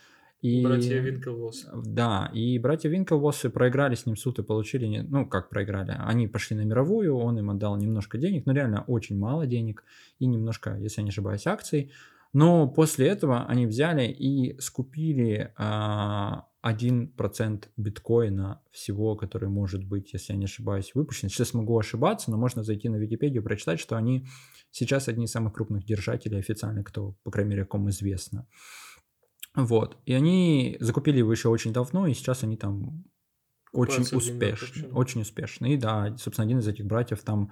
[0.42, 1.66] И, братья Винклвосс.
[1.74, 6.56] Да, и братья Винклвоссы проиграли с ним суд и получили, ну, как проиграли, они пошли
[6.56, 9.84] на мировую, он им отдал немножко денег, но реально очень мало денег,
[10.20, 11.92] и немножко, если я не ошибаюсь, акций.
[12.34, 20.34] Но после этого они взяли и скупили а, 1% биткоина всего, который может быть, если
[20.34, 21.30] я не ошибаюсь, выпущен.
[21.30, 24.26] Сейчас могу ошибаться, но можно зайти на Википедию и прочитать, что они
[24.76, 28.46] сейчас одни из самых крупных держателей официально, кто, по крайней мере, кому известно.
[29.56, 29.98] Вот.
[30.06, 33.06] И они закупили его еще очень давно, и сейчас они там
[33.72, 34.88] очень вообще.
[34.88, 35.74] очень успешный.
[35.74, 37.52] И да, собственно, один из этих братьев там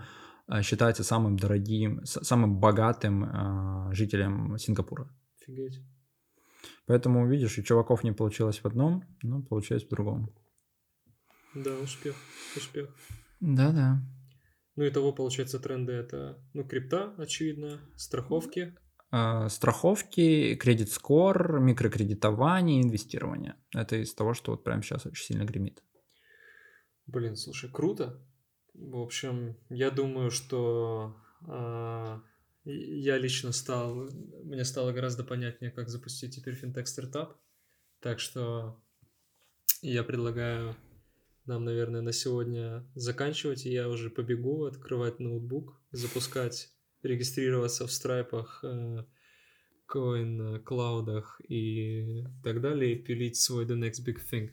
[0.50, 5.10] э, считается самым дорогим, самым богатым э, жителем Сингапура.
[5.42, 5.82] Офигеть.
[6.86, 10.30] Поэтому, видишь, у чуваков не получилось в одном, но получилось в другом.
[11.56, 12.16] Да, успех,
[12.58, 12.90] успех.
[13.40, 14.02] Да-да.
[14.76, 18.76] Ну и того, получается, тренды это, ну, крипта, очевидно, страховки.
[19.12, 23.56] Э, Страховки, кредит-скор, микрокредитование, инвестирование.
[23.76, 25.84] Это из того, что вот прямо сейчас очень сильно гремит.
[27.06, 28.20] Блин, слушай, круто.
[28.74, 31.16] В общем, я думаю, что
[31.48, 32.24] а,
[32.64, 34.10] и- я лично стал,
[34.44, 37.38] мне стало гораздо понятнее, как запустить теперь финтех-стартап.
[38.00, 38.82] Так что
[39.82, 40.76] я предлагаю
[41.46, 46.70] нам, наверное, на сегодня заканчивать, и я уже побегу открывать ноутбук, запускать,
[47.02, 48.64] регистрироваться в страйпах,
[49.86, 54.52] коин, клаудах и так далее, и пилить свой The Next Big Thing.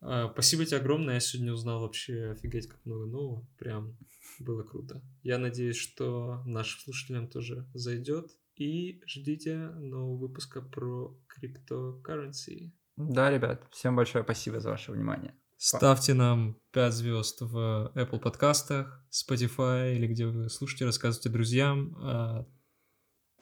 [0.00, 1.14] А, Спасибо тебе огромное.
[1.14, 3.48] Я сегодня узнал вообще офигеть как много нового.
[3.58, 3.96] Прям
[4.38, 5.02] было круто.
[5.22, 8.30] Я надеюсь, что нашим слушателям тоже зайдет.
[8.56, 12.72] И ждите нового выпуска про криптокарренси.
[12.96, 15.34] Да, ребят, всем большое спасибо за ваше внимание.
[15.66, 22.46] Ставьте нам 5 звезд в Apple подкастах, Spotify или где вы слушаете, рассказывайте друзьям, а,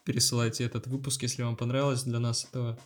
[0.05, 2.05] пересылайте этот выпуск, если вам понравилось.
[2.05, 2.78] Для нас это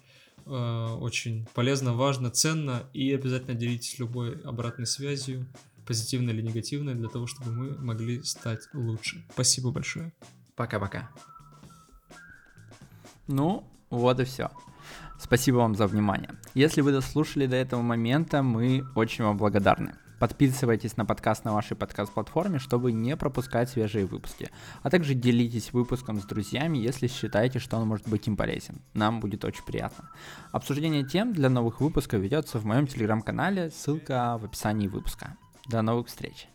[0.46, 2.88] а, очень полезно, важно, ценно.
[2.94, 5.46] И обязательно делитесь любой обратной связью,
[5.86, 9.22] позитивной или негативной, для того, чтобы мы могли стать лучше.
[9.34, 10.14] Спасибо большое.
[10.54, 11.10] Пока-пока.
[13.26, 14.50] Ну, вот и все.
[15.18, 16.30] Спасибо вам за внимание.
[16.54, 19.94] Если вы дослушали до этого момента, мы очень вам благодарны.
[20.18, 24.50] Подписывайтесь на подкаст на вашей подкаст-платформе, чтобы не пропускать свежие выпуски.
[24.82, 28.80] А также делитесь выпуском с друзьями, если считаете, что он может быть им полезен.
[28.94, 30.10] Нам будет очень приятно.
[30.52, 35.36] Обсуждение тем для новых выпусков ведется в моем телеграм-канале, ссылка в описании выпуска.
[35.66, 36.48] До новых встреч!